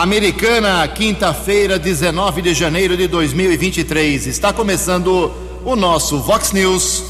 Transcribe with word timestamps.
Americana, 0.00 0.86
quinta-feira, 0.86 1.76
19 1.76 2.40
de 2.40 2.54
janeiro 2.54 2.96
de 2.96 3.08
2023. 3.08 4.28
Está 4.28 4.52
começando 4.52 5.32
o 5.64 5.74
nosso 5.74 6.20
Vox 6.20 6.52
News. 6.52 7.02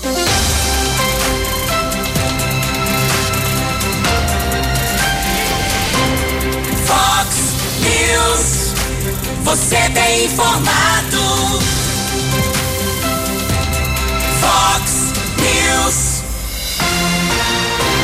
Vox 6.87 7.37
News. 7.83 8.73
Você 9.45 9.91
tem 9.91 10.25
informado. 10.25 11.61
Vox 14.41 15.13
News. 15.37 16.23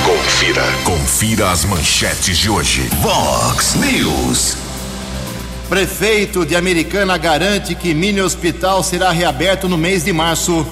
Confira, 0.05 0.63
confira 0.85 1.51
as 1.53 1.65
manchetes 1.65 2.37
de 2.37 2.51
hoje. 2.51 2.87
Vox 3.01 3.77
News. 3.77 4.64
Prefeito 5.69 6.45
de 6.45 6.55
Americana 6.55 7.17
garante 7.17 7.75
que 7.75 7.95
mini 7.95 8.21
hospital 8.21 8.83
será 8.83 9.11
reaberto 9.11 9.69
no 9.69 9.79
mês 9.79 10.05
de 10.05 10.13
março. 10.13 10.67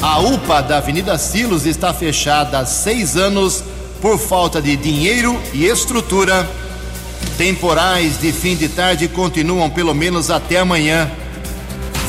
A 0.00 0.18
UPA 0.20 0.62
da 0.62 0.78
Avenida 0.78 1.16
Silos 1.18 1.66
está 1.66 1.92
fechada 1.92 2.58
há 2.58 2.66
seis 2.66 3.16
anos 3.16 3.62
por 4.00 4.18
falta 4.18 4.60
de 4.60 4.74
dinheiro 4.74 5.38
e 5.52 5.66
estrutura. 5.66 6.48
Temporais 7.36 8.18
de 8.20 8.32
fim 8.32 8.56
de 8.56 8.68
tarde 8.68 9.06
continuam 9.06 9.70
pelo 9.70 9.94
menos 9.94 10.30
até 10.30 10.58
amanhã. 10.58 11.10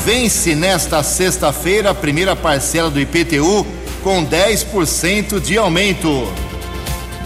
Vence 0.04 0.54
nesta 0.54 1.02
sexta-feira 1.02 1.90
a 1.90 1.94
primeira 1.94 2.34
parcela 2.34 2.90
do 2.90 3.00
IPTU 3.00 3.66
com 4.02 4.24
10% 4.24 5.40
de 5.40 5.56
aumento. 5.56 6.26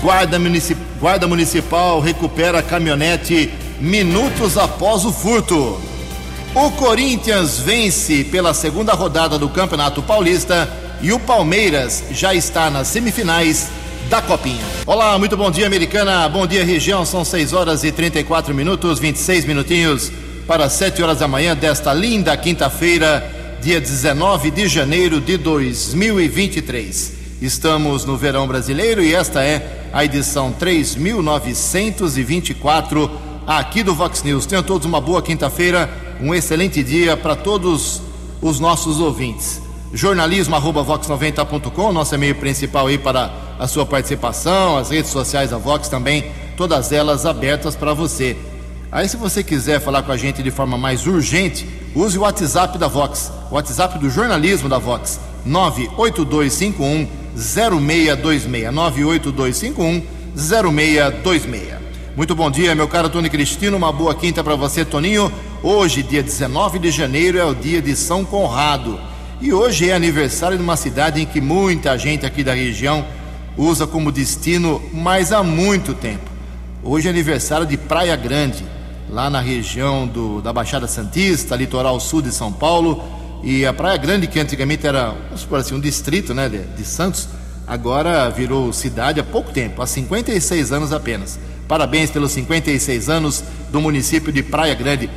Guarda, 0.02 0.38
Munici- 0.38 0.76
Guarda 1.00 1.26
Municipal 1.26 1.98
recupera 2.00 2.62
caminhonete 2.62 3.50
minutos 3.80 4.58
após 4.58 5.04
o 5.04 5.12
furto. 5.12 5.80
O 6.54 6.70
Corinthians 6.72 7.60
vence 7.60 8.24
pela 8.24 8.52
segunda 8.52 8.92
rodada 8.92 9.38
do 9.38 9.48
Campeonato 9.48 10.02
Paulista 10.02 10.68
e 11.00 11.12
o 11.12 11.20
Palmeiras 11.20 12.02
já 12.10 12.34
está 12.34 12.68
nas 12.70 12.88
semifinais 12.88 13.68
da 14.10 14.20
Copinha. 14.20 14.64
Olá, 14.86 15.18
muito 15.18 15.36
bom 15.36 15.50
dia, 15.50 15.66
Americana. 15.66 16.28
Bom 16.28 16.46
dia, 16.46 16.64
região. 16.64 17.04
São 17.04 17.24
6 17.24 17.52
horas 17.52 17.84
e 17.84 17.92
34 17.92 18.54
minutos, 18.54 18.98
26 18.98 19.44
minutinhos 19.44 20.10
para 20.46 20.66
7 20.68 21.02
horas 21.02 21.18
da 21.18 21.28
manhã 21.28 21.54
desta 21.54 21.92
linda 21.92 22.34
quinta-feira, 22.36 23.30
dia 23.60 23.80
19 23.80 24.50
de 24.50 24.66
janeiro 24.66 25.20
de 25.20 25.36
2023. 25.36 27.12
Estamos 27.40 28.04
no 28.04 28.16
verão 28.16 28.48
brasileiro 28.48 29.04
e 29.04 29.14
esta 29.14 29.44
é 29.44 29.84
a 29.92 30.04
edição 30.04 30.50
3924 30.52 33.27
aqui 33.48 33.82
do 33.82 33.94
Vox 33.94 34.22
News. 34.22 34.44
Tenham 34.44 34.62
todos 34.62 34.86
uma 34.86 35.00
boa 35.00 35.22
quinta-feira, 35.22 35.90
um 36.20 36.34
excelente 36.34 36.84
dia 36.84 37.16
para 37.16 37.34
todos 37.34 38.02
os 38.42 38.60
nossos 38.60 39.00
ouvintes. 39.00 39.62
Jornalismo 39.94 40.54
arroba 40.54 40.84
vox90.com, 40.84 41.92
nosso 41.92 42.14
e-mail 42.14 42.34
principal 42.34 42.88
aí 42.88 42.98
para 42.98 43.32
a 43.58 43.66
sua 43.66 43.86
participação, 43.86 44.76
as 44.76 44.90
redes 44.90 45.10
sociais 45.10 45.48
da 45.48 45.56
Vox 45.56 45.88
também, 45.88 46.30
todas 46.58 46.92
elas 46.92 47.24
abertas 47.24 47.74
para 47.74 47.94
você. 47.94 48.36
Aí 48.92 49.08
se 49.08 49.16
você 49.16 49.42
quiser 49.42 49.80
falar 49.80 50.02
com 50.02 50.12
a 50.12 50.16
gente 50.16 50.42
de 50.42 50.50
forma 50.50 50.76
mais 50.76 51.06
urgente, 51.06 51.66
use 51.94 52.18
o 52.18 52.22
WhatsApp 52.22 52.76
da 52.76 52.86
Vox, 52.86 53.32
o 53.50 53.54
WhatsApp 53.54 53.98
do 53.98 54.10
jornalismo 54.10 54.68
da 54.68 54.76
Vox, 54.78 55.18
98251 55.46 57.08
0626, 57.34 58.74
98251 58.74 60.02
0626. 60.36 61.87
Muito 62.16 62.34
bom 62.34 62.50
dia, 62.50 62.74
meu 62.74 62.88
caro 62.88 63.08
Tony 63.08 63.30
Cristino. 63.30 63.76
Uma 63.76 63.92
boa 63.92 64.14
quinta 64.14 64.42
para 64.42 64.56
você, 64.56 64.84
Toninho. 64.84 65.32
Hoje, 65.62 66.02
dia 66.02 66.22
19 66.22 66.78
de 66.78 66.90
janeiro, 66.90 67.38
é 67.38 67.44
o 67.44 67.54
dia 67.54 67.80
de 67.80 67.94
São 67.94 68.24
Conrado. 68.24 69.00
E 69.40 69.52
hoje 69.52 69.88
é 69.88 69.94
aniversário 69.94 70.56
de 70.56 70.62
uma 70.62 70.76
cidade 70.76 71.22
em 71.22 71.26
que 71.26 71.40
muita 71.40 71.96
gente 71.96 72.26
aqui 72.26 72.42
da 72.42 72.54
região 72.54 73.04
usa 73.56 73.86
como 73.86 74.10
destino, 74.10 74.82
mas 74.92 75.32
há 75.32 75.44
muito 75.44 75.94
tempo. 75.94 76.28
Hoje 76.82 77.06
é 77.06 77.10
aniversário 77.10 77.66
de 77.66 77.76
Praia 77.76 78.16
Grande, 78.16 78.64
lá 79.08 79.30
na 79.30 79.40
região 79.40 80.06
do, 80.06 80.42
da 80.42 80.52
Baixada 80.52 80.88
Santista, 80.88 81.54
litoral 81.54 82.00
sul 82.00 82.20
de 82.20 82.32
São 82.32 82.52
Paulo. 82.52 83.02
E 83.44 83.64
a 83.64 83.72
Praia 83.72 83.96
Grande, 83.96 84.26
que 84.26 84.40
antigamente 84.40 84.86
era, 84.86 85.10
vamos 85.10 85.42
supor 85.42 85.60
assim, 85.60 85.74
um 85.74 85.80
distrito 85.80 86.34
né, 86.34 86.48
de, 86.48 86.58
de 86.58 86.84
Santos, 86.84 87.28
agora 87.64 88.28
virou 88.28 88.72
cidade 88.72 89.20
há 89.20 89.24
pouco 89.24 89.52
tempo, 89.52 89.82
há 89.82 89.86
56 89.86 90.72
anos 90.72 90.92
apenas. 90.92 91.38
Parabéns 91.68 92.10
pelos 92.10 92.32
56 92.32 93.10
anos 93.10 93.44
do 93.70 93.78
município 93.78 94.32
de 94.32 94.42
Praia 94.42 94.74
Grande. 94.74 95.10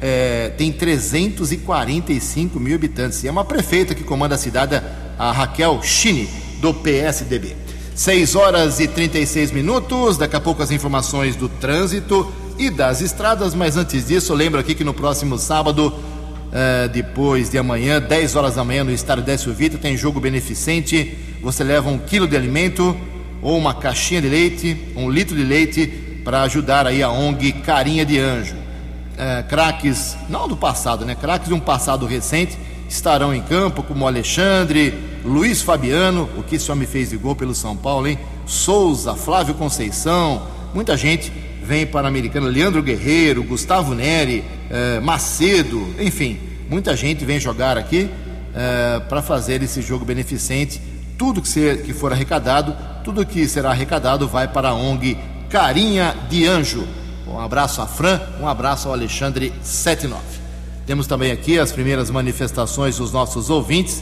É, 0.00 0.50
tem 0.56 0.72
345 0.72 2.58
mil 2.58 2.74
habitantes. 2.74 3.22
E 3.22 3.28
é 3.28 3.30
uma 3.30 3.44
prefeita 3.44 3.94
que 3.94 4.02
comanda 4.02 4.34
a 4.34 4.38
cidade, 4.38 4.80
a 5.18 5.32
Raquel 5.32 5.82
Chini, 5.82 6.26
do 6.62 6.72
PSDB. 6.72 7.54
6 7.94 8.34
horas 8.36 8.80
e 8.80 8.88
36 8.88 9.50
minutos. 9.50 10.16
Daqui 10.16 10.34
a 10.34 10.40
pouco 10.40 10.62
as 10.62 10.70
informações 10.70 11.36
do 11.36 11.46
trânsito 11.46 12.32
e 12.58 12.70
das 12.70 13.02
estradas. 13.02 13.54
Mas 13.54 13.76
antes 13.76 14.06
disso, 14.06 14.32
lembro 14.32 14.58
aqui 14.58 14.74
que 14.74 14.84
no 14.84 14.94
próximo 14.94 15.36
sábado, 15.36 15.92
é, 16.50 16.88
depois 16.88 17.50
de 17.50 17.58
amanhã, 17.58 18.00
10 18.00 18.34
horas 18.34 18.54
da 18.54 18.64
manhã, 18.64 18.82
no 18.82 18.92
estádio 18.92 19.24
Décio 19.24 19.52
Vita, 19.52 19.76
tem 19.76 19.94
jogo 19.94 20.20
beneficente. 20.20 21.18
Você 21.42 21.62
leva 21.62 21.90
um 21.90 21.98
quilo 21.98 22.26
de 22.26 22.34
alimento 22.34 22.96
ou 23.42 23.56
uma 23.56 23.74
caixinha 23.74 24.20
de 24.20 24.28
leite, 24.28 24.76
um 24.96 25.10
litro 25.10 25.36
de 25.36 25.44
leite, 25.44 25.86
para 26.24 26.42
ajudar 26.42 26.86
aí 26.86 27.02
a 27.02 27.10
ONG 27.10 27.52
Carinha 27.52 28.04
de 28.04 28.18
Anjo. 28.18 28.56
É, 29.16 29.42
craques, 29.42 30.16
não 30.28 30.46
do 30.46 30.56
passado, 30.56 31.04
né? 31.04 31.14
Craques 31.14 31.48
de 31.48 31.54
um 31.54 31.60
passado 31.60 32.06
recente 32.06 32.56
estarão 32.88 33.34
em 33.34 33.42
campo, 33.42 33.82
como 33.82 34.06
Alexandre, 34.06 34.94
Luiz 35.24 35.60
Fabiano, 35.60 36.28
o 36.36 36.42
que 36.42 36.56
esse 36.56 36.70
homem 36.70 36.86
fez 36.86 37.10
de 37.10 37.16
gol 37.16 37.34
pelo 37.34 37.54
São 37.54 37.76
Paulo, 37.76 38.06
hein? 38.06 38.18
Souza, 38.46 39.14
Flávio 39.14 39.54
Conceição, 39.54 40.42
muita 40.72 40.96
gente 40.96 41.32
vem 41.62 41.86
para 41.86 42.06
a 42.06 42.08
Americana, 42.08 42.46
Leandro 42.46 42.82
Guerreiro, 42.82 43.42
Gustavo 43.42 43.94
Neri, 43.94 44.42
é, 44.70 45.00
Macedo, 45.00 45.94
enfim, 45.98 46.38
muita 46.70 46.96
gente 46.96 47.24
vem 47.24 47.38
jogar 47.38 47.76
aqui 47.76 48.08
é, 48.54 49.00
para 49.00 49.20
fazer 49.20 49.62
esse 49.62 49.82
jogo 49.82 50.04
beneficente. 50.04 50.80
Tudo 51.18 51.42
que, 51.42 51.48
ser, 51.48 51.82
que 51.82 51.92
for 51.92 52.12
arrecadado, 52.12 52.76
tudo 53.02 53.26
que 53.26 53.48
será 53.48 53.70
arrecadado 53.70 54.28
vai 54.28 54.46
para 54.46 54.68
a 54.68 54.74
ONG 54.74 55.18
Carinha 55.50 56.14
de 56.30 56.46
Anjo. 56.46 56.86
Um 57.26 57.40
abraço 57.40 57.82
a 57.82 57.86
Fran, 57.88 58.20
um 58.40 58.46
abraço 58.46 58.86
ao 58.86 58.94
Alexandre 58.94 59.52
79. 59.60 60.22
Temos 60.86 61.08
também 61.08 61.32
aqui 61.32 61.58
as 61.58 61.72
primeiras 61.72 62.08
manifestações 62.08 62.98
dos 62.98 63.12
nossos 63.12 63.50
ouvintes. 63.50 64.00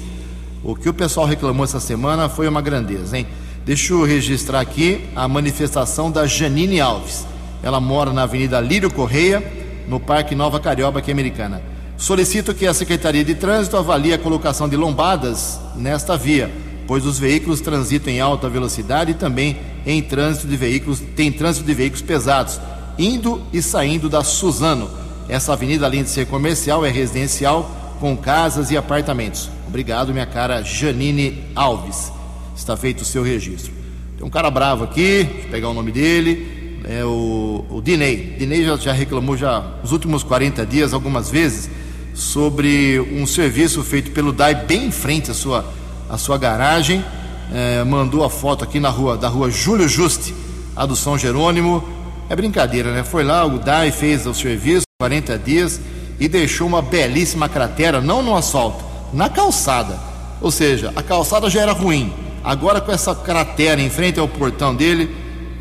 O 0.62 0.77
que 0.77 0.91
o 0.91 0.94
pessoal 0.94 1.27
reclamou 1.27 1.65
essa 1.65 1.81
semana 1.81 2.28
foi 2.28 2.47
uma 2.47 2.60
grandeza, 2.60 3.16
hein? 3.16 3.27
Deixa 3.65 3.94
eu 3.94 4.04
registrar 4.04 4.60
aqui 4.60 5.09
a 5.16 5.27
manifestação 5.27 6.10
da 6.10 6.27
Janine 6.27 6.81
Alves. 6.81 7.27
Ela 7.62 7.81
mora 7.81 8.12
na 8.12 8.25
Avenida 8.25 8.60
Lírio 8.60 8.93
Correia, 8.93 9.43
no 9.88 9.98
Parque 9.98 10.34
Nova 10.34 10.60
Carioba, 10.60 10.98
aqui 10.98 11.10
americana. 11.10 11.62
Solicito 11.97 12.54
que 12.54 12.66
a 12.66 12.75
Secretaria 12.75 13.25
de 13.25 13.34
Trânsito 13.34 13.77
avalie 13.77 14.12
a 14.12 14.19
colocação 14.19 14.69
de 14.69 14.77
lombadas 14.77 15.59
nesta 15.75 16.16
via, 16.16 16.50
pois 16.87 17.05
os 17.05 17.19
veículos 17.19 17.61
transitam 17.61 18.13
em 18.13 18.21
alta 18.21 18.49
velocidade 18.49 19.13
e 19.13 19.15
também 19.15 19.57
em 19.85 20.03
trânsito 20.03 20.47
de 20.47 20.57
veículos, 20.57 21.03
tem 21.15 21.31
trânsito 21.31 21.67
de 21.67 21.75
veículos 21.75 22.03
pesados, 22.03 22.61
indo 22.99 23.43
e 23.53 23.61
saindo 23.63 24.09
da 24.09 24.23
Suzano. 24.23 24.91
Essa 25.29 25.53
avenida, 25.53 25.87
além 25.87 26.03
de 26.03 26.11
ser 26.11 26.27
comercial, 26.27 26.85
é 26.85 26.91
residencial 26.91 27.97
com 28.01 28.17
casas 28.17 28.71
e 28.71 28.77
apartamentos. 28.77 29.51
Obrigado, 29.67 30.13
minha 30.13 30.27
cara 30.27 30.63
Janine 30.63 31.45
Alves. 31.55 32.13
Está 32.57 32.77
feito 32.77 33.03
o 33.03 33.05
seu 33.05 33.23
registro. 33.23 33.73
Tem 34.17 34.27
um 34.27 34.31
cara 34.31 34.51
bravo 34.51 34.85
aqui, 34.85 35.25
deixa 35.25 35.47
eu 35.47 35.51
pegar 35.51 35.69
o 35.69 35.75
nome 35.75 35.93
dele, 35.93 36.81
é 36.85 37.05
o, 37.05 37.65
o 37.69 37.83
Dinei. 37.83 38.37
Dinei 38.39 38.65
já, 38.65 38.77
já 38.77 38.93
reclamou 38.93 39.37
já 39.37 39.61
nos 39.83 39.93
últimos 39.93 40.23
40 40.23 40.65
dias, 40.65 40.95
algumas 40.95 41.31
vezes, 41.31 41.69
sobre 42.15 42.99
um 43.13 43.27
serviço 43.27 43.83
feito 43.83 44.13
pelo 44.13 44.33
DAI 44.33 44.55
bem 44.55 44.87
em 44.87 44.91
frente 44.91 45.31
à 45.31 45.34
sua, 45.34 45.71
à 46.09 46.19
sua 46.19 46.39
garagem. 46.39 47.05
É, 47.53 47.85
mandou 47.85 48.25
a 48.25 48.31
foto 48.31 48.65
aqui 48.65 48.81
na 48.81 48.89
rua, 48.89 49.17
da 49.17 49.29
rua 49.29 49.51
Júlio 49.51 49.89
Juste, 49.89 50.35
a 50.75 50.85
do 50.85 50.97
São 50.97 51.17
Jerônimo. 51.17 51.83
É 52.29 52.35
brincadeira, 52.35 52.93
né? 52.93 53.05
Foi 53.05 53.23
lá, 53.23 53.45
o 53.45 53.59
DAI 53.59 53.93
fez 53.93 54.27
o 54.27 54.35
serviço, 54.35 54.85
40 55.01 55.39
dias, 55.39 55.81
e 56.19 56.29
deixou 56.29 56.67
uma 56.67 56.83
belíssima 56.83 57.49
cratera, 57.49 58.01
não 58.01 58.23
no 58.23 58.37
asfalto, 58.37 58.85
na 59.13 59.29
calçada. 59.29 59.99
Ou 60.41 60.51
seja, 60.51 60.93
a 60.97 61.03
calçada 61.03 61.49
já 61.49 61.63
era 61.63 61.73
ruim. 61.73 62.13
Agora 62.43 62.81
com 62.81 62.93
essa 62.93 63.15
cratera 63.15 63.81
em 63.81 63.91
frente 63.91 64.19
ao 64.19 64.29
portão 64.29 64.75
dele, 64.75 65.15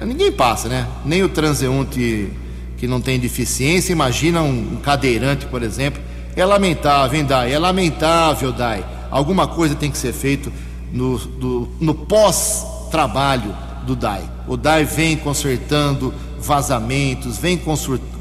ninguém 0.03 0.31
passa, 0.31 0.67
né? 0.67 0.87
Nem 1.03 1.23
o 1.23 1.29
transeunte 1.29 2.31
que 2.77 2.87
não 2.87 2.99
tem 2.99 3.19
deficiência, 3.19 3.91
imagina 3.91 4.41
um 4.41 4.77
cadeirante, 4.83 5.45
por 5.45 5.63
exemplo. 5.63 6.01
É 6.35 6.43
lamentável, 6.45 7.19
hein, 7.19 7.25
Dai? 7.25 7.53
É 7.53 7.59
lamentável, 7.59 8.51
Dai. 8.51 8.83
Alguma 9.11 9.47
coisa 9.47 9.75
tem 9.75 9.91
que 9.91 9.97
ser 9.97 10.13
feito 10.13 10.51
no, 10.91 11.17
do- 11.17 11.69
no 11.79 11.93
pós-trabalho 11.93 13.55
do 13.85 13.95
DAI. 13.95 14.23
O 14.47 14.57
DAI 14.57 14.85
vem 14.85 15.17
consertando 15.17 16.13
vazamentos, 16.39 17.37
vem 17.37 17.59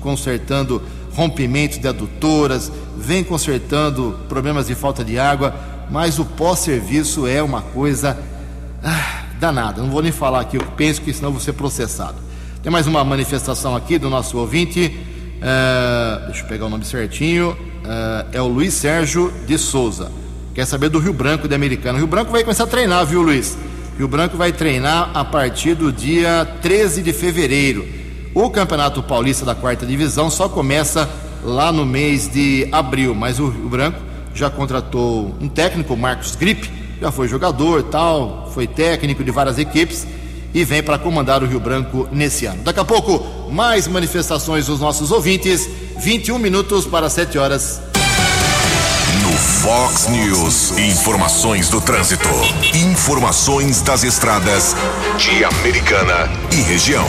consertando 0.01 0.83
rompimentos 1.15 1.79
de 1.79 1.87
adutoras, 1.87 2.71
vem 2.97 3.23
consertando 3.23 4.19
problemas 4.29 4.67
de 4.67 4.75
falta 4.75 5.05
de 5.05 5.19
água, 5.19 5.55
mas 5.91 6.19
o 6.19 6.25
pós-serviço 6.25 7.27
é 7.27 7.43
uma 7.43 7.63
coisa 7.63 8.19
ah, 8.83 9.25
danada. 9.39 9.83
Não 9.83 9.91
vou 9.91 10.03
nem 10.03 10.13
falar 10.13 10.41
aqui, 10.41 10.57
eu 10.57 10.65
penso 10.77 11.01
que 11.03 11.13
senão 11.13 11.31
vou 11.31 11.41
ser 11.41 11.53
processado. 11.53 12.17
Tem 12.63 12.73
mais 12.73 12.87
uma 12.87 13.05
manifestação 13.05 13.77
aqui 13.77 13.99
do 13.99 14.09
nosso 14.09 14.39
ouvinte. 14.39 14.87
Uh, 15.37 16.27
deixa 16.27 16.43
eu 16.43 16.49
pegar 16.49 16.65
o 16.65 16.71
nome 16.71 16.85
certinho. 16.85 17.51
Uh, 17.51 18.27
é 18.33 18.41
o 18.41 18.47
Luiz 18.49 18.73
Sérgio 18.73 19.31
de 19.47 19.59
Souza. 19.59 20.11
Quer 20.55 20.67
saber 20.67 20.89
do 20.89 21.01
Rio 21.01 21.13
Branco 21.13 21.49
de 21.49 21.55
Americana. 21.55 21.97
O 21.97 21.99
Rio 21.99 22.07
Branco 22.07 22.31
vai 22.31 22.45
começar 22.45 22.63
a 22.63 22.69
treinar, 22.69 23.05
viu, 23.05 23.21
Luiz? 23.21 23.59
Rio 23.99 24.07
Branco 24.07 24.37
vai 24.37 24.53
treinar 24.53 25.11
a 25.13 25.25
partir 25.25 25.75
do 25.75 25.93
dia 25.93 26.47
13 26.63 27.03
de 27.03 27.13
fevereiro. 27.13 27.85
O 28.33 28.49
Campeonato 28.51 29.03
Paulista 29.03 29.45
da 29.45 29.55
quarta 29.55 29.85
divisão 29.85 30.31
só 30.31 30.49
começa 30.49 31.11
lá 31.43 31.73
no 31.73 31.85
mês 31.85 32.33
de 32.33 32.69
abril, 32.71 33.17
mas 33.17 33.41
o 33.41 33.49
Rio 33.49 33.69
Branco 33.69 33.99
já 34.33 34.49
contratou 34.49 35.35
um 35.41 35.49
técnico, 35.49 35.97
Marcos 35.97 36.37
Gripe, 36.37 36.71
já 37.01 37.11
foi 37.11 37.27
jogador, 37.27 37.83
tal, 37.85 38.51
foi 38.55 38.69
técnico 38.69 39.25
de 39.25 39.33
várias 39.33 39.59
equipes 39.59 40.07
e 40.53 40.65
vem 40.65 40.85
para 40.85 40.99
comandar 40.99 41.43
o 41.43 41.47
Rio 41.47 41.59
Branco 41.59 42.09
nesse 42.13 42.47
ano. 42.47 42.63
Daqui 42.63 42.79
a 42.79 42.85
pouco, 42.85 43.51
mais 43.51 43.89
manifestações 43.89 44.67
dos 44.67 44.79
nossos 44.79 45.11
ouvintes. 45.11 45.69
21 45.99 46.39
minutos 46.39 46.87
para 46.87 47.11
7 47.11 47.39
horas. 47.39 47.94
Fox 49.65 50.09
News, 50.09 50.77
informações 50.77 51.71
do 51.71 51.81
trânsito, 51.81 52.29
informações 52.75 53.81
das 53.81 54.05
estradas 54.05 54.77
de 55.17 55.43
Americana 55.43 56.31
e 56.53 56.61
região. 56.61 57.07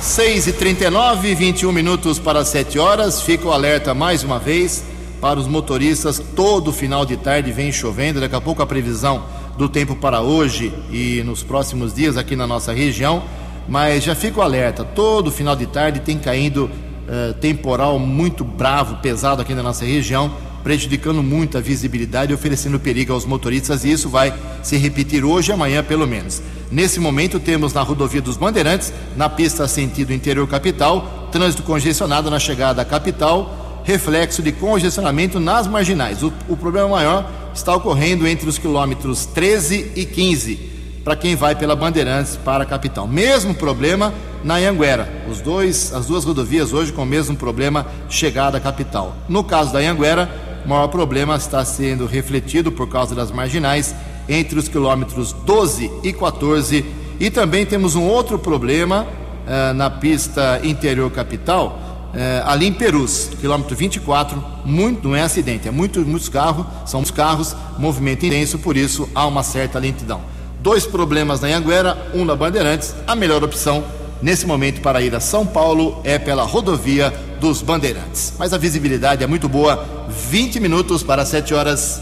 6 0.00 0.48
e 0.48 0.52
39 0.52 1.32
21 1.32 1.70
minutos 1.70 2.18
para 2.18 2.44
7 2.44 2.80
horas. 2.80 3.22
Fica 3.22 3.46
o 3.46 3.52
alerta 3.52 3.94
mais 3.94 4.24
uma 4.24 4.40
vez 4.40 4.82
para 5.20 5.38
os 5.38 5.46
motoristas. 5.46 6.20
Todo 6.34 6.72
final 6.72 7.06
de 7.06 7.16
tarde 7.16 7.52
vem 7.52 7.70
chovendo. 7.70 8.18
Daqui 8.18 8.34
a 8.34 8.40
pouco 8.40 8.60
a 8.60 8.66
previsão 8.66 9.26
do 9.56 9.68
tempo 9.68 9.94
para 9.94 10.22
hoje 10.22 10.74
e 10.90 11.22
nos 11.22 11.40
próximos 11.44 11.94
dias 11.94 12.16
aqui 12.16 12.34
na 12.34 12.48
nossa 12.48 12.72
região. 12.72 13.22
Mas 13.68 14.02
já 14.02 14.16
fica 14.16 14.40
o 14.40 14.42
alerta: 14.42 14.82
todo 14.82 15.30
final 15.30 15.54
de 15.54 15.66
tarde 15.66 16.00
tem 16.00 16.18
caindo 16.18 16.64
uh, 16.64 17.32
temporal 17.34 17.96
muito 17.96 18.42
bravo, 18.42 18.96
pesado 18.96 19.40
aqui 19.40 19.54
na 19.54 19.62
nossa 19.62 19.84
região, 19.84 20.32
prejudicando 20.66 21.22
muito 21.22 21.56
a 21.56 21.60
visibilidade 21.60 22.32
e 22.32 22.34
oferecendo 22.34 22.80
perigo 22.80 23.12
aos 23.12 23.24
motoristas. 23.24 23.84
E 23.84 23.92
isso 23.92 24.08
vai 24.08 24.34
se 24.64 24.76
repetir 24.76 25.24
hoje 25.24 25.52
e 25.52 25.54
amanhã, 25.54 25.80
pelo 25.80 26.08
menos. 26.08 26.42
Nesse 26.72 26.98
momento, 26.98 27.38
temos 27.38 27.72
na 27.72 27.82
rodovia 27.82 28.20
dos 28.20 28.36
Bandeirantes, 28.36 28.92
na 29.16 29.28
pista 29.28 29.68
sentido 29.68 30.12
interior 30.12 30.44
capital, 30.48 31.28
trânsito 31.30 31.62
congestionado 31.62 32.28
na 32.28 32.40
chegada 32.40 32.82
à 32.82 32.84
capital 32.84 33.80
reflexo 33.84 34.42
de 34.42 34.50
congestionamento 34.50 35.38
nas 35.38 35.68
marginais. 35.68 36.24
O, 36.24 36.32
o 36.48 36.56
problema 36.56 36.88
maior 36.88 37.30
está 37.54 37.72
ocorrendo 37.72 38.26
entre 38.26 38.48
os 38.48 38.58
quilômetros 38.58 39.24
13 39.24 39.92
e 39.94 40.04
15, 40.04 40.56
para 41.04 41.14
quem 41.14 41.36
vai 41.36 41.54
pela 41.54 41.76
Bandeirantes 41.76 42.36
para 42.36 42.64
a 42.64 42.66
capital. 42.66 43.06
Mesmo 43.06 43.54
problema 43.54 44.12
na 44.42 44.56
Anhanguera. 44.56 45.08
Os 45.30 45.40
dois, 45.40 45.92
as 45.94 46.06
duas 46.06 46.24
rodovias 46.24 46.72
hoje 46.72 46.92
com 46.92 47.02
o 47.02 47.06
mesmo 47.06 47.36
problema 47.36 47.86
chegada 48.08 48.58
à 48.58 48.60
capital. 48.60 49.16
No 49.28 49.44
caso 49.44 49.72
da 49.72 49.78
Anhanguera, 49.78 50.45
o 50.66 50.68
maior 50.68 50.88
problema 50.88 51.36
está 51.36 51.64
sendo 51.64 52.06
refletido 52.06 52.72
por 52.72 52.88
causa 52.88 53.14
das 53.14 53.30
marginais 53.30 53.94
entre 54.28 54.58
os 54.58 54.66
quilômetros 54.66 55.32
12 55.32 55.88
e 56.02 56.12
14. 56.12 56.84
E 57.20 57.30
também 57.30 57.64
temos 57.64 57.94
um 57.94 58.02
outro 58.02 58.36
problema 58.36 59.06
uh, 59.06 59.72
na 59.74 59.88
pista 59.88 60.60
interior 60.64 61.08
capital 61.12 61.86
é, 62.14 62.42
ali 62.46 62.66
em 62.66 62.72
Perus, 62.72 63.30
quilômetro 63.38 63.76
24, 63.76 64.42
muito, 64.64 65.06
não 65.06 65.14
é 65.14 65.20
acidente, 65.20 65.68
é 65.68 65.70
muito, 65.70 66.00
muitos 66.00 66.30
carros, 66.30 66.64
são 66.86 67.00
muitos 67.00 67.14
carros, 67.14 67.54
movimento 67.78 68.24
intenso, 68.24 68.58
por 68.58 68.74
isso 68.74 69.06
há 69.14 69.26
uma 69.26 69.42
certa 69.42 69.78
lentidão. 69.78 70.22
Dois 70.60 70.86
problemas 70.86 71.40
na 71.42 71.48
Anguera, 71.48 72.10
um 72.14 72.24
na 72.24 72.34
Bandeirantes, 72.34 72.94
a 73.06 73.14
melhor 73.14 73.44
opção 73.44 73.84
nesse 74.22 74.46
momento 74.46 74.80
para 74.80 75.02
ir 75.02 75.14
a 75.14 75.20
São 75.20 75.44
Paulo 75.44 76.00
é 76.04 76.18
pela 76.18 76.42
rodovia 76.42 77.12
dos 77.40 77.62
Bandeirantes. 77.62 78.32
Mas 78.38 78.52
a 78.52 78.58
visibilidade 78.58 79.22
é 79.22 79.26
muito 79.26 79.48
boa, 79.48 80.06
20 80.30 80.60
minutos 80.60 81.02
para 81.02 81.24
7 81.24 81.54
horas. 81.54 82.00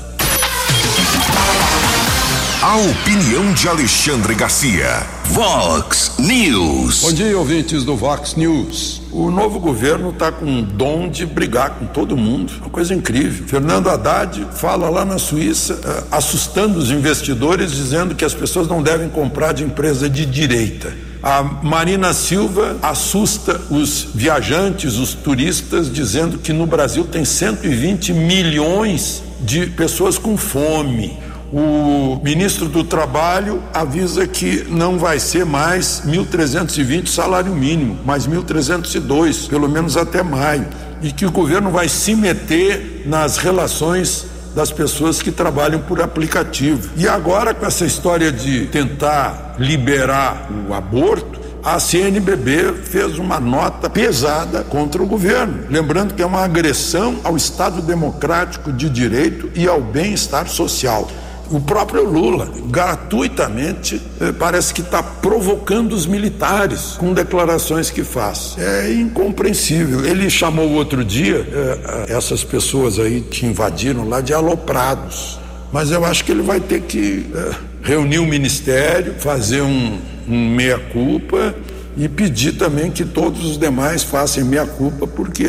A 2.65 2.77
opinião 2.77 3.53
de 3.53 3.69
Alexandre 3.69 4.35
Garcia. 4.35 5.07
Vox 5.27 6.13
News. 6.19 7.03
Bom 7.03 7.13
dia, 7.13 7.37
ouvintes 7.37 7.85
do 7.85 7.95
Vox 7.95 8.37
News. 8.37 9.03
O 9.13 9.31
novo 9.31 9.61
governo 9.61 10.09
está 10.09 10.33
com 10.33 10.47
um 10.47 10.63
dom 10.63 11.09
de 11.09 11.27
brigar 11.27 11.73
com 11.73 11.85
todo 11.85 12.17
mundo, 12.17 12.55
uma 12.61 12.71
coisa 12.71 12.95
incrível. 12.95 13.47
Fernando 13.47 13.91
Haddad 13.91 14.47
fala 14.53 14.89
lá 14.89 15.05
na 15.05 15.19
Suíça, 15.19 15.75
uh, 15.75 16.07
assustando 16.11 16.79
os 16.79 16.91
investidores, 16.91 17.71
dizendo 17.71 18.15
que 18.15 18.25
as 18.25 18.33
pessoas 18.33 18.67
não 18.67 18.83
devem 18.83 19.11
comprar 19.11 19.53
de 19.53 19.63
empresa 19.63 20.09
de 20.09 20.25
direita. 20.25 20.91
A 21.26 21.43
Marina 21.43 22.12
Silva 22.12 22.76
assusta 22.82 23.59
os 23.71 24.09
viajantes, 24.15 24.99
os 24.99 25.15
turistas, 25.15 25.91
dizendo 25.91 26.37
que 26.37 26.53
no 26.53 26.67
Brasil 26.67 27.03
tem 27.06 27.25
120 27.25 28.12
milhões 28.12 29.23
de 29.41 29.69
pessoas 29.69 30.19
com 30.19 30.37
fome. 30.37 31.19
O 31.50 32.21
ministro 32.23 32.69
do 32.69 32.85
Trabalho 32.85 33.62
avisa 33.73 34.26
que 34.26 34.67
não 34.69 34.99
vai 34.99 35.19
ser 35.19 35.47
mais 35.47 36.03
1.320 36.06 37.06
salário 37.06 37.55
mínimo, 37.55 37.99
mas 38.05 38.29
1.302, 38.29 39.49
pelo 39.49 39.67
menos 39.67 39.97
até 39.97 40.23
maio, 40.23 40.67
e 41.00 41.11
que 41.11 41.25
o 41.25 41.31
governo 41.31 41.70
vai 41.70 41.88
se 41.88 42.15
meter 42.15 43.05
nas 43.06 43.38
relações 43.38 44.27
das 44.55 44.71
pessoas 44.71 45.21
que 45.21 45.33
trabalham 45.33 45.81
por 45.81 46.01
aplicativo. 46.01 46.91
E 46.97 47.09
agora, 47.09 47.53
com 47.53 47.67
essa 47.67 47.85
história 47.85 48.31
de 48.31 48.67
tentar 48.67 49.56
liberar 49.59 50.49
o 50.69 50.73
aborto, 50.73 51.41
a 51.65 51.81
CNBB 51.81 52.75
fez 52.85 53.19
uma 53.19 53.41
nota 53.41 53.89
pesada 53.89 54.62
contra 54.62 55.03
o 55.03 55.06
governo, 55.06 55.65
lembrando 55.71 56.12
que 56.12 56.23
é 56.23 56.27
uma 56.27 56.45
agressão 56.45 57.19
ao 57.25 57.39
Estado 57.39 57.81
democrático 57.81 58.71
de 58.71 58.91
direito 58.91 59.51
e 59.55 59.67
ao 59.67 59.81
bem-estar 59.81 60.47
social. 60.47 61.09
O 61.50 61.61
próprio 61.61 62.05
Lula, 62.05 62.49
gratuitamente, 62.69 64.00
eh, 64.20 64.32
parece 64.32 64.73
que 64.73 64.81
está 64.81 65.02
provocando 65.02 65.93
os 65.93 66.06
militares 66.06 66.96
com 66.99 67.12
declarações 67.12 67.91
que 67.91 68.02
faz. 68.02 68.56
É 68.58 68.93
incompreensível. 68.93 70.05
Ele 70.05 70.31
chamou 70.31 70.70
outro 70.73 71.05
dia 71.05 71.46
eh, 71.52 72.06
essas 72.08 72.43
pessoas 72.43 72.98
aí 72.98 73.20
que 73.20 73.44
invadiram 73.44 74.08
lá 74.08 74.20
de 74.20 74.32
aloprados. 74.32 75.39
Mas 75.70 75.91
eu 75.91 76.05
acho 76.05 76.24
que 76.24 76.32
ele 76.32 76.43
vai 76.43 76.60
ter 76.60 76.81
que 76.82 77.27
eh, 77.34 77.51
reunir 77.82 78.19
o 78.19 78.27
ministério, 78.27 79.15
fazer 79.19 79.60
um, 79.60 79.98
um 80.27 80.48
meia-culpa 80.48 81.55
e 81.96 82.08
pedir 82.08 82.53
também 82.53 82.91
que 82.91 83.05
todos 83.05 83.44
os 83.44 83.58
demais 83.58 84.03
façam 84.03 84.44
meia 84.44 84.67
culpa, 84.67 85.06
porque 85.06 85.46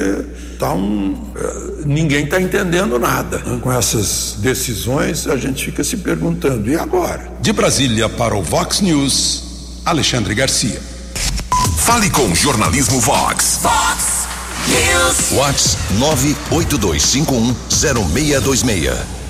tá 0.59 0.71
um, 0.73 1.31
eh, 1.35 1.83
ninguém 1.85 2.25
está 2.25 2.39
entendendo 2.39 2.99
nada. 2.99 3.39
Com 3.61 3.71
essas 3.71 4.35
decisões, 4.39 5.25
a 5.27 5.37
gente 5.37 5.65
fica 5.65 5.83
se 5.83 5.97
perguntando: 5.97 6.69
e 6.69 6.75
agora? 6.75 7.31
De 7.41 7.51
Brasília 7.51 8.07
para 8.07 8.35
o 8.35 8.43
Vox 8.43 8.81
News, 8.81 9.81
Alexandre 9.83 10.35
Garcia. 10.35 10.79
Fale 11.77 12.09
com 12.09 12.31
o 12.31 12.35
Jornalismo 12.35 12.99
Vox. 12.99 13.59
Vox 13.61 14.25
News. 14.67 15.31
Vox 15.31 15.77
982510626. 16.51 19.24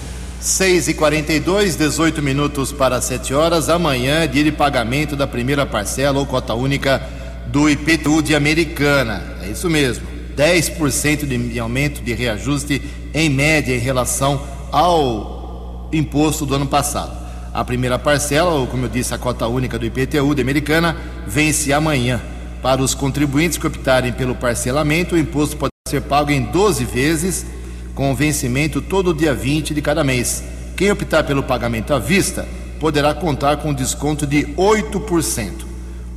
6 0.45 0.89
e 0.89 0.93
42 0.93 1.75
18 1.75 2.21
minutos 2.21 2.71
para 2.71 3.01
7 3.01 3.33
horas. 3.33 3.67
Amanhã, 3.67 4.27
dia 4.27 4.43
de 4.43 4.51
pagamento 4.51 5.15
da 5.15 5.25
primeira 5.25 5.65
parcela 5.65 6.19
ou 6.19 6.25
cota 6.27 6.53
única 6.53 7.01
do 7.47 7.67
IPTU 7.67 8.21
de 8.21 8.35
Americana. 8.35 9.23
É 9.41 9.49
isso 9.49 9.67
mesmo. 9.67 10.05
10% 10.37 11.25
de 11.25 11.59
aumento 11.59 11.99
de 12.03 12.13
reajuste 12.13 12.79
em 13.11 13.27
média 13.27 13.73
em 13.73 13.79
relação 13.79 14.39
ao 14.71 15.89
imposto 15.91 16.45
do 16.45 16.53
ano 16.53 16.67
passado. 16.67 17.17
A 17.51 17.65
primeira 17.65 17.97
parcela, 17.97 18.51
ou 18.51 18.67
como 18.67 18.85
eu 18.85 18.89
disse, 18.89 19.15
a 19.15 19.17
cota 19.17 19.47
única 19.47 19.79
do 19.79 19.85
IPTU 19.87 20.35
de 20.35 20.43
Americana, 20.43 20.95
vence 21.25 21.73
amanhã. 21.73 22.21
Para 22.61 22.83
os 22.83 22.93
contribuintes 22.93 23.57
que 23.57 23.65
optarem 23.65 24.13
pelo 24.13 24.35
parcelamento, 24.35 25.15
o 25.15 25.17
imposto 25.17 25.57
pode 25.57 25.71
ser 25.87 26.01
pago 26.01 26.29
em 26.29 26.43
12 26.43 26.85
vezes 26.85 27.47
com 27.95 28.13
vencimento 28.13 28.81
todo 28.81 29.13
dia 29.13 29.33
20 29.33 29.73
de 29.73 29.81
cada 29.81 30.03
mês. 30.03 30.43
Quem 30.75 30.91
optar 30.91 31.23
pelo 31.23 31.41
pagamento 31.41 31.93
à 31.93 31.97
vista 31.97 32.45
poderá 32.79 33.13
contar 33.13 33.57
com 33.57 33.73
desconto 33.73 34.27
de 34.27 34.43
8%. 34.57 35.51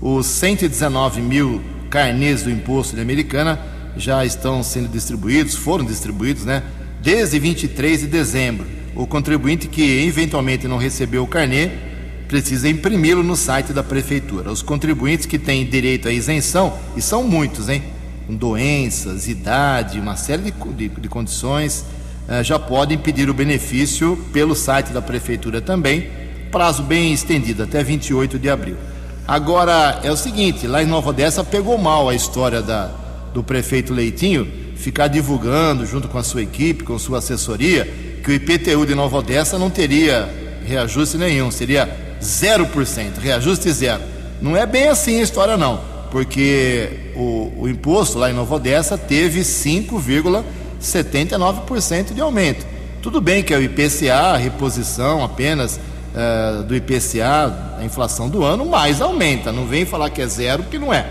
Os 0.02 0.26
119 0.26 1.22
mil 1.22 1.62
carnês 1.88 2.42
do 2.42 2.50
imposto 2.50 2.96
de 2.96 3.00
Americana 3.00 3.58
já 3.96 4.24
estão 4.24 4.62
sendo 4.62 4.88
distribuídos, 4.88 5.54
foram 5.54 5.84
distribuídos, 5.84 6.44
né? 6.44 6.62
Desde 7.00 7.38
23 7.38 8.00
de 8.00 8.06
dezembro. 8.08 8.66
O 8.94 9.06
contribuinte 9.06 9.68
que 9.68 10.04
eventualmente 10.06 10.66
não 10.66 10.76
recebeu 10.76 11.22
o 11.22 11.26
carnê 11.26 11.70
precisa 12.26 12.68
imprimi-lo 12.68 13.22
no 13.22 13.36
site 13.36 13.72
da 13.72 13.82
prefeitura. 13.82 14.50
Os 14.50 14.62
contribuintes 14.62 15.24
que 15.24 15.38
têm 15.38 15.64
direito 15.64 16.08
à 16.08 16.12
isenção, 16.12 16.76
e 16.96 17.00
são 17.00 17.22
muitos, 17.22 17.68
hein? 17.68 17.82
Com 18.28 18.36
doenças, 18.36 19.26
idade, 19.26 19.98
uma 19.98 20.14
série 20.14 20.42
de, 20.42 20.52
de, 20.52 20.88
de 20.88 21.08
condições, 21.08 21.82
eh, 22.28 22.44
já 22.44 22.58
podem 22.58 22.98
pedir 22.98 23.30
o 23.30 23.32
benefício 23.32 24.22
pelo 24.34 24.54
site 24.54 24.92
da 24.92 25.00
prefeitura 25.00 25.62
também, 25.62 26.10
prazo 26.52 26.82
bem 26.82 27.10
estendido, 27.10 27.62
até 27.62 27.82
28 27.82 28.38
de 28.38 28.50
abril. 28.50 28.76
Agora, 29.26 30.00
é 30.02 30.12
o 30.12 30.16
seguinte, 30.16 30.66
lá 30.66 30.82
em 30.82 30.86
Nova 30.86 31.08
Odessa 31.08 31.42
pegou 31.42 31.78
mal 31.78 32.06
a 32.06 32.14
história 32.14 32.60
da, 32.60 32.90
do 33.32 33.42
prefeito 33.42 33.94
Leitinho 33.94 34.46
ficar 34.76 35.08
divulgando, 35.08 35.86
junto 35.86 36.06
com 36.06 36.18
a 36.18 36.22
sua 36.22 36.42
equipe, 36.42 36.84
com 36.84 36.98
sua 36.98 37.18
assessoria, 37.18 37.86
que 38.22 38.30
o 38.30 38.34
IPTU 38.34 38.84
de 38.84 38.94
Nova 38.94 39.16
Odessa 39.16 39.58
não 39.58 39.70
teria 39.70 40.28
reajuste 40.66 41.16
nenhum, 41.16 41.50
seria 41.50 41.88
0%, 42.20 43.18
reajuste 43.18 43.72
zero. 43.72 44.02
Não 44.42 44.54
é 44.54 44.66
bem 44.66 44.88
assim 44.88 45.18
a 45.18 45.22
história, 45.22 45.56
não, 45.56 45.80
porque 46.10 47.12
o, 47.16 47.52
o 47.58 47.68
imposto 47.68 48.18
lá 48.18 48.30
em 48.30 48.34
Nova 48.34 48.56
Odessa 48.56 48.98
teve 48.98 49.40
5,79% 49.40 52.14
de 52.14 52.20
aumento. 52.20 52.66
Tudo 53.02 53.20
bem 53.20 53.42
que 53.42 53.52
é 53.54 53.56
o 53.56 53.62
IPCA, 53.62 54.14
a 54.14 54.36
reposição 54.36 55.24
apenas 55.24 55.78
uh, 55.78 56.62
do 56.64 56.74
IPCA, 56.74 57.76
a 57.78 57.84
inflação 57.84 58.28
do 58.28 58.42
ano, 58.44 58.66
mais 58.66 59.00
aumenta. 59.00 59.52
Não 59.52 59.64
vem 59.66 59.86
falar 59.86 60.10
que 60.10 60.20
é 60.20 60.26
zero, 60.26 60.64
porque 60.64 60.78
não 60.78 60.92
é. 60.92 61.06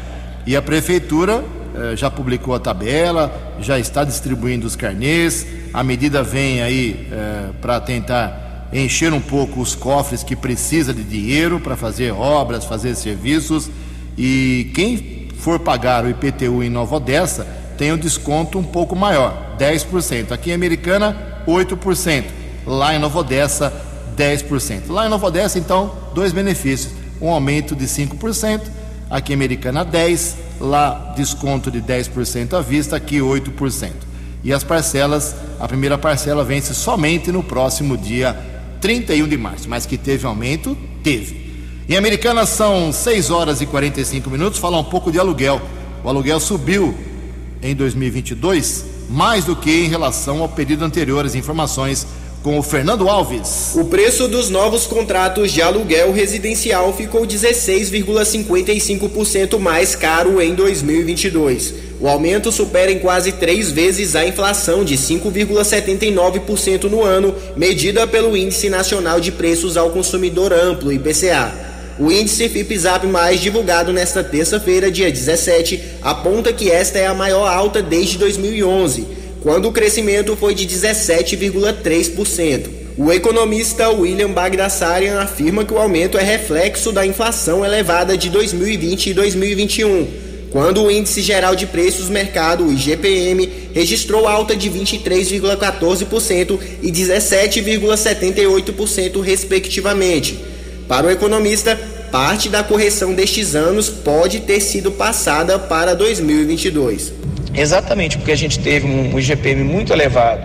E 0.46 0.56
a 0.56 0.62
prefeitura 0.62 1.40
uh, 1.40 1.96
já 1.96 2.12
publicou 2.12 2.54
a 2.54 2.60
tabela, 2.60 3.56
já 3.60 3.80
está 3.80 4.04
distribuindo 4.04 4.68
os 4.68 4.76
carnês, 4.76 5.48
a 5.74 5.84
medida 5.84 6.22
vem 6.24 6.62
aí 6.62 7.10
uh, 7.12 7.54
para 7.56 7.80
tentar 7.80 8.68
encher 8.74 9.14
um 9.14 9.22
pouco 9.22 9.62
os 9.62 9.76
cofres 9.76 10.24
que 10.24 10.36
precisa 10.36 10.94
de 10.94 11.04
dinheiro 11.04 11.60
para 11.60 11.78
fazer 11.78 12.12
obras, 12.12 12.66
fazer 12.66 12.96
serviços. 12.96 13.70
E 14.18 14.72
quem 14.74 15.28
for 15.38 15.60
pagar 15.60 16.04
o 16.04 16.10
IPTU 16.10 16.64
em 16.64 16.70
Nova 16.70 16.96
Odessa 16.96 17.46
tem 17.78 17.94
um 17.94 17.98
desconto 17.98 18.58
um 18.58 18.64
pouco 18.64 18.96
maior, 18.96 19.56
10%. 19.60 20.32
Aqui 20.32 20.50
em 20.50 20.54
Americana, 20.54 21.44
8%. 21.48 22.26
Lá 22.66 22.96
em 22.96 23.00
Nova 23.00 23.20
Odessa, 23.20 23.72
10%. 24.18 24.90
Lá 24.90 25.06
em 25.06 25.10
Nova 25.10 25.28
Odessa, 25.28 25.60
então, 25.60 25.96
dois 26.14 26.34
benefícios: 26.34 26.94
um 27.22 27.30
aumento 27.30 27.76
de 27.76 27.86
5%, 27.86 28.62
aqui 29.10 29.32
em 29.32 29.36
Americana, 29.36 29.86
10%, 29.86 30.36
lá 30.60 31.14
desconto 31.16 31.70
de 31.70 31.82
10% 31.82 32.54
à 32.54 32.62
vista, 32.62 32.96
aqui 32.96 33.20
8%. 33.20 33.92
E 34.44 34.52
as 34.52 34.64
parcelas, 34.64 35.36
a 35.60 35.68
primeira 35.68 35.98
parcela 35.98 36.44
vence 36.44 36.74
somente 36.74 37.32
no 37.32 37.44
próximo 37.44 37.96
dia 37.96 38.36
31 38.82 39.28
de 39.28 39.38
março, 39.38 39.70
mas 39.70 39.86
que 39.86 39.98
teve 39.98 40.26
aumento, 40.26 40.76
teve. 41.04 41.47
Em 41.90 41.96
Americana 41.96 42.46
são 42.46 42.92
6 42.92 43.30
horas 43.30 43.62
e 43.62 43.66
45 43.66 44.30
minutos. 44.30 44.60
Falar 44.60 44.78
um 44.78 44.84
pouco 44.84 45.10
de 45.10 45.18
aluguel. 45.18 45.62
O 46.04 46.10
aluguel 46.10 46.38
subiu 46.38 46.94
em 47.62 47.74
2022 47.74 48.98
mais 49.10 49.46
do 49.46 49.56
que 49.56 49.72
em 49.72 49.88
relação 49.88 50.42
ao 50.42 50.50
período 50.50 50.84
anterior. 50.84 51.26
As 51.26 51.34
informações 51.34 52.06
com 52.44 52.60
o 52.60 52.62
Fernando 52.62 53.08
Alves. 53.08 53.72
O 53.76 53.86
preço 53.86 54.28
dos 54.28 54.50
novos 54.50 54.86
contratos 54.86 55.50
de 55.50 55.62
aluguel 55.62 56.12
residencial 56.12 56.94
ficou 56.94 57.26
16,55% 57.26 59.58
mais 59.58 59.96
caro 59.96 60.42
em 60.42 60.54
2022. 60.54 61.74
O 62.02 62.10
aumento 62.10 62.52
supera 62.52 62.92
em 62.92 63.00
quase 63.00 63.32
três 63.32 63.72
vezes 63.72 64.14
a 64.14 64.28
inflação 64.28 64.84
de 64.84 64.98
5,79% 64.98 66.84
no 66.84 67.02
ano, 67.02 67.34
medida 67.56 68.06
pelo 68.06 68.36
Índice 68.36 68.70
Nacional 68.70 69.22
de 69.22 69.32
Preços 69.32 69.78
ao 69.78 69.90
Consumidor 69.90 70.52
Amplo, 70.52 70.92
IPCA. 70.92 71.77
O 72.00 72.12
índice 72.12 72.48
FIPZAP 72.48 73.08
mais 73.08 73.40
divulgado 73.40 73.92
nesta 73.92 74.24
terça-feira, 74.24 74.92
dia 74.92 75.12
17, 75.12 75.82
aponta 76.02 76.54
que 76.54 76.70
esta 76.70 77.00
é 77.00 77.08
a 77.08 77.14
maior 77.14 77.48
alta 77.48 77.82
desde 77.82 78.20
2011, 78.20 79.08
quando 79.42 79.68
o 79.68 79.72
crescimento 79.72 80.36
foi 80.36 80.54
de 80.54 80.68
17,3%. 80.68 82.68
O 82.98 83.12
economista 83.12 83.90
William 83.90 84.30
Bagdasarian 84.30 85.20
afirma 85.20 85.66
que 85.66 85.74
o 85.74 85.80
aumento 85.80 86.20
é 86.20 86.24
reflexo 86.24 86.92
da 86.92 87.06
inflação 87.06 87.66
elevada 87.66 88.16
de 88.16 88.30
2020 88.30 89.10
e 89.10 89.14
2021 89.14 90.28
quando 90.50 90.82
o 90.84 90.90
Índice 90.90 91.22
Geral 91.22 91.54
de 91.56 91.68
Preços 91.68 92.10
Mercado, 92.10 92.66
o 92.66 92.72
IGPM, 92.72 93.48
registrou 93.74 94.26
alta 94.28 94.56
de 94.56 94.72
23,14% 94.72 96.58
e 96.82 96.90
17,78%, 96.92 99.22
respectivamente. 99.22 100.40
Para 100.88 101.08
o 101.08 101.12
economista, 101.12 101.78
parte 102.12 102.48
da 102.48 102.64
correção 102.64 103.14
destes 103.14 103.56
anos 103.56 103.90
pode 103.90 104.40
ter 104.42 104.62
sido 104.62 104.92
passada 104.92 105.60
para 105.60 105.94
2022. 105.94 107.12
Exatamente, 107.54 108.18
porque 108.18 108.32
a 108.32 108.38
gente 108.38 108.60
teve 108.60 108.88
um 108.88 109.20
IGPM 109.20 109.64
muito 109.64 109.92
elevado 109.92 110.42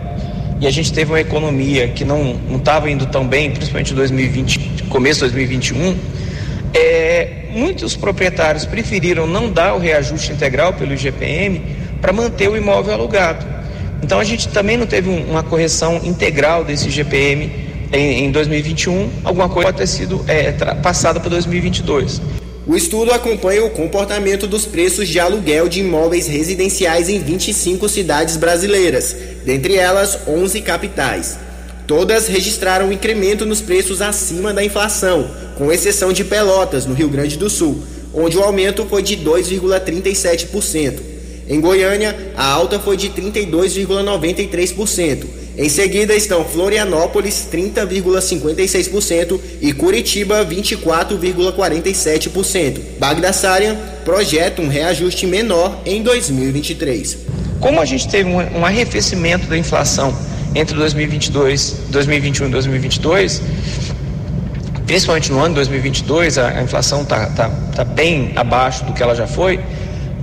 e 0.61 0.67
a 0.67 0.71
gente 0.71 0.93
teve 0.93 1.13
uma 1.13 1.21
economia 1.21 1.89
que 1.89 2.05
não 2.05 2.41
estava 2.57 2.91
indo 2.91 3.07
tão 3.07 3.27
bem, 3.27 3.51
principalmente 3.51 3.93
em 3.93 3.97
2020, 3.97 4.85
começo 4.89 5.21
de 5.21 5.33
2021. 5.33 5.97
É, 6.75 7.29
muitos 7.51 7.95
proprietários 7.95 8.65
preferiram 8.65 9.27
não 9.27 9.51
dar 9.51 9.75
o 9.75 9.79
reajuste 9.79 10.33
integral 10.33 10.73
pelo 10.73 10.93
IGPM 10.95 11.63
para 12.01 12.13
manter 12.13 12.49
o 12.49 12.57
imóvel 12.57 12.95
alugado. 12.95 13.47
Então 14.03 14.19
a 14.19 14.25
gente 14.25 14.49
também 14.49 14.77
não 14.77 14.87
teve 14.87 15.09
uma 15.09 15.43
correção 15.45 16.01
integral 16.03 16.65
desse 16.65 16.89
IGPM 16.89 17.62
em, 17.93 18.25
em 18.25 18.33
2021, 18.33 19.09
alguma 19.25 19.49
coisa 19.49 19.69
pode 19.69 19.79
ter 19.79 19.87
sido 19.87 20.25
é, 20.27 20.51
passada 20.83 21.21
para 21.21 21.31
2022. 21.31 22.21
O 22.67 22.77
estudo 22.77 23.13
acompanha 23.13 23.65
o 23.65 23.71
comportamento 23.71 24.47
dos 24.47 24.65
preços 24.65 25.09
de 25.09 25.19
aluguel 25.19 25.69
de 25.69 25.81
imóveis 25.81 26.29
residenciais 26.29 27.09
em 27.09 27.19
25 27.19 27.89
cidades 27.89 28.37
brasileiras, 28.37 29.17
dentre 29.45 29.75
elas 29.75 30.21
11 30.29 30.61
capitais. 30.61 31.37
Todas 31.87 32.27
registraram 32.29 32.87
um 32.87 32.93
incremento 32.93 33.45
nos 33.45 33.61
preços 33.61 34.01
acima 34.01 34.55
da 34.55 34.65
inflação, 34.65 35.29
com 35.59 35.73
exceção 35.73 36.13
de 36.13 36.25
Pelotas, 36.25 36.87
no 36.87 36.95
Rio 36.95 37.09
Grande 37.09 37.37
do 37.37 37.51
Sul, 37.51 37.83
onde 38.15 38.39
o 38.39 38.43
aumento 38.43 38.87
foi 38.89 39.03
de 39.03 39.17
2,37%. 39.17 41.01
Em 41.49 41.61
Goiânia, 41.61 42.17
a 42.37 42.47
alta 42.47 42.79
foi 42.79 42.97
de 42.97 43.11
32,93%. 43.11 45.42
Em 45.57 45.69
seguida 45.69 46.15
estão 46.15 46.45
Florianópolis, 46.45 47.49
30,56% 47.53 49.41
e 49.61 49.73
Curitiba, 49.73 50.47
24,47%. 50.47 52.81
Bagdassária 52.99 53.77
projeta 54.05 54.63
um 54.63 54.69
reajuste 54.69 55.27
menor 55.27 55.83
em 55.85 56.01
2023. 56.03 57.19
Como 57.61 57.81
a 57.81 57.85
gente 57.85 58.09
teve 58.09 58.31
um 58.31 58.65
arrefecimento 58.65 59.47
da 59.47 59.59
inflação 59.59 60.17
entre 60.55 60.75
2022, 60.75 61.77
2021 61.91 62.47
e 62.47 62.51
2022, 62.51 63.43
principalmente 64.87 65.31
no 65.31 65.39
ano 65.39 65.51
de 65.51 65.57
2022, 65.57 66.39
a, 66.39 66.49
a 66.49 66.63
inflação 66.63 67.03
está 67.03 67.27
tá, 67.27 67.51
tá 67.75 67.85
bem 67.85 68.33
abaixo 68.37 68.85
do 68.85 68.93
que 68.93 69.03
ela 69.03 69.15
já 69.15 69.27
foi, 69.27 69.61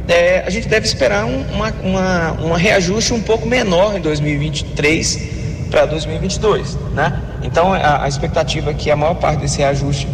é, 0.09 0.43
a 0.45 0.49
gente 0.49 0.67
deve 0.67 0.85
esperar 0.85 1.25
um 1.25 1.41
uma, 1.53 1.71
uma, 1.83 2.31
uma 2.31 2.57
reajuste 2.57 3.13
um 3.13 3.21
pouco 3.21 3.47
menor 3.47 3.95
em 3.95 4.01
2023 4.01 5.39
para 5.69 5.85
2022, 5.85 6.75
né? 6.93 7.21
Então 7.43 7.71
a, 7.73 8.03
a, 8.03 8.07
expectativa 8.07 8.71
é 8.71 8.73
que 8.73 8.89
a 8.89 8.95
maior 8.95 9.13
parte 9.15 9.41
desse 9.41 9.59
reajuste 9.59 10.07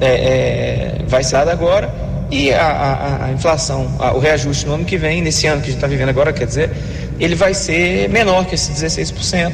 é, 0.00 0.06
é, 0.06 1.04
vai 1.06 1.24
ser 1.24 1.32
dada 1.32 1.52
agora 1.52 1.92
e 2.30 2.52
a, 2.52 2.64
a, 2.64 3.24
a 3.26 3.32
inflação, 3.32 3.88
o 4.14 4.18
reajuste 4.20 4.66
no 4.66 4.74
ano 4.74 4.84
que 4.84 4.96
vem, 4.96 5.20
nesse 5.20 5.48
ano 5.48 5.60
que 5.60 5.66
a 5.66 5.70
gente 5.70 5.78
está 5.78 5.88
vivendo 5.88 6.10
agora, 6.10 6.32
quer 6.32 6.46
dizer, 6.46 6.70
ele 7.18 7.34
vai 7.34 7.52
ser 7.52 8.08
menor 8.08 8.46
que 8.46 8.54
esse 8.54 8.72
16%, 8.72 9.52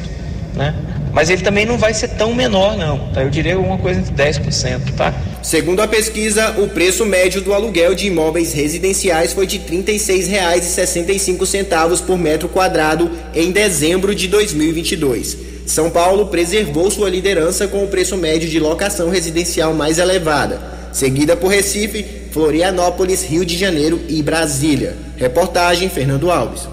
né? 0.53 0.75
Mas 1.17 1.29
ele 1.31 1.41
também 1.41 1.65
não 1.65 1.79
vai 1.79 1.95
ser 1.95 2.09
tão 2.09 2.31
menor, 2.31 2.77
não. 2.77 2.99
Tá? 3.11 3.23
Eu 3.23 3.31
diria 3.31 3.55
alguma 3.55 3.79
coisa 3.79 4.01
entre 4.01 4.13
10%, 4.13 4.93
tá? 4.95 5.11
Segundo 5.41 5.79
a 5.79 5.87
pesquisa, 5.87 6.53
o 6.59 6.69
preço 6.69 7.03
médio 7.07 7.41
do 7.41 7.55
aluguel 7.55 7.95
de 7.95 8.05
imóveis 8.05 8.53
residenciais 8.53 9.33
foi 9.33 9.47
de 9.47 9.57
R$ 9.57 9.83
36,65 9.83 12.05
por 12.05 12.19
metro 12.19 12.47
quadrado 12.47 13.09
em 13.33 13.51
dezembro 13.51 14.13
de 14.13 14.27
2022. 14.27 15.35
São 15.65 15.89
Paulo 15.89 16.27
preservou 16.27 16.91
sua 16.91 17.09
liderança 17.09 17.67
com 17.67 17.83
o 17.83 17.87
preço 17.87 18.15
médio 18.15 18.47
de 18.47 18.59
locação 18.59 19.09
residencial 19.09 19.73
mais 19.73 19.97
elevada, 19.97 20.61
seguida 20.93 21.35
por 21.35 21.47
Recife, 21.47 22.05
Florianópolis, 22.31 23.23
Rio 23.23 23.43
de 23.43 23.57
Janeiro 23.57 23.99
e 24.07 24.21
Brasília. 24.21 24.95
Reportagem 25.15 25.89
Fernando 25.89 26.29
Alves. 26.29 26.69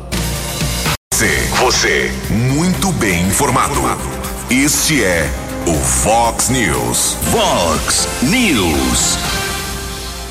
Você, 1.14 1.30
você, 1.58 2.10
muito 2.28 2.92
bem 2.92 3.22
informado. 3.22 3.80
Este 4.50 5.02
é 5.02 5.26
o 5.66 5.72
Fox 5.72 6.50
News. 6.50 7.16
Fox 7.32 8.06
News. 8.22 9.16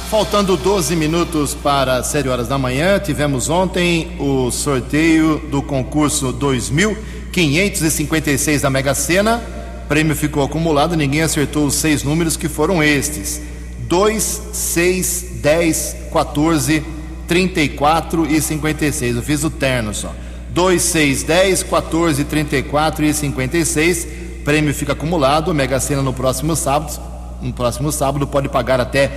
Faltando 0.10 0.56
12 0.56 0.96
minutos 0.96 1.56
para 1.56 2.04
7 2.04 2.30
horas 2.30 2.48
da 2.48 2.60
manhã, 2.60 3.00
tivemos 3.00 3.50
ontem 3.50 4.16
o 4.20 4.52
sorteio 4.52 5.40
do 5.50 5.64
concurso 5.64 6.32
2556 6.32 8.62
da 8.62 8.70
Mega 8.70 8.94
Sena. 8.94 9.42
prêmio 9.90 10.16
ficou 10.16 10.44
acumulado, 10.44 10.96
ninguém 10.96 11.24
acertou 11.24 11.66
os 11.66 11.74
seis 11.74 12.04
números 12.04 12.38
que 12.38 12.48
foram 12.48 12.84
estes: 12.84 13.42
2, 13.80 14.42
6, 14.54 15.26
10, 15.42 15.96
14, 16.14 16.84
34 17.28 18.28
e 18.28 18.40
56. 18.40 19.16
Eu 19.16 19.24
fiz 19.24 19.44
o 19.44 19.50
terno 19.50 19.92
só. 19.92 20.14
2, 20.54 20.82
6, 20.82 21.24
10, 21.24 21.64
14, 21.64 22.24
34 22.24 23.06
e 23.06 23.14
56. 23.14 24.08
Prêmio 24.46 24.74
fica 24.74 24.94
acumulado. 24.94 25.54
Mega 25.54 25.80
Sena 25.80 26.02
no 26.02 26.14
próximo 26.14 26.56
sábado. 26.56 27.00
No 27.42 27.52
próximo 27.52 27.92
sábado 27.92 28.26
pode 28.28 28.48
pagar 28.48 28.80
até 28.80 29.12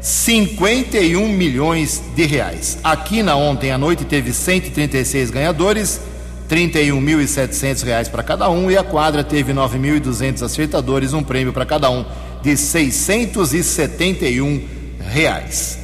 51 0.00 1.28
milhões 1.28 2.02
de 2.16 2.24
reais. 2.24 2.78
Aqui 2.82 3.22
na 3.22 3.36
ontem 3.36 3.70
à 3.70 3.78
noite 3.78 4.06
teve 4.06 4.32
136 4.32 5.30
ganhadores, 5.30 6.00
31.700 6.48 7.84
reais 7.84 8.08
para 8.08 8.22
cada 8.22 8.48
um 8.48 8.70
e 8.70 8.78
a 8.78 8.82
quadra 8.82 9.22
teve 9.22 9.52
9.200 9.52 10.42
acertadores, 10.42 11.12
um 11.12 11.22
prêmio 11.22 11.52
para 11.52 11.66
cada 11.66 11.90
um 11.90 12.06
de 12.42 12.56
671 12.56 14.62
reais. 15.00 15.79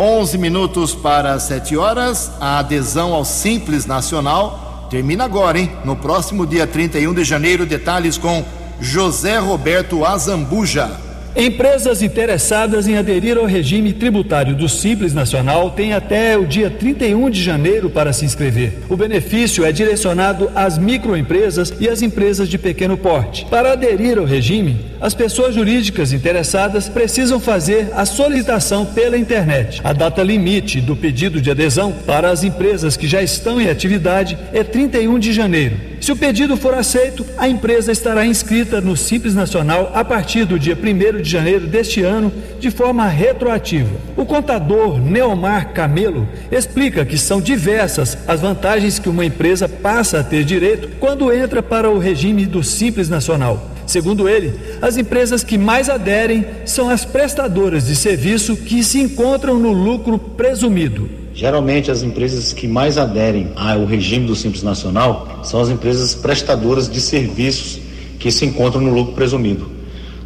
11 0.00 0.38
minutos 0.38 0.94
para 0.94 1.40
7 1.40 1.76
horas, 1.76 2.30
a 2.40 2.60
adesão 2.60 3.12
ao 3.12 3.24
Simples 3.24 3.84
Nacional 3.84 4.86
termina 4.88 5.24
agora, 5.24 5.58
hein? 5.58 5.72
No 5.84 5.96
próximo 5.96 6.46
dia 6.46 6.68
31 6.68 7.12
de 7.12 7.24
janeiro, 7.24 7.66
detalhes 7.66 8.16
com 8.16 8.44
José 8.80 9.38
Roberto 9.38 10.04
Azambuja. 10.04 11.07
Empresas 11.36 12.02
interessadas 12.02 12.88
em 12.88 12.96
aderir 12.96 13.38
ao 13.38 13.44
regime 13.44 13.92
tributário 13.92 14.54
do 14.56 14.68
Simples 14.68 15.14
Nacional 15.14 15.70
têm 15.70 15.92
até 15.92 16.36
o 16.36 16.46
dia 16.46 16.68
31 16.70 17.30
de 17.30 17.42
janeiro 17.42 17.88
para 17.88 18.12
se 18.12 18.24
inscrever. 18.24 18.72
O 18.88 18.96
benefício 18.96 19.64
é 19.64 19.70
direcionado 19.70 20.50
às 20.54 20.78
microempresas 20.78 21.72
e 21.78 21.88
às 21.88 22.02
empresas 22.02 22.48
de 22.48 22.58
pequeno 22.58 22.96
porte. 22.96 23.46
Para 23.46 23.72
aderir 23.72 24.18
ao 24.18 24.24
regime, 24.24 24.76
as 25.00 25.14
pessoas 25.14 25.54
jurídicas 25.54 26.12
interessadas 26.12 26.88
precisam 26.88 27.38
fazer 27.38 27.90
a 27.94 28.04
solicitação 28.04 28.84
pela 28.84 29.16
internet. 29.16 29.80
A 29.84 29.92
data 29.92 30.22
limite 30.22 30.80
do 30.80 30.96
pedido 30.96 31.40
de 31.40 31.50
adesão 31.50 31.92
para 31.92 32.30
as 32.30 32.42
empresas 32.42 32.96
que 32.96 33.06
já 33.06 33.22
estão 33.22 33.60
em 33.60 33.70
atividade 33.70 34.36
é 34.52 34.64
31 34.64 35.18
de 35.18 35.32
janeiro. 35.32 35.88
Se 36.00 36.12
o 36.12 36.16
pedido 36.16 36.56
for 36.56 36.74
aceito, 36.74 37.26
a 37.36 37.48
empresa 37.48 37.90
estará 37.90 38.24
inscrita 38.24 38.80
no 38.80 38.96
Simples 38.96 39.34
Nacional 39.34 39.90
a 39.94 40.04
partir 40.04 40.44
do 40.44 40.58
dia 40.58 40.76
1 40.76 41.20
de 41.20 41.27
janeiro 41.30 41.66
deste 41.66 42.02
ano, 42.02 42.32
de 42.58 42.70
forma 42.70 43.06
retroativa. 43.06 43.90
O 44.16 44.24
contador 44.24 44.98
Neomar 45.00 45.72
Camelo 45.72 46.28
explica 46.50 47.04
que 47.04 47.18
são 47.18 47.40
diversas 47.40 48.18
as 48.26 48.40
vantagens 48.40 48.98
que 48.98 49.08
uma 49.08 49.24
empresa 49.24 49.68
passa 49.68 50.20
a 50.20 50.24
ter 50.24 50.44
direito 50.44 50.88
quando 50.98 51.32
entra 51.32 51.62
para 51.62 51.90
o 51.90 51.98
regime 51.98 52.46
do 52.46 52.62
Simples 52.62 53.08
Nacional. 53.08 53.70
Segundo 53.86 54.28
ele, 54.28 54.52
as 54.82 54.98
empresas 54.98 55.42
que 55.42 55.56
mais 55.56 55.88
aderem 55.88 56.44
são 56.66 56.90
as 56.90 57.06
prestadoras 57.06 57.86
de 57.86 57.96
serviço 57.96 58.54
que 58.54 58.84
se 58.84 59.00
encontram 59.00 59.58
no 59.58 59.72
lucro 59.72 60.18
presumido. 60.18 61.08
Geralmente, 61.32 61.90
as 61.90 62.02
empresas 62.02 62.52
que 62.52 62.68
mais 62.68 62.98
aderem 62.98 63.52
ao 63.56 63.84
regime 63.84 64.26
do 64.26 64.34
Simples 64.34 64.62
Nacional 64.62 65.40
são 65.42 65.60
as 65.60 65.70
empresas 65.70 66.14
prestadoras 66.14 66.86
de 66.90 67.00
serviços 67.00 67.80
que 68.18 68.30
se 68.30 68.44
encontram 68.44 68.82
no 68.82 68.92
lucro 68.92 69.14
presumido. 69.14 69.77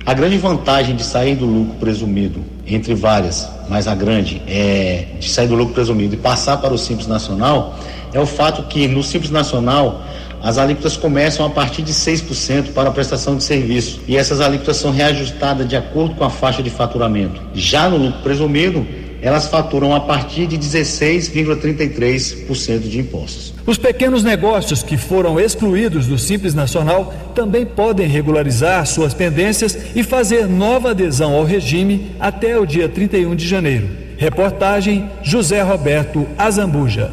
A 0.04 0.14
grande 0.14 0.36
vantagem 0.36 0.96
de 0.96 1.04
sair 1.04 1.36
do 1.36 1.46
lucro 1.46 1.76
presumido, 1.76 2.44
entre 2.66 2.92
várias, 2.92 3.48
mas 3.68 3.86
a 3.86 3.94
grande 3.94 4.42
é 4.48 5.06
de 5.20 5.28
sair 5.28 5.46
do 5.46 5.54
lucro 5.54 5.74
presumido 5.74 6.14
e 6.14 6.18
passar 6.18 6.56
para 6.56 6.74
o 6.74 6.78
Simples 6.78 7.06
Nacional, 7.06 7.78
é 8.12 8.18
o 8.18 8.26
fato 8.26 8.64
que 8.64 8.88
no 8.88 9.00
Simples 9.00 9.30
Nacional 9.30 10.02
as 10.42 10.58
alíquotas 10.58 10.96
começam 10.96 11.46
a 11.46 11.50
partir 11.50 11.82
de 11.82 11.92
6% 11.92 12.72
para 12.72 12.88
a 12.88 12.92
prestação 12.92 13.36
de 13.36 13.44
serviço 13.44 14.00
e 14.08 14.16
essas 14.16 14.40
alíquotas 14.40 14.76
são 14.76 14.90
reajustadas 14.90 15.68
de 15.68 15.76
acordo 15.76 16.16
com 16.16 16.24
a 16.24 16.30
faixa 16.30 16.64
de 16.64 16.70
faturamento. 16.70 17.40
Já 17.54 17.88
no 17.88 17.96
lucro 17.96 18.22
presumido, 18.22 18.84
elas 19.22 19.46
faturam 19.46 19.94
a 19.94 20.00
partir 20.00 20.48
de 20.48 20.58
16,33% 20.58 22.80
de 22.80 22.98
impostos. 22.98 23.54
Os 23.64 23.78
pequenos 23.78 24.24
negócios 24.24 24.82
que 24.82 24.96
foram 24.96 25.38
excluídos 25.38 26.08
do 26.08 26.18
Simples 26.18 26.54
Nacional 26.54 27.14
também 27.32 27.64
podem 27.64 28.08
regularizar 28.08 28.84
suas 28.84 29.14
pendências 29.14 29.78
e 29.94 30.02
fazer 30.02 30.48
nova 30.48 30.90
adesão 30.90 31.34
ao 31.34 31.44
regime 31.44 32.10
até 32.18 32.58
o 32.58 32.66
dia 32.66 32.88
31 32.88 33.36
de 33.36 33.46
janeiro. 33.46 33.88
Reportagem 34.18 35.08
José 35.22 35.62
Roberto 35.62 36.26
Azambuja. 36.36 37.12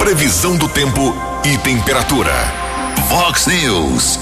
Previsão 0.00 0.56
do 0.56 0.68
tempo 0.68 1.14
e 1.44 1.56
temperatura. 1.58 2.32
Vox 3.08 3.46
News. 3.46 4.18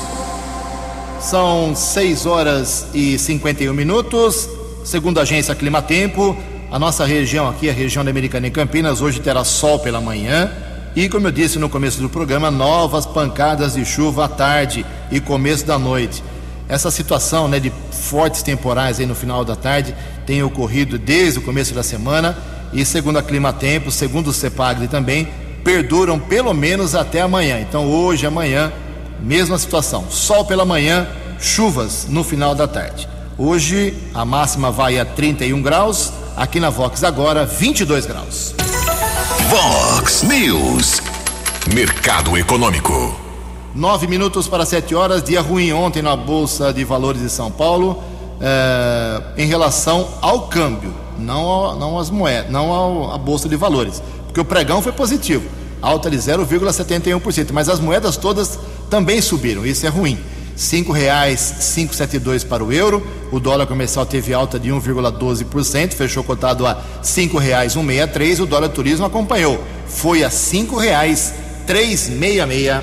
São 1.21 1.75
6 1.75 2.27
horas 2.27 2.89
e 2.93 3.19
51 3.19 3.73
minutos. 3.73 4.51
Segundo 4.85 5.19
a 5.19 5.23
agência 5.23 5.55
Climatempo, 5.55 6.37
a 6.71 6.79
nossa 6.79 7.07
região 7.07 7.49
aqui, 7.49 7.71
a 7.71 7.73
região 7.73 8.05
da 8.05 8.11
Americana 8.11 8.49
em 8.49 8.51
Campinas, 8.51 9.01
hoje 9.01 9.19
terá 9.19 9.43
sol 9.43 9.79
pela 9.79 9.99
manhã 9.99 10.53
e, 10.95 11.09
como 11.09 11.27
eu 11.27 11.33
disse 11.33 11.59
no 11.59 11.71
começo 11.71 12.03
do 12.03 12.11
programa, 12.11 12.51
novas 12.51 13.07
pancadas 13.07 13.73
de 13.73 13.85
chuva 13.87 14.27
à 14.27 14.29
tarde 14.29 14.85
e 15.11 15.21
começo 15.21 15.65
da 15.65 15.79
noite. 15.79 16.23
Essa 16.69 16.91
situação 16.91 17.49
né, 17.49 17.59
de 17.59 17.73
fortes 17.91 18.43
temporais 18.43 19.01
aí 19.01 19.07
no 19.07 19.15
final 19.15 19.43
da 19.43 19.57
tarde 19.57 19.95
tem 20.27 20.43
ocorrido 20.43 20.99
desde 20.99 21.39
o 21.39 21.43
começo 21.43 21.73
da 21.73 21.83
semana 21.83 22.37
e, 22.71 22.85
segundo 22.85 23.19
a 23.19 23.23
Climatempo, 23.23 23.91
segundo 23.91 24.29
o 24.29 24.35
CEPAGRE 24.35 24.87
também, 24.87 25.29
perduram 25.65 26.19
pelo 26.19 26.53
menos 26.53 26.95
até 26.95 27.23
amanhã. 27.23 27.59
Então, 27.59 27.87
hoje, 27.87 28.27
amanhã, 28.27 28.71
mesma 29.19 29.57
situação: 29.57 30.11
sol 30.11 30.45
pela 30.45 30.67
manhã, 30.67 31.09
chuvas 31.41 32.07
no 32.07 32.23
final 32.23 32.55
da 32.55 32.69
tarde. 32.69 33.14
Hoje 33.37 33.93
a 34.15 34.25
máxima 34.25 34.71
vai 34.71 34.97
a 34.97 35.05
31 35.05 35.61
graus, 35.61 36.13
aqui 36.37 36.61
na 36.61 36.71
Vox 36.71 37.03
agora 37.03 37.45
22 37.45 38.07
graus. 38.07 38.55
Vox 39.49 40.23
News. 40.23 41.03
Mercado 41.75 42.39
Econômico. 42.39 42.93
Nove 43.75 44.07
minutos 44.07 44.47
para 44.47 44.65
sete 44.65 44.95
horas, 44.95 45.21
dia 45.21 45.41
ruim 45.41 45.73
ontem 45.73 46.01
na 46.01 46.15
Bolsa 46.15 46.73
de 46.73 46.85
Valores 46.85 47.21
de 47.23 47.29
São 47.29 47.51
Paulo, 47.51 48.01
é, 48.41 49.43
em 49.43 49.49
relação 49.49 50.09
ao 50.23 50.43
câmbio, 50.43 50.95
não, 51.19 51.41
ao, 51.41 51.77
não 51.77 51.99
às 51.99 52.11
moedas, 52.11 52.53
não 52.53 53.13
à 53.13 53.19
Bolsa 53.19 53.49
de 53.49 53.57
Valores, 53.57 54.01
porque 54.27 54.41
o 54.41 54.45
pregão 54.45 54.81
foi 54.81 54.93
positivo, 54.93 55.49
alta 55.83 56.09
de 56.09 56.19
0,71%, 56.19 57.51
mas 57.53 57.69
as 57.69 57.81
moedas 57.81 58.17
todas 58.17 58.61
também 58.89 59.21
subiram, 59.21 59.67
isso 59.67 59.85
é 59.85 59.89
ruim. 59.89 60.21
R$ 60.57 60.93
reais 60.93 61.57
5,72 61.61 62.47
para 62.47 62.65
o 62.65 62.73
euro. 62.73 63.05
O 63.33 63.41
dólar 63.41 63.67
comercial 63.67 64.07
teve 64.07 64.33
alta 64.33 64.59
de 64.59 64.71
1,12%, 64.71 65.93
fechou 65.93 66.25
cotado 66.25 66.67
a 66.67 66.75
R$ 66.75 66.81
5,163. 67.03 68.41
O 68.41 68.47
dólar 68.47 68.69
turismo 68.69 69.07
acompanhou, 69.07 69.63
foi 69.87 70.23
a 70.23 70.29
R$ 70.29 70.35
5,366. 70.35 72.83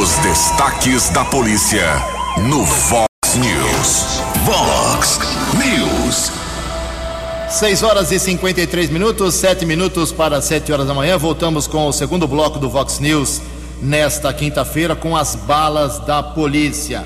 Os 0.00 0.10
destaques 0.18 1.10
da 1.10 1.24
polícia 1.26 1.86
no 2.48 2.64
Vox 2.64 3.06
News. 3.36 4.22
Vox 4.44 5.20
News. 5.54 6.32
6 7.50 7.82
horas 7.82 8.10
e 8.10 8.18
53 8.18 8.90
minutos, 8.90 9.34
7 9.34 9.64
minutos 9.64 10.10
para 10.10 10.40
7 10.40 10.72
horas 10.72 10.86
da 10.86 10.94
manhã. 10.94 11.16
Voltamos 11.18 11.66
com 11.66 11.86
o 11.86 11.92
segundo 11.92 12.26
bloco 12.26 12.58
do 12.58 12.68
Vox 12.68 12.98
News 12.98 13.40
nesta 13.84 14.32
quinta-feira 14.32 14.96
com 14.96 15.14
as 15.14 15.34
balas 15.36 15.98
da 16.00 16.22
polícia. 16.22 17.04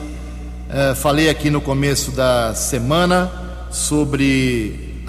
É, 0.70 0.94
falei 0.94 1.28
aqui 1.28 1.50
no 1.50 1.60
começo 1.60 2.12
da 2.12 2.54
semana 2.54 3.30
sobre 3.68 5.02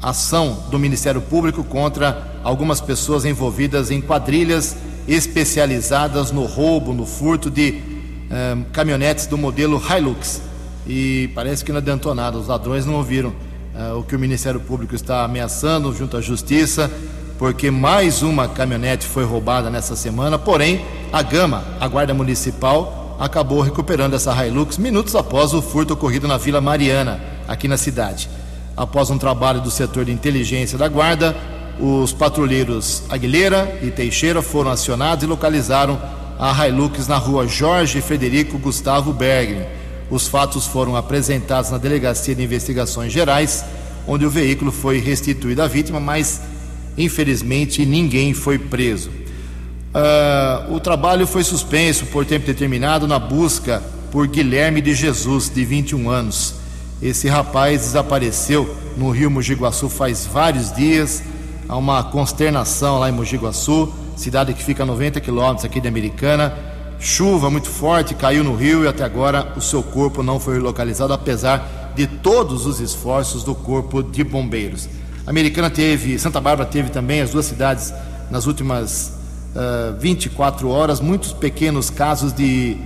a 0.00 0.08
ação 0.08 0.64
do 0.70 0.78
Ministério 0.78 1.20
Público 1.20 1.62
contra 1.62 2.40
algumas 2.42 2.80
pessoas 2.80 3.26
envolvidas 3.26 3.90
em 3.90 4.00
quadrilhas 4.00 4.74
especializadas 5.06 6.32
no 6.32 6.46
roubo, 6.46 6.94
no 6.94 7.04
furto 7.04 7.50
de 7.50 7.82
é, 8.30 8.56
caminhonetes 8.72 9.26
do 9.26 9.36
modelo 9.36 9.78
Hilux. 9.78 10.40
E 10.86 11.30
parece 11.34 11.62
que 11.62 11.70
não 11.70 11.78
adiantou 11.78 12.14
nada, 12.14 12.38
os 12.38 12.48
ladrões 12.48 12.86
não 12.86 12.94
ouviram 12.94 13.34
é, 13.76 13.92
o 13.92 14.02
que 14.02 14.16
o 14.16 14.18
Ministério 14.18 14.58
Público 14.58 14.94
está 14.94 15.22
ameaçando 15.22 15.94
junto 15.94 16.16
à 16.16 16.20
Justiça 16.22 16.90
porque 17.40 17.70
mais 17.70 18.20
uma 18.20 18.46
caminhonete 18.46 19.06
foi 19.06 19.24
roubada 19.24 19.70
nessa 19.70 19.96
semana, 19.96 20.38
porém, 20.38 20.84
a 21.12 21.22
Gama, 21.22 21.64
a 21.80 21.88
Guarda 21.88 22.14
Municipal, 22.14 23.16
acabou 23.18 23.60
recuperando 23.60 24.14
essa 24.14 24.46
Hilux 24.46 24.78
minutos 24.78 25.14
após 25.16 25.52
o 25.52 25.60
furto 25.60 25.94
ocorrido 25.94 26.28
na 26.28 26.36
Vila 26.36 26.60
Mariana, 26.60 27.20
aqui 27.48 27.66
na 27.66 27.76
cidade. 27.76 28.28
Após 28.76 29.10
um 29.10 29.18
trabalho 29.18 29.60
do 29.60 29.70
setor 29.70 30.04
de 30.04 30.12
inteligência 30.12 30.78
da 30.78 30.88
Guarda, 30.88 31.36
os 31.78 32.12
patrulheiros 32.12 33.02
Aguilera 33.08 33.78
e 33.82 33.90
Teixeira 33.90 34.40
foram 34.40 34.70
acionados 34.70 35.24
e 35.24 35.26
localizaram 35.26 36.00
a 36.38 36.66
Hilux 36.66 37.08
na 37.08 37.16
rua 37.16 37.46
Jorge 37.46 38.00
Frederico 38.00 38.58
Gustavo 38.58 39.12
Bergman. 39.12 39.66
Os 40.10 40.28
fatos 40.28 40.66
foram 40.66 40.96
apresentados 40.96 41.70
na 41.70 41.78
Delegacia 41.78 42.34
de 42.34 42.42
Investigações 42.42 43.12
Gerais, 43.12 43.64
onde 44.06 44.24
o 44.24 44.30
veículo 44.30 44.70
foi 44.72 44.98
restituído 44.98 45.62
à 45.62 45.66
vítima, 45.66 46.00
mas 46.00 46.40
Infelizmente, 46.96 47.86
ninguém 47.86 48.34
foi 48.34 48.58
preso. 48.58 49.10
Uh, 49.92 50.72
o 50.74 50.78
trabalho 50.78 51.26
foi 51.26 51.42
suspenso 51.42 52.06
por 52.06 52.24
tempo 52.24 52.46
determinado 52.46 53.08
na 53.08 53.18
busca 53.18 53.82
por 54.12 54.28
Guilherme 54.28 54.80
de 54.80 54.94
Jesus, 54.94 55.48
de 55.48 55.64
21 55.64 56.08
anos. 56.08 56.54
Esse 57.02 57.28
rapaz 57.28 57.82
desapareceu 57.82 58.72
no 58.96 59.10
rio 59.10 59.30
Mogi 59.30 59.54
Guaçu 59.54 59.88
faz 59.88 60.24
vários 60.26 60.72
dias. 60.72 61.22
Há 61.68 61.76
uma 61.76 62.04
consternação 62.04 63.00
lá 63.00 63.08
em 63.08 63.12
Mogi 63.12 63.36
Guaçu, 63.36 63.92
cidade 64.16 64.54
que 64.54 64.62
fica 64.62 64.84
a 64.84 64.86
90 64.86 65.20
quilômetros 65.20 65.64
aqui 65.64 65.80
de 65.80 65.88
Americana. 65.88 66.56
Chuva 67.00 67.50
muito 67.50 67.68
forte 67.68 68.14
caiu 68.14 68.44
no 68.44 68.54
rio 68.54 68.84
e 68.84 68.88
até 68.88 69.02
agora 69.02 69.54
o 69.56 69.60
seu 69.60 69.82
corpo 69.82 70.22
não 70.22 70.38
foi 70.38 70.58
localizado, 70.58 71.12
apesar 71.12 71.92
de 71.96 72.06
todos 72.06 72.66
os 72.66 72.78
esforços 72.78 73.42
do 73.42 73.54
Corpo 73.54 74.02
de 74.02 74.22
Bombeiros. 74.22 74.88
A 75.26 75.30
Americana 75.30 75.68
teve, 75.68 76.18
Santa 76.18 76.40
Bárbara 76.40 76.68
teve 76.68 76.90
também, 76.90 77.20
as 77.20 77.30
duas 77.30 77.46
cidades, 77.46 77.92
nas 78.30 78.46
últimas 78.46 79.19
uh, 79.54 79.98
24 79.98 80.68
horas, 80.68 81.00
muitos 81.00 81.32
pequenos 81.32 81.90
casos 81.90 82.32
de 82.32 82.76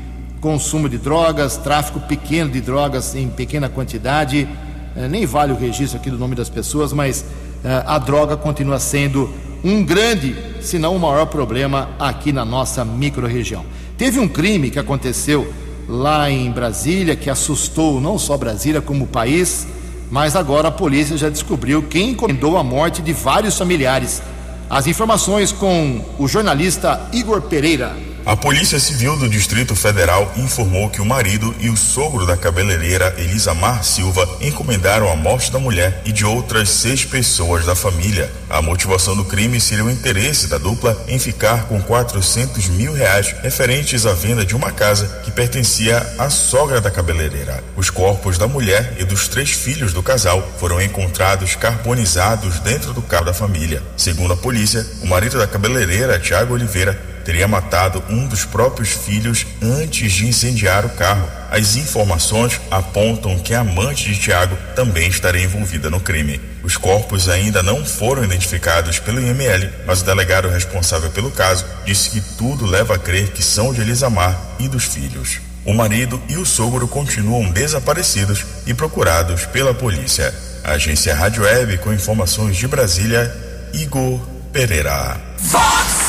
consumo 0.40 0.88
de 0.88 0.98
drogas, 0.98 1.56
tráfico 1.56 2.00
pequeno 2.00 2.50
de 2.50 2.60
drogas 2.60 3.14
em 3.14 3.28
pequena 3.28 3.68
quantidade. 3.68 4.48
Uh, 4.96 5.08
nem 5.08 5.26
vale 5.26 5.52
o 5.52 5.56
registro 5.56 5.98
aqui 5.98 6.10
do 6.10 6.18
nome 6.18 6.34
das 6.34 6.48
pessoas, 6.48 6.92
mas 6.92 7.20
uh, 7.20 7.84
a 7.86 7.98
droga 7.98 8.36
continua 8.36 8.78
sendo 8.78 9.32
um 9.62 9.82
grande, 9.82 10.36
se 10.60 10.78
não 10.78 10.94
o 10.94 11.00
maior 11.00 11.26
problema 11.26 11.90
aqui 11.98 12.32
na 12.32 12.44
nossa 12.44 12.84
microrregião. 12.84 13.64
Teve 13.96 14.18
um 14.18 14.28
crime 14.28 14.70
que 14.70 14.78
aconteceu 14.78 15.50
lá 15.88 16.30
em 16.30 16.50
Brasília 16.50 17.16
que 17.16 17.30
assustou 17.30 18.00
não 18.00 18.18
só 18.18 18.36
Brasília 18.36 18.80
como 18.80 19.04
o 19.04 19.08
país, 19.08 19.66
mas 20.10 20.36
agora 20.36 20.68
a 20.68 20.70
polícia 20.70 21.16
já 21.16 21.28
descobriu 21.28 21.82
quem 21.82 22.10
encomendou 22.10 22.56
a 22.56 22.62
morte 22.62 23.02
de 23.02 23.12
vários 23.12 23.56
familiares. 23.56 24.22
As 24.68 24.86
informações 24.86 25.52
com 25.52 26.00
o 26.18 26.26
jornalista 26.26 27.08
Igor 27.12 27.42
Pereira. 27.42 28.13
A 28.26 28.34
Polícia 28.34 28.80
Civil 28.80 29.18
do 29.18 29.28
Distrito 29.28 29.76
Federal 29.76 30.32
informou 30.38 30.88
que 30.88 31.02
o 31.02 31.04
marido 31.04 31.54
e 31.60 31.68
o 31.68 31.76
sogro 31.76 32.24
da 32.24 32.38
cabeleireira 32.38 33.14
Elisamar 33.18 33.84
Silva 33.84 34.26
encomendaram 34.40 35.12
a 35.12 35.14
morte 35.14 35.52
da 35.52 35.58
mulher 35.58 36.00
e 36.06 36.10
de 36.10 36.24
outras 36.24 36.70
seis 36.70 37.04
pessoas 37.04 37.66
da 37.66 37.74
família. 37.74 38.32
A 38.48 38.62
motivação 38.62 39.14
do 39.14 39.26
crime 39.26 39.60
seria 39.60 39.84
o 39.84 39.90
interesse 39.90 40.46
da 40.46 40.56
dupla 40.56 41.04
em 41.06 41.18
ficar 41.18 41.64
com 41.64 41.82
400 41.82 42.66
mil 42.68 42.94
reais 42.94 43.34
referentes 43.42 44.06
à 44.06 44.14
venda 44.14 44.42
de 44.42 44.56
uma 44.56 44.72
casa 44.72 45.20
que 45.22 45.30
pertencia 45.30 45.98
à 46.18 46.30
sogra 46.30 46.80
da 46.80 46.90
cabeleireira. 46.90 47.62
Os 47.76 47.90
corpos 47.90 48.38
da 48.38 48.48
mulher 48.48 48.96
e 48.98 49.04
dos 49.04 49.28
três 49.28 49.50
filhos 49.50 49.92
do 49.92 50.02
casal 50.02 50.42
foram 50.58 50.80
encontrados 50.80 51.56
carbonizados 51.56 52.58
dentro 52.60 52.94
do 52.94 53.02
carro 53.02 53.26
da 53.26 53.34
família. 53.34 53.82
Segundo 53.98 54.32
a 54.32 54.36
polícia, 54.36 54.86
o 55.02 55.06
marido 55.06 55.36
da 55.36 55.46
cabeleireira, 55.46 56.18
Tiago 56.18 56.54
Oliveira, 56.54 57.12
teria 57.24 57.48
matado 57.48 58.02
um 58.08 58.26
dos 58.26 58.44
próprios 58.44 58.90
filhos 58.90 59.46
antes 59.62 60.12
de 60.12 60.26
incendiar 60.26 60.84
o 60.84 60.90
carro. 60.90 61.28
As 61.50 61.76
informações 61.76 62.60
apontam 62.70 63.38
que 63.38 63.54
a 63.54 63.60
amante 63.60 64.12
de 64.12 64.18
Tiago 64.18 64.56
também 64.74 65.08
estaria 65.08 65.44
envolvida 65.44 65.88
no 65.88 66.00
crime. 66.00 66.40
Os 66.62 66.76
corpos 66.76 67.28
ainda 67.28 67.62
não 67.62 67.84
foram 67.84 68.24
identificados 68.24 68.98
pelo 68.98 69.20
IML, 69.20 69.70
mas 69.86 70.02
o 70.02 70.04
delegado 70.04 70.48
responsável 70.48 71.10
pelo 71.10 71.30
caso 71.30 71.64
disse 71.84 72.10
que 72.10 72.20
tudo 72.36 72.66
leva 72.66 72.94
a 72.94 72.98
crer 72.98 73.30
que 73.30 73.42
são 73.42 73.72
de 73.72 73.80
Elisamar 73.80 74.38
e 74.58 74.68
dos 74.68 74.84
filhos. 74.84 75.40
O 75.64 75.72
marido 75.72 76.20
e 76.28 76.36
o 76.36 76.44
sogro 76.44 76.86
continuam 76.86 77.50
desaparecidos 77.50 78.44
e 78.66 78.74
procurados 78.74 79.46
pela 79.46 79.72
polícia. 79.72 80.34
Agência 80.62 81.14
Rádio 81.14 81.42
Web 81.42 81.78
com 81.78 81.92
informações 81.92 82.56
de 82.56 82.66
Brasília, 82.66 83.34
Igor 83.72 84.20
Pereira. 84.52 85.20
Fox! 85.38 86.03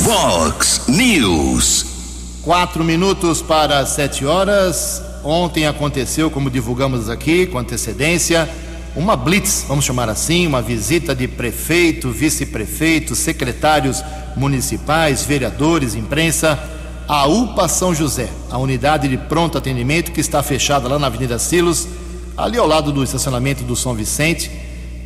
Fox 0.00 0.88
News. 0.88 1.86
Quatro 2.42 2.82
minutos 2.82 3.42
para 3.42 3.84
sete 3.84 4.24
horas. 4.24 5.02
Ontem 5.22 5.66
aconteceu, 5.66 6.30
como 6.30 6.50
divulgamos 6.50 7.10
aqui, 7.10 7.46
com 7.46 7.58
antecedência, 7.58 8.48
uma 8.96 9.14
blitz, 9.14 9.64
vamos 9.68 9.84
chamar 9.84 10.08
assim, 10.08 10.46
uma 10.46 10.62
visita 10.62 11.14
de 11.14 11.28
prefeito, 11.28 12.10
vice-prefeito, 12.10 13.14
secretários 13.14 14.02
municipais, 14.34 15.24
vereadores, 15.24 15.94
imprensa, 15.94 16.58
à 17.06 17.26
UPA 17.26 17.68
São 17.68 17.94
José, 17.94 18.28
a 18.50 18.58
unidade 18.58 19.06
de 19.06 19.18
pronto 19.18 19.58
atendimento 19.58 20.10
que 20.10 20.20
está 20.20 20.42
fechada 20.42 20.88
lá 20.88 20.98
na 20.98 21.06
Avenida 21.06 21.38
Silos, 21.38 21.86
ali 22.36 22.58
ao 22.58 22.66
lado 22.66 22.90
do 22.92 23.04
estacionamento 23.04 23.62
do 23.62 23.76
São 23.76 23.94
Vicente, 23.94 24.50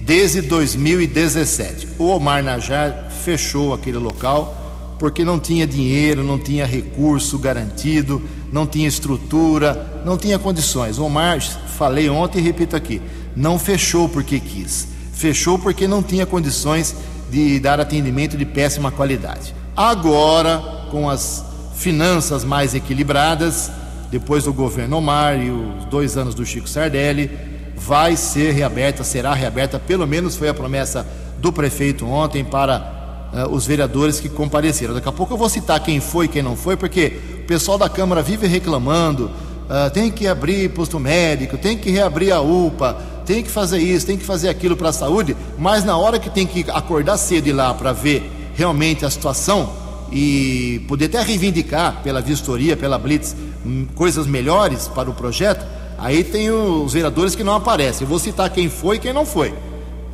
desde 0.00 0.40
2017. 0.42 1.88
O 1.98 2.06
Omar 2.06 2.42
Najar 2.42 3.08
fechou 3.24 3.74
aquele 3.74 3.98
local 3.98 4.62
porque 4.98 5.24
não 5.24 5.38
tinha 5.38 5.66
dinheiro, 5.66 6.22
não 6.24 6.38
tinha 6.38 6.64
recurso 6.64 7.38
garantido, 7.38 8.22
não 8.52 8.66
tinha 8.66 8.88
estrutura, 8.88 10.02
não 10.04 10.16
tinha 10.16 10.38
condições. 10.38 10.98
Omar, 10.98 11.40
falei 11.40 12.08
ontem 12.08 12.38
e 12.38 12.42
repito 12.42 12.74
aqui, 12.74 13.02
não 13.34 13.58
fechou 13.58 14.08
porque 14.08 14.40
quis, 14.40 14.88
fechou 15.12 15.58
porque 15.58 15.86
não 15.86 16.02
tinha 16.02 16.24
condições 16.24 16.96
de 17.30 17.60
dar 17.60 17.80
atendimento 17.80 18.36
de 18.36 18.44
péssima 18.44 18.90
qualidade. 18.90 19.54
Agora, 19.76 20.86
com 20.90 21.10
as 21.10 21.44
finanças 21.74 22.44
mais 22.44 22.74
equilibradas, 22.74 23.70
depois 24.10 24.44
do 24.44 24.52
governo 24.52 24.96
Omar 24.96 25.38
e 25.38 25.50
os 25.50 25.84
dois 25.86 26.16
anos 26.16 26.34
do 26.34 26.46
Chico 26.46 26.68
Sardelli, 26.68 27.30
vai 27.76 28.16
ser 28.16 28.52
reaberta, 28.52 29.04
será 29.04 29.34
reaberta, 29.34 29.78
pelo 29.78 30.06
menos 30.06 30.36
foi 30.36 30.48
a 30.48 30.54
promessa 30.54 31.06
do 31.38 31.52
prefeito 31.52 32.06
ontem 32.06 32.42
para 32.42 32.95
uh, 33.32 33.48
os 33.50 33.66
vereadores 33.66 34.20
que 34.20 34.28
compareceram. 34.28 34.94
Daqui 34.94 35.08
a 35.08 35.12
pouco 35.12 35.34
eu 35.34 35.38
vou 35.38 35.48
citar 35.48 35.80
quem 35.80 36.00
foi 36.00 36.26
e 36.26 36.28
quem 36.28 36.42
não 36.42 36.56
foi, 36.56 36.76
porque 36.76 37.18
o 37.42 37.46
pessoal 37.46 37.78
da 37.78 37.88
Câmara 37.88 38.22
vive 38.22 38.46
reclamando. 38.46 39.30
Uh, 39.66 39.90
tem 39.92 40.12
que 40.12 40.28
abrir 40.28 40.70
posto 40.70 41.00
médico, 41.00 41.58
tem 41.58 41.76
que 41.76 41.90
reabrir 41.90 42.32
a 42.32 42.40
UPA, 42.40 42.96
tem 43.26 43.42
que 43.42 43.50
fazer 43.50 43.78
isso, 43.78 44.06
tem 44.06 44.16
que 44.16 44.24
fazer 44.24 44.48
aquilo 44.48 44.76
para 44.76 44.90
a 44.90 44.92
saúde, 44.92 45.36
mas 45.58 45.84
na 45.84 45.96
hora 45.96 46.20
que 46.20 46.30
tem 46.30 46.46
que 46.46 46.64
acordar 46.70 47.16
cedo 47.16 47.48
e 47.48 47.50
ir 47.50 47.52
lá 47.52 47.74
para 47.74 47.92
ver 47.92 48.30
realmente 48.54 49.04
a 49.04 49.10
situação 49.10 49.72
e 50.12 50.84
poder 50.86 51.06
até 51.06 51.20
reivindicar 51.20 52.00
pela 52.02 52.20
vistoria, 52.20 52.76
pela 52.76 52.96
Blitz, 52.98 53.34
hum, 53.64 53.86
coisas 53.94 54.26
melhores 54.26 54.88
para 54.88 55.10
o 55.10 55.14
projeto, 55.14 55.66
aí 55.98 56.22
tem 56.22 56.50
os 56.50 56.92
vereadores 56.92 57.34
que 57.34 57.42
não 57.42 57.54
aparecem. 57.54 58.02
Eu 58.04 58.08
vou 58.08 58.18
citar 58.18 58.48
quem 58.50 58.68
foi 58.68 58.96
e 58.96 58.98
quem 58.98 59.12
não 59.12 59.26
foi. 59.26 59.52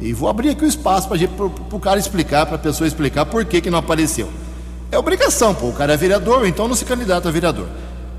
E 0.02 0.12
vou 0.12 0.28
abrir 0.28 0.50
aqui 0.50 0.64
o 0.64 0.68
espaço 0.68 1.08
para 1.08 1.16
o 1.46 1.80
cara 1.80 1.98
explicar, 1.98 2.44
para 2.44 2.56
a 2.56 2.58
pessoa 2.58 2.88
explicar 2.88 3.24
por 3.24 3.44
que, 3.44 3.60
que 3.60 3.70
não 3.70 3.78
apareceu. 3.78 4.28
É 4.90 4.98
obrigação, 4.98 5.54
pô. 5.54 5.68
O 5.68 5.72
cara 5.72 5.94
é 5.94 5.96
vereador, 5.96 6.44
então 6.44 6.66
não 6.66 6.74
se 6.74 6.84
candidata 6.84 7.28
a 7.28 7.32
vereador. 7.32 7.68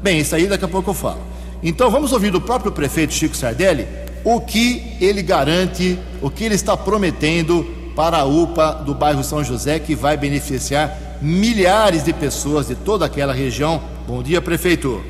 Bem, 0.02 0.20
isso 0.20 0.34
aí 0.34 0.48
daqui 0.48 0.64
a 0.64 0.68
pouco 0.68 0.92
eu 0.92 0.94
falo. 0.94 1.20
Então 1.62 1.92
vamos 1.92 2.14
ouvir 2.14 2.32
do 2.32 2.40
próprio 2.40 2.72
prefeito 2.72 3.14
Chico 3.14 3.36
Sardelli 3.36 3.86
o 4.24 4.40
que 4.40 4.96
ele 5.02 5.22
garante, 5.22 6.00
o 6.22 6.30
que 6.30 6.46
ele 6.46 6.56
está 6.56 6.78
prometendo 6.78 7.66
para 7.94 8.20
a 8.20 8.26
UPA 8.26 8.82
do 8.86 8.96
bairro 8.96 9.22
São 9.22 9.44
José, 9.44 9.78
que 9.78 9.94
vai 9.94 10.16
beneficiar 10.16 10.98
milhares 11.22 12.06
de 12.06 12.14
pessoas 12.14 12.68
de 12.68 12.76
toda 12.76 13.06
aquela 13.06 13.34
região. 13.34 13.82
Bom 14.08 14.24
dia, 14.24 14.42
prefeito. 14.42 15.04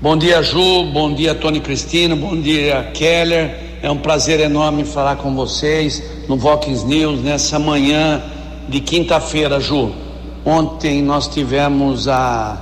Bom 0.00 0.16
dia, 0.16 0.40
Ju. 0.44 0.84
Bom 0.92 1.12
dia, 1.12 1.34
Tony 1.34 1.60
Cristino. 1.60 2.14
Bom 2.14 2.40
dia, 2.40 2.92
Keller. 2.94 3.67
É 3.80 3.88
um 3.88 3.98
prazer 3.98 4.40
enorme 4.40 4.84
falar 4.84 5.16
com 5.16 5.32
vocês 5.36 6.02
no 6.28 6.36
Vox 6.36 6.82
News 6.82 7.22
nessa 7.22 7.60
manhã 7.60 8.20
de 8.68 8.80
quinta-feira, 8.80 9.60
Ju. 9.60 9.92
Ontem 10.44 11.00
nós 11.00 11.28
tivemos 11.28 12.08
a, 12.08 12.56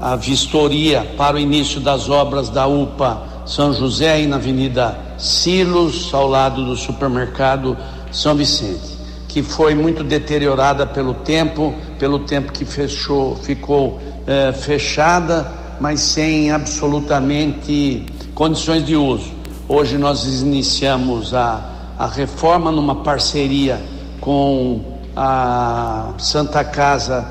a 0.00 0.14
vistoria 0.14 1.04
para 1.16 1.36
o 1.36 1.40
início 1.40 1.80
das 1.80 2.08
obras 2.08 2.48
da 2.48 2.64
UPA 2.68 3.24
São 3.44 3.74
José 3.74 4.12
aí 4.12 4.26
na 4.28 4.36
Avenida 4.36 4.96
Silos, 5.18 6.14
ao 6.14 6.28
lado 6.28 6.64
do 6.64 6.76
supermercado 6.76 7.76
São 8.12 8.36
Vicente, 8.36 8.96
que 9.26 9.42
foi 9.42 9.74
muito 9.74 10.04
deteriorada 10.04 10.86
pelo 10.86 11.14
tempo, 11.14 11.74
pelo 11.98 12.20
tempo 12.20 12.52
que 12.52 12.64
fechou, 12.64 13.34
ficou 13.34 14.00
eh, 14.28 14.52
fechada, 14.52 15.50
mas 15.80 16.00
sem 16.00 16.52
absolutamente 16.52 18.06
condições 18.32 18.86
de 18.86 18.94
uso. 18.94 19.41
Hoje 19.74 19.96
nós 19.96 20.42
iniciamos 20.42 21.32
a, 21.32 21.58
a 21.98 22.06
reforma 22.06 22.70
numa 22.70 22.96
parceria 22.96 23.82
com 24.20 24.98
a 25.16 26.12
Santa 26.18 26.62
Casa 26.62 27.26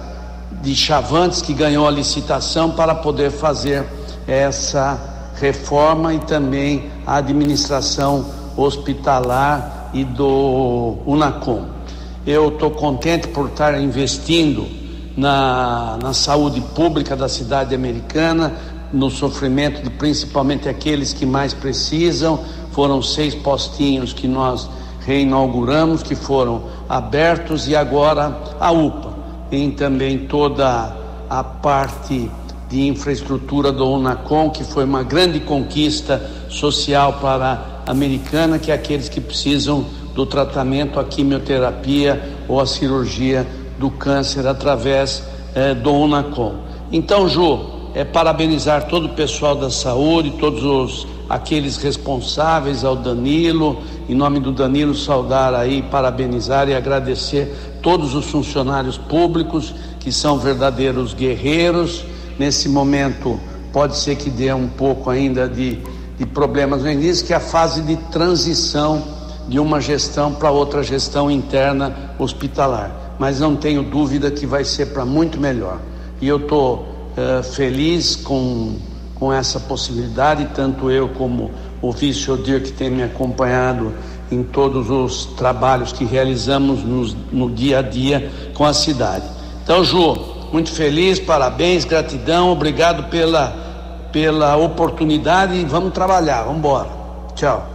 de 0.59 0.75
Chavantes, 0.75 1.39
que 1.43 1.53
ganhou 1.53 1.87
a 1.87 1.91
licitação 1.91 2.71
para 2.71 2.95
poder 2.95 3.29
fazer 3.29 3.85
essa 4.27 4.99
reforma 5.35 6.15
e 6.15 6.19
também 6.21 6.89
a 7.05 7.17
administração 7.17 8.25
hospitalar 8.57 9.91
e 9.93 10.03
do 10.03 10.97
Unacom. 11.05 11.65
Eu 12.25 12.47
estou 12.47 12.71
contente 12.71 13.27
por 13.27 13.49
estar 13.49 13.79
investindo 13.79 14.65
na, 15.15 15.99
na 16.01 16.11
saúde 16.11 16.59
pública 16.59 17.15
da 17.15 17.29
cidade 17.29 17.75
americana, 17.75 18.55
no 18.93 19.09
sofrimento 19.09 19.81
de 19.81 19.89
principalmente 19.89 20.67
aqueles 20.67 21.13
que 21.13 21.25
mais 21.25 21.53
precisam. 21.53 22.43
Foram 22.71 23.01
seis 23.01 23.35
postinhos 23.35 24.13
que 24.13 24.27
nós 24.27 24.69
reinauguramos, 25.05 26.03
que 26.03 26.15
foram 26.15 26.63
abertos, 26.87 27.67
e 27.67 27.75
agora 27.75 28.37
a 28.59 28.71
UPA, 28.71 29.13
em 29.51 29.71
também 29.71 30.19
toda 30.19 30.95
a 31.29 31.43
parte 31.43 32.29
de 32.69 32.87
infraestrutura 32.87 33.71
do 33.71 33.85
Unacom, 33.89 34.49
que 34.49 34.63
foi 34.63 34.85
uma 34.85 35.03
grande 35.03 35.39
conquista 35.41 36.21
social 36.49 37.13
para 37.13 37.83
a 37.85 37.91
americana, 37.91 38.57
que 38.57 38.71
é 38.71 38.73
aqueles 38.73 39.09
que 39.09 39.19
precisam 39.19 39.85
do 40.15 40.25
tratamento, 40.25 40.99
a 40.99 41.03
quimioterapia 41.03 42.21
ou 42.47 42.59
a 42.59 42.65
cirurgia 42.65 43.45
do 43.77 43.89
câncer 43.89 44.47
através 44.47 45.23
eh, 45.55 45.73
do 45.73 45.91
Unacom. 45.91 46.55
Então, 46.91 47.27
Ju, 47.27 47.70
é 47.93 48.03
parabenizar 48.03 48.87
todo 48.87 49.07
o 49.07 49.09
pessoal 49.09 49.55
da 49.55 49.69
saúde, 49.69 50.31
todos 50.39 50.63
os 50.63 51.07
aqueles 51.31 51.77
responsáveis 51.77 52.83
ao 52.83 52.95
Danilo, 52.95 53.81
em 54.09 54.13
nome 54.13 54.39
do 54.41 54.51
Danilo 54.51 54.93
saudar 54.93 55.53
aí, 55.53 55.81
parabenizar 55.81 56.67
e 56.67 56.75
agradecer 56.75 57.79
todos 57.81 58.13
os 58.13 58.25
funcionários 58.25 58.97
públicos 58.97 59.73
que 59.99 60.11
são 60.11 60.37
verdadeiros 60.37 61.13
guerreiros. 61.13 62.03
Nesse 62.37 62.67
momento 62.67 63.39
pode 63.71 63.97
ser 63.97 64.17
que 64.17 64.29
dê 64.29 64.51
um 64.51 64.67
pouco 64.67 65.09
ainda 65.09 65.47
de, 65.47 65.79
de 66.17 66.25
problemas 66.25 66.83
no 66.83 66.91
início, 66.91 67.25
que 67.25 67.31
é 67.31 67.37
a 67.37 67.39
fase 67.39 67.81
de 67.81 67.95
transição 68.11 69.01
de 69.47 69.57
uma 69.57 69.79
gestão 69.79 70.33
para 70.33 70.51
outra 70.51 70.83
gestão 70.83 71.31
interna 71.31 72.13
hospitalar. 72.19 73.15
Mas 73.17 73.39
não 73.39 73.55
tenho 73.55 73.83
dúvida 73.83 74.29
que 74.29 74.45
vai 74.45 74.65
ser 74.65 74.87
para 74.87 75.05
muito 75.05 75.39
melhor. 75.39 75.79
E 76.19 76.27
eu 76.27 76.37
estou 76.37 76.90
uh, 77.17 77.43
feliz 77.43 78.15
com 78.15 78.77
com 79.21 79.31
essa 79.31 79.59
possibilidade, 79.59 80.49
tanto 80.55 80.89
eu 80.89 81.07
como 81.09 81.51
o 81.79 81.91
vice 81.91 82.31
Odir, 82.31 82.63
que 82.63 82.71
tem 82.71 82.89
me 82.89 83.03
acompanhado 83.03 83.93
em 84.31 84.41
todos 84.41 84.89
os 84.89 85.25
trabalhos 85.35 85.93
que 85.93 86.03
realizamos 86.03 86.83
no, 86.83 87.05
no 87.31 87.51
dia 87.51 87.77
a 87.77 87.81
dia 87.83 88.31
com 88.55 88.65
a 88.65 88.73
cidade. 88.73 89.23
Então, 89.63 89.83
Ju, 89.83 90.17
muito 90.51 90.71
feliz, 90.71 91.19
parabéns, 91.19 91.85
gratidão, 91.85 92.51
obrigado 92.51 93.11
pela, 93.11 94.09
pela 94.11 94.57
oportunidade 94.57 95.55
e 95.55 95.65
vamos 95.65 95.93
trabalhar, 95.93 96.41
vamos 96.41 96.57
embora. 96.57 96.89
Tchau. 97.35 97.69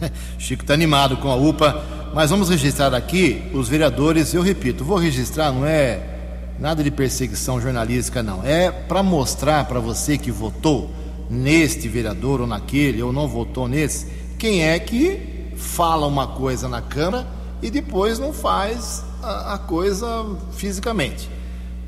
Chico 0.38 0.62
está 0.62 0.74
animado 0.74 1.16
com 1.16 1.28
a 1.28 1.34
UPA, 1.34 1.82
mas 2.14 2.30
vamos 2.30 2.48
registrar 2.48 2.94
aqui 2.94 3.50
os 3.52 3.68
vereadores, 3.68 4.32
eu 4.32 4.42
repito, 4.42 4.84
vou 4.84 4.96
registrar, 4.96 5.50
não 5.50 5.66
é 5.66 6.19
Nada 6.60 6.84
de 6.84 6.90
perseguição 6.90 7.58
jornalística, 7.58 8.22
não. 8.22 8.44
É 8.44 8.70
para 8.70 9.02
mostrar 9.02 9.64
para 9.64 9.80
você 9.80 10.18
que 10.18 10.30
votou 10.30 10.90
neste 11.30 11.88
vereador 11.88 12.42
ou 12.42 12.46
naquele, 12.46 13.02
ou 13.02 13.12
não 13.12 13.26
votou 13.26 13.66
nesse, 13.66 14.06
quem 14.38 14.62
é 14.62 14.78
que 14.78 15.52
fala 15.56 16.06
uma 16.06 16.26
coisa 16.26 16.68
na 16.68 16.82
Câmara 16.82 17.26
e 17.62 17.70
depois 17.70 18.18
não 18.18 18.32
faz 18.32 19.02
a, 19.22 19.54
a 19.54 19.58
coisa 19.58 20.26
fisicamente. 20.52 21.30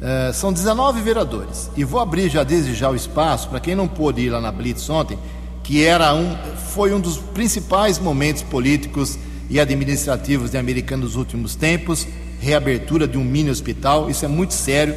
É, 0.00 0.32
são 0.32 0.50
19 0.50 1.02
vereadores. 1.02 1.70
E 1.76 1.84
vou 1.84 2.00
abrir 2.00 2.30
já 2.30 2.42
desde 2.42 2.74
já 2.74 2.90
o 2.90 2.96
espaço 2.96 3.50
para 3.50 3.60
quem 3.60 3.74
não 3.74 3.86
pôde 3.86 4.22
ir 4.22 4.30
lá 4.30 4.40
na 4.40 4.50
Blitz 4.50 4.88
ontem, 4.88 5.18
que 5.62 5.84
era 5.84 6.14
um, 6.14 6.34
foi 6.70 6.94
um 6.94 7.00
dos 7.00 7.18
principais 7.18 7.98
momentos 7.98 8.42
políticos 8.42 9.18
e 9.50 9.60
administrativos 9.60 10.50
de 10.50 10.56
Americana 10.56 11.02
dos 11.02 11.14
últimos 11.14 11.54
tempos 11.54 12.06
reabertura 12.42 13.06
de 13.06 13.16
um 13.16 13.22
mini 13.22 13.50
hospital, 13.50 14.10
isso 14.10 14.24
é 14.24 14.28
muito 14.28 14.52
sério. 14.52 14.96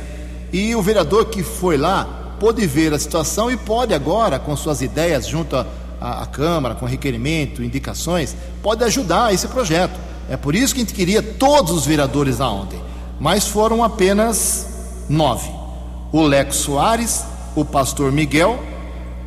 E 0.51 0.75
o 0.75 0.81
vereador 0.81 1.25
que 1.25 1.43
foi 1.43 1.77
lá 1.77 2.35
pôde 2.39 2.65
ver 2.65 2.91
a 2.91 2.99
situação 2.99 3.51
e 3.51 3.55
pode 3.55 3.93
agora, 3.93 4.39
com 4.39 4.55
suas 4.57 4.81
ideias 4.81 5.27
junto 5.27 5.55
à, 5.55 6.27
Câmara, 6.31 6.75
com 6.75 6.85
requerimento, 6.85 7.63
indicações, 7.63 8.35
pode 8.61 8.83
ajudar 8.83 9.33
esse 9.33 9.47
projeto. 9.47 9.97
É 10.27 10.35
por 10.35 10.55
isso 10.55 10.73
que 10.73 10.81
a 10.81 10.83
gente 10.83 10.93
queria 10.93 11.21
todos 11.21 11.71
os 11.71 11.85
vereadores 11.85 12.39
lá 12.39 12.51
ontem, 12.51 12.81
mas 13.19 13.47
foram 13.47 13.83
apenas 13.83 15.05
nove: 15.07 15.49
o 16.11 16.23
Lex 16.23 16.55
Soares, 16.57 17.23
o 17.55 17.63
pastor 17.63 18.11
Miguel, 18.11 18.59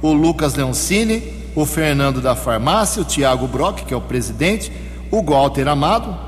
o 0.02 0.12
Lucas 0.12 0.54
Leoncini, 0.54 1.50
o 1.54 1.64
Fernando 1.64 2.20
da 2.20 2.34
Farmácia, 2.34 3.00
o 3.00 3.04
Tiago 3.04 3.46
Brock, 3.46 3.84
que 3.84 3.94
é 3.94 3.96
o 3.96 4.00
presidente, 4.00 4.72
o 5.10 5.22
Walter 5.22 5.68
Amado, 5.68 6.27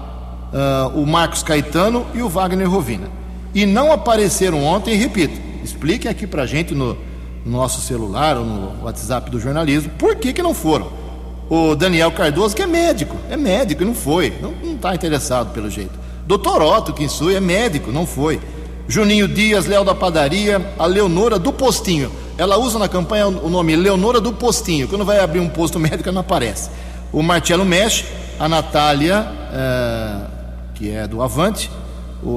uh, 0.53 1.01
o 1.01 1.07
Marcos 1.07 1.43
Caetano 1.43 2.07
e 2.15 2.23
o 2.23 2.29
Wagner 2.29 2.69
Rovina. 2.69 3.09
E 3.55 3.67
não 3.67 3.93
apareceram 3.93 4.63
ontem, 4.65 4.95
repito, 4.97 5.41
expliquem 5.65 6.11
aqui 6.11 6.27
para 6.27 6.47
gente 6.47 6.75
no, 6.75 6.97
no 7.45 7.59
nosso 7.59 7.81
celular 7.81 8.37
ou 8.37 8.45
no 8.45 8.85
WhatsApp 8.85 9.31
do 9.31 9.41
jornalismo 9.41 9.91
por 9.99 10.17
que, 10.17 10.33
que 10.33 10.43
não 10.43 10.55
foram. 10.55 10.89
O 11.49 11.75
Daniel 11.75 12.13
Cardoso, 12.13 12.55
que 12.55 12.63
é 12.63 12.67
médico, 12.67 13.17
é 13.29 13.37
médico 13.37 13.83
e 13.83 13.87
não 13.87 13.95
foi, 13.95 14.33
não 14.41 14.55
está 14.75 14.95
interessado 14.95 15.53
pelo 15.53 15.69
jeito. 15.69 15.99
Doutor 16.25 16.63
Otto 16.63 16.93
Kinsui 16.93 17.35
é 17.35 17.41
médico, 17.41 17.91
não 17.91 18.07
foi. 18.07 18.41
Juninho 18.87 19.27
Dias, 19.27 19.67
Léo 19.67 19.85
da 19.85 19.95
Padaria, 19.95 20.65
a 20.79 20.87
Leonora 20.87 21.39
do 21.39 21.53
Postinho. 21.53 22.11
Ela 22.39 22.57
usa 22.57 22.79
na 22.79 22.89
campanha 22.89 23.27
o 23.27 23.49
nome 23.49 23.75
Leonora 23.75 24.21
do 24.21 24.33
Postinho. 24.33 24.87
Quando 24.87 25.05
vai 25.05 25.19
abrir 25.19 25.41
um 25.41 25.49
posto 25.49 25.79
médico, 25.79 26.09
ela 26.09 26.15
não 26.15 26.21
aparece. 26.21 26.71
O 27.13 27.23
Marcelo 27.23 27.65
Mexe, 27.65 28.05
a 28.39 28.49
Natália. 28.49 29.27
Que 30.81 30.93
é 30.93 31.07
do 31.07 31.21
Avante, 31.21 31.71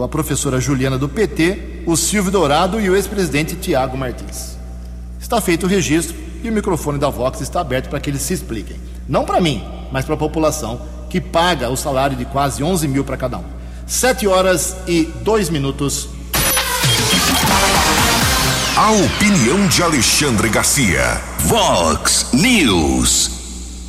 a 0.03 0.07
professora 0.09 0.59
Juliana 0.59 0.97
do 0.97 1.07
PT, 1.07 1.83
o 1.85 1.95
Silvio 1.95 2.29
Dourado 2.29 2.77
e 2.77 2.89
o 2.89 2.95
ex-presidente 2.97 3.55
Tiago 3.55 3.97
Martins. 3.97 4.57
Está 5.17 5.39
feito 5.39 5.65
o 5.65 5.69
registro 5.69 6.13
e 6.43 6.49
o 6.49 6.51
microfone 6.51 6.99
da 6.99 7.09
Vox 7.09 7.39
está 7.39 7.61
aberto 7.61 7.87
para 7.87 8.01
que 8.01 8.09
eles 8.09 8.21
se 8.21 8.33
expliquem. 8.33 8.75
Não 9.07 9.23
para 9.23 9.39
mim, 9.39 9.63
mas 9.93 10.03
para 10.03 10.15
a 10.15 10.17
população 10.17 10.81
que 11.09 11.21
paga 11.21 11.69
o 11.69 11.77
salário 11.77 12.17
de 12.17 12.25
quase 12.25 12.61
11 12.61 12.85
mil 12.85 13.05
para 13.05 13.15
cada 13.15 13.37
um. 13.37 13.45
Sete 13.87 14.27
horas 14.27 14.75
e 14.89 15.05
dois 15.21 15.49
minutos. 15.49 16.09
A 18.75 18.91
opinião 18.91 19.69
de 19.69 19.81
Alexandre 19.81 20.49
Garcia. 20.49 21.21
Vox 21.39 22.27
News. 22.33 23.42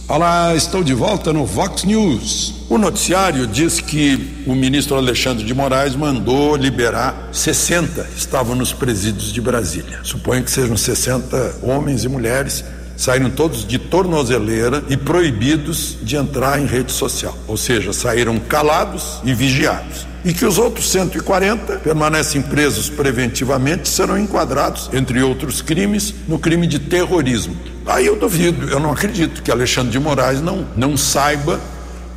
Olá, 0.07 0.55
estou 0.55 0.85
de 0.85 0.93
volta 0.93 1.33
no 1.33 1.47
Vox 1.47 1.83
News. 1.83 2.67
O 2.69 2.77
noticiário 2.77 3.47
diz 3.47 3.81
que 3.81 4.45
o 4.47 4.55
ministro 4.55 4.97
Alexandre 4.97 5.47
de 5.47 5.55
Moraes 5.55 5.97
mandou 5.97 6.57
liberar 6.57 7.31
60, 7.33 8.07
estavam 8.14 8.55
nos 8.55 8.71
presídios 8.71 9.33
de 9.33 9.40
Brasília. 9.40 10.01
Suponho 10.03 10.45
que 10.45 10.51
sejam 10.51 10.77
60 10.77 11.61
homens 11.62 12.05
e 12.05 12.09
mulheres, 12.11 12.62
saíram 12.99 13.31
todos 13.31 13.67
de 13.67 13.79
tornozeleira 13.79 14.85
e 14.90 14.97
proibidos 14.97 15.97
de 16.03 16.17
entrar 16.17 16.61
em 16.61 16.67
rede 16.67 16.93
social, 16.93 17.35
ou 17.49 17.57
seja, 17.57 17.90
saíram 17.95 18.38
calados 18.38 19.23
e 19.25 19.33
vigiados. 19.33 20.07
E 20.24 20.32
que 20.32 20.46
os 20.46 20.58
outros 20.58 20.90
140 20.90 21.80
permanecem 21.80 22.40
presos 22.40 22.88
preventivamente 22.88 23.88
serão 23.88 24.18
enquadrados, 24.18 24.88
entre 24.92 25.22
outros 25.22 25.60
crimes, 25.60 26.14
no 26.26 26.38
crime 26.38 26.66
de 26.66 26.78
terrorismo. 26.78 27.56
Aí 27.87 28.06
eu 28.06 28.16
duvido, 28.16 28.68
eu 28.70 28.80
não 28.80 28.92
acredito 28.92 29.42
que 29.42 29.50
Alexandre 29.50 29.92
de 29.92 29.98
Moraes 29.98 30.40
não, 30.40 30.66
não 30.74 30.96
saiba 30.96 31.60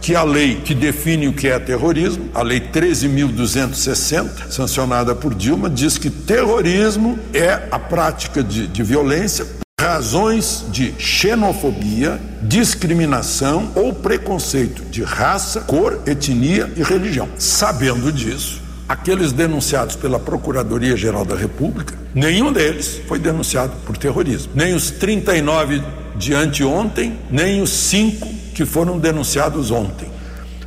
que 0.01 0.15
a 0.15 0.23
lei 0.23 0.61
que 0.63 0.73
define 0.73 1.27
o 1.27 1.33
que 1.33 1.49
é 1.49 1.59
terrorismo, 1.59 2.29
a 2.33 2.41
lei 2.41 2.61
13.260, 2.61 4.49
sancionada 4.49 5.13
por 5.13 5.33
Dilma, 5.35 5.69
diz 5.69 5.97
que 5.97 6.09
terrorismo 6.09 7.19
é 7.33 7.67
a 7.69 7.77
prática 7.77 8.41
de, 8.41 8.67
de 8.67 8.83
violência 8.83 9.45
razões 9.87 10.65
de 10.69 10.93
xenofobia, 10.99 12.19
discriminação 12.41 13.71
ou 13.73 13.93
preconceito 13.93 14.83
de 14.83 15.01
raça, 15.01 15.61
cor, 15.61 16.01
etnia 16.05 16.69
e 16.75 16.83
religião. 16.83 17.29
Sabendo 17.37 18.11
disso, 18.11 18.61
aqueles 18.87 19.31
denunciados 19.31 19.95
pela 19.95 20.19
Procuradoria-Geral 20.19 21.23
da 21.23 21.37
República, 21.37 21.95
nenhum 22.13 22.51
deles 22.51 22.99
foi 23.07 23.17
denunciado 23.17 23.73
por 23.85 23.97
terrorismo. 23.97 24.51
Nem 24.53 24.73
os 24.73 24.91
39 24.91 25.81
de 26.17 26.33
anteontem, 26.33 27.17
nem 27.31 27.61
os 27.61 27.69
cinco 27.69 28.27
que 28.53 28.65
foram 28.65 28.99
denunciados 28.99 29.71
ontem. 29.71 30.09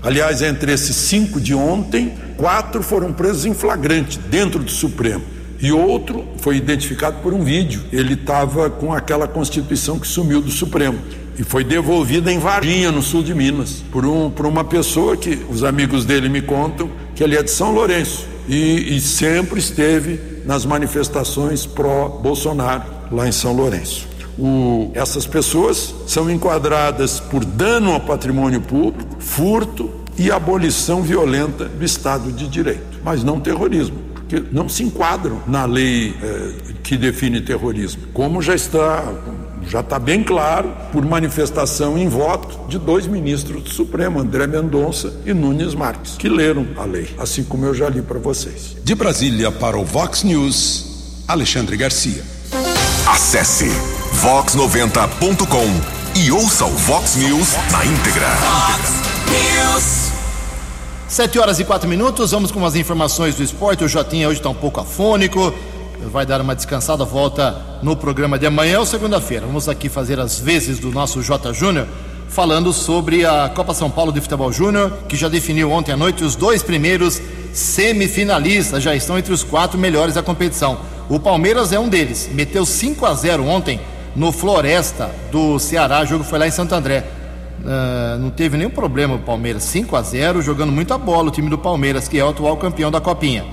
Aliás, 0.03 0.41
entre 0.41 0.73
esses 0.73 0.97
cinco 0.97 1.39
de 1.39 1.55
ontem, 1.55 2.15
quatro 2.39 2.83
foram 2.83 3.13
presos 3.13 3.45
em 3.45 3.53
flagrante 3.53 4.19
dentro 4.19 4.61
do 4.61 4.71
Supremo. 4.71 5.40
E 5.61 5.73
outro 5.73 6.25
foi 6.39 6.57
identificado 6.57 7.19
por 7.23 7.35
um 7.35 7.43
vídeo. 7.45 7.83
Ele 7.93 8.15
estava 8.15 8.71
com 8.71 8.93
aquela 8.93 9.29
Constituição 9.29 9.99
que 9.99 10.07
sumiu 10.07 10.41
do 10.41 10.51
Supremo 10.51 10.99
e 11.39 11.45
foi 11.45 11.65
devolvida 11.65 12.33
em 12.33 12.39
Varginha, 12.39 12.91
no 12.91 13.03
sul 13.03 13.23
de 13.23 13.35
Minas, 13.35 13.83
por, 13.91 14.05
um, 14.05 14.31
por 14.31 14.47
uma 14.47 14.65
pessoa 14.65 15.17
que 15.17 15.39
os 15.51 15.63
amigos 15.65 16.05
dele 16.05 16.29
me 16.29 16.43
contam 16.43 16.91
que 17.15 17.23
ele 17.23 17.37
é 17.37 17.43
de 17.43 17.51
São 17.51 17.73
Lourenço 17.73 18.27
e, 18.49 18.97
e 18.97 19.01
sempre 19.01 19.59
esteve 19.59 20.21
nas 20.45 20.65
manifestações 20.65 21.67
pró-Bolsonaro 21.67 22.85
lá 23.11 23.29
em 23.29 23.33
São 23.33 23.53
Lourenço 23.53 24.11
o, 24.41 24.91
essas 24.95 25.27
pessoas 25.27 25.95
são 26.07 26.31
enquadradas 26.31 27.21
por 27.21 27.45
dano 27.45 27.93
ao 27.93 28.01
patrimônio 28.01 28.61
público, 28.61 29.17
furto 29.19 29.91
e 30.19 30.31
abolição 30.31 31.03
violenta 31.03 31.67
do 31.67 31.85
Estado 31.85 32.33
de 32.33 32.49
Direito, 32.49 32.99
mas 33.05 33.23
não 33.23 33.39
terrorismo, 33.39 33.99
porque 34.31 34.45
não 34.53 34.69
se 34.69 34.85
enquadram 34.85 35.43
na 35.47 35.65
lei 35.65 36.15
eh, 36.23 36.53
que 36.85 36.97
define 36.97 37.41
terrorismo, 37.41 38.03
como 38.15 38.41
já 38.41 38.55
está 38.55 39.13
já 39.69 39.81
está 39.81 39.99
bem 39.99 40.25
claro 40.25 40.73
por 40.91 41.05
manifestação 41.05 41.99
em 41.99 42.09
voto 42.09 42.67
de 42.69 42.79
dois 42.79 43.07
ministros 43.07 43.63
do 43.63 43.71
Supremo, 43.71 44.19
André 44.19 44.47
Mendonça 44.47 45.13
e 45.27 45.35
Nunes 45.35 45.75
Marques, 45.75 46.17
que 46.17 46.29
leram 46.29 46.67
a 46.77 46.85
lei, 46.85 47.09
assim 47.19 47.45
como 47.45 47.67
eu 47.67 47.75
já 47.75 47.89
li 47.89 48.01
para 48.01 48.19
vocês. 48.19 48.77
De 48.83 48.95
Brasília 48.95 49.51
para 49.51 49.77
o 49.77 49.85
Vox 49.85 50.23
News. 50.23 51.25
Alexandre 51.29 51.77
Garcia. 51.77 52.25
Acesse 53.07 53.69
vox90.com 54.23 56.19
e 56.19 56.33
ouça 56.33 56.65
o 56.65 56.71
Vox 56.71 57.17
News 57.17 57.55
na 57.71 57.85
íntegra. 57.85 58.29
News. 59.29 60.10
7 61.11 61.41
horas 61.41 61.59
e 61.59 61.65
quatro 61.65 61.89
minutos, 61.89 62.31
vamos 62.31 62.53
com 62.53 62.65
as 62.65 62.77
informações 62.77 63.35
do 63.35 63.43
esporte. 63.43 63.83
O 63.83 63.89
Jotinha 63.89 64.29
hoje 64.29 64.39
está 64.39 64.49
um 64.49 64.55
pouco 64.55 64.79
afônico, 64.79 65.53
vai 66.05 66.25
dar 66.25 66.41
uma 66.41 66.55
descansada, 66.55 67.05
volta 67.05 67.61
no 67.83 67.97
programa 67.97 68.39
de 68.39 68.47
amanhã 68.47 68.79
ou 68.79 68.87
segunda-feira. 68.87 69.45
Vamos 69.45 69.69
aqui 69.69 69.89
fazer 69.89 70.21
as 70.21 70.39
vezes 70.39 70.79
do 70.79 70.93
nosso 70.93 71.21
J 71.21 71.53
Júnior, 71.53 71.89
falando 72.29 72.73
sobre 72.73 73.27
a 73.27 73.49
Copa 73.53 73.75
São 73.75 73.91
Paulo 73.91 74.13
de 74.13 74.21
Futebol 74.21 74.53
Júnior, 74.53 74.93
que 75.09 75.17
já 75.17 75.29
definiu 75.29 75.73
ontem 75.73 75.91
à 75.91 75.97
noite 75.97 76.23
os 76.23 76.37
dois 76.37 76.63
primeiros 76.63 77.21
semifinalistas, 77.53 78.81
já 78.81 78.95
estão 78.95 79.19
entre 79.19 79.33
os 79.33 79.43
quatro 79.43 79.77
melhores 79.77 80.15
da 80.15 80.23
competição. 80.23 80.79
O 81.09 81.19
Palmeiras 81.19 81.73
é 81.73 81.79
um 81.81 81.89
deles, 81.89 82.31
meteu 82.33 82.65
5 82.65 83.05
a 83.05 83.15
0 83.15 83.49
ontem 83.49 83.81
no 84.15 84.31
Floresta 84.31 85.11
do 85.33 85.59
Ceará, 85.59 86.03
o 86.03 86.07
jogo 86.07 86.23
foi 86.23 86.39
lá 86.39 86.47
em 86.47 86.53
Santo 86.53 86.73
André. 86.73 87.20
Uh, 87.61 88.19
não 88.19 88.31
teve 88.31 88.57
nenhum 88.57 88.71
problema 88.71 89.15
o 89.15 89.19
Palmeiras, 89.19 89.65
5 89.65 89.95
a 89.95 90.03
0 90.03 90.41
jogando 90.41 90.73
muita 90.73 90.97
bola 90.97 91.29
o 91.29 91.31
time 91.31 91.51
do 91.51 91.59
Palmeiras, 91.59 92.09
que 92.09 92.19
é 92.19 92.25
o 92.25 92.31
atual 92.31 92.57
campeão 92.57 92.91
da 92.91 93.01
Copinha. 93.01 93.45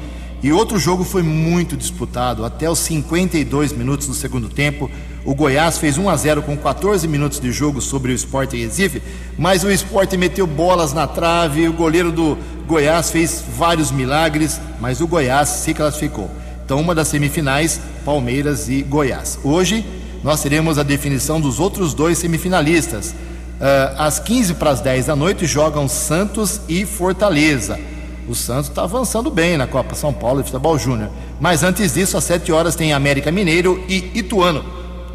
E 0.41 0.52
outro 0.52 0.78
jogo 0.78 1.04
foi 1.04 1.24
muito 1.24 1.76
disputado, 1.76 2.46
até 2.46 2.70
os 2.70 2.80
52 2.80 3.74
minutos 3.74 4.08
do 4.08 4.13
segundo 4.13 4.48
tempo. 4.48 4.89
O 5.26 5.34
Goiás 5.34 5.78
fez 5.78 5.98
1 5.98 6.10
a 6.10 6.15
0 6.15 6.41
com 6.43 6.56
14 6.56 7.08
minutos 7.08 7.39
de 7.39 7.52
jogo 7.52 7.82
sobre 7.82 8.12
o 8.12 8.15
Sport 8.15 8.54
Recife, 8.54 9.02
mas 9.38 9.63
o 9.63 9.72
Sport 9.72 10.13
meteu 10.13 10.46
bolas 10.46 10.93
na 10.93 11.08
trave, 11.08 11.67
o 11.67 11.74
goleiro 11.74 12.12
do 12.12 12.38
Goiás 12.67 13.10
fez 13.10 13.43
vários 13.58 13.91
milagres, 13.91 14.62
mas 14.80 15.02
o 15.02 15.08
Goiás 15.08 15.50
se 15.50 15.74
classificou. 15.74 16.30
Então, 16.63 16.80
uma 16.80 16.93
das 16.93 17.08
semifinais, 17.08 17.82
Palmeiras 18.06 18.70
e 18.70 18.84
Goiás. 18.84 19.39
Hoje, 19.43 19.86
nós 20.24 20.41
teremos 20.41 20.78
a 20.78 20.84
definição 20.84 21.41
dos 21.41 21.60
outros 21.60 21.93
dois 21.93 22.17
semifinalistas. 22.17 23.15
Uh, 23.58 23.96
às 23.98 24.20
15 24.20 24.54
para 24.54 24.70
as 24.70 24.82
10 24.82 25.08
da 25.08 25.15
noite 25.15 25.48
jogam 25.48 25.88
Santos 25.88 26.62
e 26.70 26.86
Fortaleza. 26.86 27.80
O 28.28 28.36
Santos 28.36 28.70
está 28.70 28.84
avançando 28.84 29.32
bem 29.32 29.58
na 29.58 29.65
Copa 29.65 29.96
São 29.96 30.13
Paulo 30.13 30.43
de 30.43 30.52
Futebol 30.52 30.78
Júnior. 30.78 31.10
Mas 31.39 31.63
antes 31.63 31.93
disso, 31.93 32.17
às 32.17 32.24
7 32.26 32.52
horas, 32.52 32.76
tem 32.76 32.93
América 32.93 33.32
Mineiro 33.32 33.84
e 33.88 34.12
Ituano, 34.13 34.63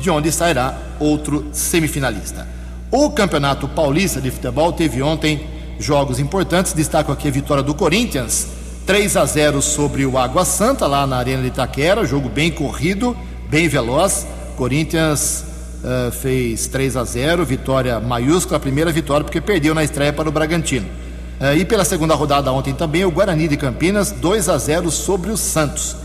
de 0.00 0.10
onde 0.10 0.32
sairá 0.32 0.76
outro 0.98 1.46
semifinalista. 1.52 2.48
O 2.90 3.10
Campeonato 3.10 3.68
Paulista 3.68 4.20
de 4.20 4.30
Futebol 4.30 4.72
teve 4.72 5.02
ontem 5.02 5.46
jogos 5.78 6.18
importantes. 6.18 6.72
Destaco 6.72 7.12
aqui 7.12 7.28
a 7.28 7.30
vitória 7.30 7.62
do 7.62 7.74
Corinthians, 7.74 8.48
3 8.86 9.16
a 9.16 9.24
0 9.24 9.62
sobre 9.62 10.04
o 10.04 10.18
Água 10.18 10.44
Santa, 10.44 10.86
lá 10.86 11.06
na 11.06 11.16
Arena 11.16 11.42
de 11.42 11.48
Itaquera. 11.48 12.04
Jogo 12.04 12.28
bem 12.28 12.50
corrido, 12.50 13.16
bem 13.48 13.68
veloz. 13.68 14.26
Corinthians 14.56 15.44
uh, 15.82 16.10
fez 16.10 16.66
3 16.66 16.96
a 16.96 17.04
0, 17.04 17.44
vitória 17.44 18.00
maiúscula, 18.00 18.56
a 18.56 18.60
primeira 18.60 18.92
vitória, 18.92 19.24
porque 19.24 19.40
perdeu 19.40 19.74
na 19.74 19.84
estreia 19.84 20.12
para 20.12 20.28
o 20.28 20.32
Bragantino. 20.32 20.86
Uh, 21.40 21.56
e 21.56 21.64
pela 21.64 21.84
segunda 21.84 22.14
rodada 22.14 22.52
ontem 22.52 22.72
também, 22.72 23.04
o 23.04 23.10
Guarani 23.10 23.48
de 23.48 23.56
Campinas, 23.56 24.10
2 24.12 24.48
a 24.48 24.58
0 24.58 24.90
sobre 24.90 25.30
o 25.30 25.36
Santos. 25.36 25.96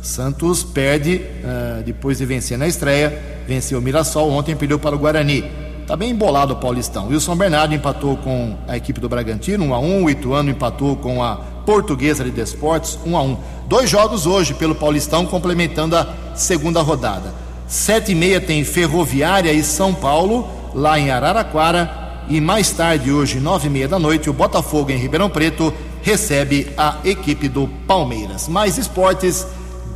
Santos 0.00 0.62
perde 0.62 1.16
uh, 1.16 1.82
depois 1.82 2.18
de 2.18 2.26
vencer 2.26 2.58
na 2.58 2.68
estreia, 2.68 3.42
venceu 3.46 3.78
o 3.78 3.82
Mirassol, 3.82 4.30
ontem 4.30 4.54
perdeu 4.54 4.78
para 4.78 4.94
o 4.94 4.98
Guarani. 4.98 5.44
Está 5.80 5.96
bem 5.96 6.10
embolado 6.10 6.54
o 6.54 6.56
Paulistão. 6.56 7.08
São 7.20 7.36
Bernardo 7.36 7.74
empatou 7.74 8.16
com 8.16 8.56
a 8.66 8.74
equipe 8.74 9.00
do 9.00 9.08
Bragantino, 9.08 9.66
1 9.66 9.74
a 9.74 9.78
1 9.78 10.04
O 10.04 10.10
Ituano 10.10 10.48
empatou 10.48 10.96
com 10.96 11.22
a 11.22 11.36
Portuguesa 11.36 12.24
de 12.24 12.30
Desportes, 12.30 12.98
1 13.04 13.16
a 13.16 13.22
1 13.22 13.36
Dois 13.66 13.90
jogos 13.90 14.26
hoje 14.26 14.54
pelo 14.54 14.74
Paulistão, 14.74 15.26
complementando 15.26 15.96
a 15.96 16.06
segunda 16.34 16.80
rodada. 16.80 17.43
Sete 17.66 18.12
e 18.12 18.14
meia 18.14 18.40
tem 18.40 18.62
Ferroviária 18.62 19.52
e 19.52 19.64
São 19.64 19.94
Paulo, 19.94 20.48
lá 20.74 20.98
em 20.98 21.10
Araraquara. 21.10 22.02
E 22.28 22.40
mais 22.40 22.70
tarde, 22.70 23.10
hoje, 23.10 23.40
nove 23.40 23.68
e 23.68 23.70
meia 23.70 23.88
da 23.88 23.98
noite, 23.98 24.28
o 24.28 24.34
Botafogo 24.34 24.90
em 24.90 24.96
Ribeirão 24.96 25.30
Preto 25.30 25.72
recebe 26.02 26.68
a 26.76 26.98
equipe 27.04 27.48
do 27.48 27.66
Palmeiras. 27.86 28.48
Mais 28.48 28.76
esportes, 28.76 29.46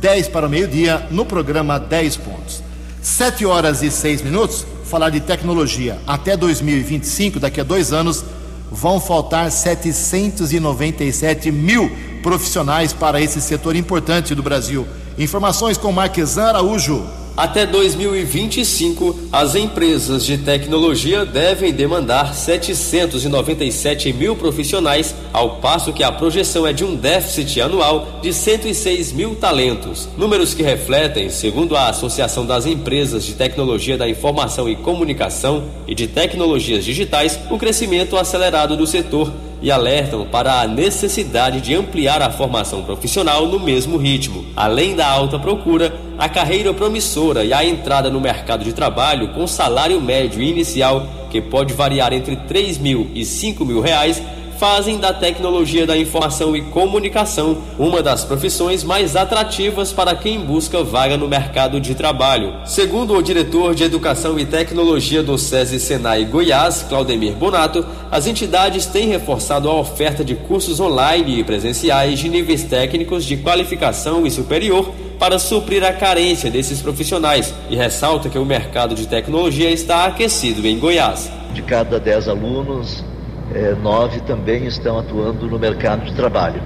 10 0.01 0.29
para 0.29 0.47
o 0.47 0.49
meio-dia, 0.49 1.07
no 1.11 1.25
programa 1.25 1.79
10 1.79 2.17
pontos. 2.17 2.63
Sete 3.01 3.45
horas 3.45 3.81
e 3.81 3.89
seis 3.89 4.21
minutos, 4.21 4.65
falar 4.85 5.09
de 5.09 5.21
tecnologia. 5.21 5.97
Até 6.05 6.35
2025, 6.35 7.39
daqui 7.39 7.61
a 7.61 7.63
dois 7.63 7.93
anos, 7.93 8.25
vão 8.71 8.99
faltar 8.99 9.49
797 9.51 11.51
mil 11.51 11.89
profissionais 12.21 12.91
para 12.91 13.21
esse 13.21 13.39
setor 13.39 13.75
importante 13.75 14.35
do 14.35 14.43
Brasil. 14.43 14.85
Informações 15.17 15.77
com 15.77 15.91
Marquesan 15.91 16.45
Araújo. 16.45 17.18
Até 17.39 17.65
2025, 17.65 19.29
as 19.31 19.55
empresas 19.55 20.25
de 20.25 20.37
tecnologia 20.39 21.25
devem 21.25 21.71
demandar 21.71 22.35
797 22.35 24.11
mil 24.11 24.35
profissionais, 24.35 25.15
ao 25.31 25.51
passo 25.61 25.93
que 25.93 26.03
a 26.03 26.11
projeção 26.11 26.67
é 26.67 26.73
de 26.73 26.83
um 26.83 26.97
déficit 26.97 27.61
anual 27.61 28.19
de 28.21 28.33
106 28.33 29.13
mil 29.13 29.35
talentos. 29.35 30.09
Números 30.17 30.53
que 30.53 30.61
refletem, 30.61 31.29
segundo 31.29 31.77
a 31.77 31.87
Associação 31.87 32.45
das 32.45 32.65
Empresas 32.65 33.23
de 33.23 33.33
Tecnologia 33.35 33.97
da 33.97 34.09
Informação 34.09 34.67
e 34.67 34.75
Comunicação 34.75 35.63
e 35.87 35.95
de 35.95 36.07
Tecnologias 36.07 36.83
Digitais, 36.83 37.39
o 37.49 37.57
crescimento 37.57 38.17
acelerado 38.17 38.75
do 38.75 38.85
setor 38.85 39.31
e 39.61 39.71
alertam 39.71 40.25
para 40.25 40.61
a 40.61 40.67
necessidade 40.67 41.61
de 41.61 41.75
ampliar 41.75 42.21
a 42.21 42.29
formação 42.29 42.83
profissional 42.83 43.45
no 43.47 43.59
mesmo 43.59 43.97
ritmo. 43.97 44.45
Além 44.55 44.95
da 44.95 45.07
alta 45.07 45.37
procura, 45.37 45.93
a 46.17 46.27
carreira 46.27 46.73
promissora 46.73 47.43
e 47.43 47.53
a 47.53 47.63
entrada 47.63 48.09
no 48.09 48.19
mercado 48.19 48.63
de 48.63 48.73
trabalho 48.73 49.29
com 49.29 49.47
salário 49.47 50.01
médio 50.01 50.41
inicial, 50.41 51.07
que 51.29 51.41
pode 51.41 51.73
variar 51.73 52.13
entre 52.13 52.35
3 52.35 52.77
mil 52.77 53.09
e 53.13 53.23
5 53.23 53.63
mil 53.65 53.81
reais, 53.81 54.21
fazem 54.59 54.99
da 54.99 55.13
tecnologia 55.13 55.87
da 55.87 55.97
informação 55.97 56.53
e 56.53 56.61
comunicação 56.61 57.59
uma 57.79 58.03
das 58.03 58.25
profissões 58.25 58.83
mais 58.83 59.15
atrativas 59.15 59.93
para 59.93 60.13
quem 60.13 60.41
busca 60.41 60.83
vaga 60.83 61.15
no 61.15 61.29
mercado 61.29 61.79
de 61.79 61.95
trabalho. 61.95 62.53
Segundo 62.65 63.15
o 63.15 63.23
diretor 63.23 63.73
de 63.73 63.85
Educação 63.85 64.37
e 64.37 64.45
Tecnologia 64.45 65.23
do 65.23 65.37
SESI 65.37 65.79
Senai 65.79 66.25
Goiás, 66.25 66.85
Claudemir 66.89 67.35
Bonato, 67.35 67.85
as 68.11 68.27
entidades 68.27 68.85
têm 68.85 69.07
reforçado 69.07 69.69
a 69.69 69.73
oferta 69.73 70.25
de 70.25 70.35
cursos 70.35 70.81
online 70.81 71.39
e 71.39 71.43
presenciais 71.45 72.19
de 72.19 72.27
níveis 72.27 72.65
técnicos 72.65 73.23
de 73.23 73.37
qualificação 73.37 74.27
e 74.27 74.31
superior 74.31 74.93
para 75.17 75.39
suprir 75.39 75.85
a 75.85 75.93
carência 75.93 76.51
desses 76.51 76.81
profissionais 76.81 77.53
e 77.69 77.77
ressalta 77.77 78.27
que 78.27 78.37
o 78.37 78.45
mercado 78.45 78.93
de 78.93 79.07
tecnologia 79.07 79.71
está 79.71 80.03
aquecido 80.03 80.67
em 80.67 80.77
Goiás. 80.77 81.31
De 81.53 81.61
cada 81.61 81.97
10 81.97 82.27
alunos, 82.27 83.03
é, 83.53 83.73
nove 83.75 84.19
também 84.21 84.65
estão 84.65 84.99
atuando 84.99 85.47
no 85.47 85.57
mercado 85.57 86.05
de 86.05 86.13
trabalho. 86.13 86.61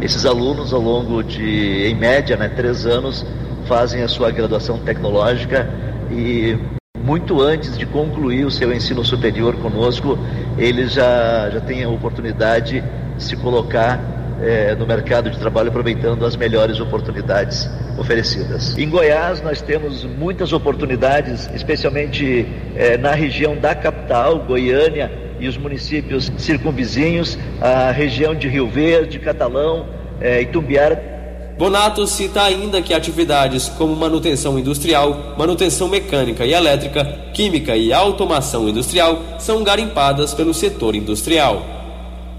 Esses 0.00 0.26
alunos, 0.26 0.72
ao 0.72 0.80
longo 0.80 1.22
de, 1.22 1.86
em 1.86 1.94
média, 1.94 2.36
né, 2.36 2.48
três 2.48 2.86
anos, 2.86 3.24
fazem 3.66 4.02
a 4.02 4.08
sua 4.08 4.30
graduação 4.30 4.78
tecnológica 4.78 5.68
e 6.10 6.58
muito 6.98 7.40
antes 7.40 7.78
de 7.78 7.86
concluir 7.86 8.44
o 8.44 8.50
seu 8.50 8.72
ensino 8.72 9.04
superior 9.04 9.56
conosco, 9.56 10.18
eles 10.58 10.92
já, 10.92 11.48
já 11.50 11.60
têm 11.60 11.84
a 11.84 11.88
oportunidade 11.88 12.82
de 13.16 13.22
se 13.22 13.36
colocar 13.36 14.00
é, 14.42 14.74
no 14.74 14.86
mercado 14.86 15.30
de 15.30 15.38
trabalho 15.38 15.70
aproveitando 15.70 16.26
as 16.26 16.36
melhores 16.36 16.78
oportunidades 16.78 17.70
oferecidas. 17.98 18.76
Em 18.76 18.88
Goiás 18.88 19.40
nós 19.40 19.62
temos 19.62 20.04
muitas 20.04 20.52
oportunidades, 20.52 21.48
especialmente 21.54 22.46
é, 22.74 22.98
na 22.98 23.12
região 23.12 23.56
da 23.56 23.74
capital, 23.74 24.40
Goiânia, 24.40 25.25
e 25.40 25.48
os 25.48 25.56
municípios 25.56 26.32
circunvizinhos, 26.38 27.38
a 27.60 27.90
região 27.90 28.34
de 28.34 28.48
Rio 28.48 28.68
Verde, 28.68 29.18
Catalão, 29.18 29.86
é, 30.20 30.42
Itumbiara. 30.42 31.14
Bonato 31.58 32.06
cita 32.06 32.42
ainda 32.42 32.82
que 32.82 32.92
atividades 32.92 33.68
como 33.70 33.96
manutenção 33.96 34.58
industrial, 34.58 35.34
manutenção 35.38 35.88
mecânica 35.88 36.44
e 36.44 36.52
elétrica, 36.52 37.04
química 37.32 37.74
e 37.74 37.92
automação 37.92 38.68
industrial 38.68 39.22
são 39.38 39.64
garimpadas 39.64 40.34
pelo 40.34 40.52
setor 40.52 40.94
industrial. 40.94 41.62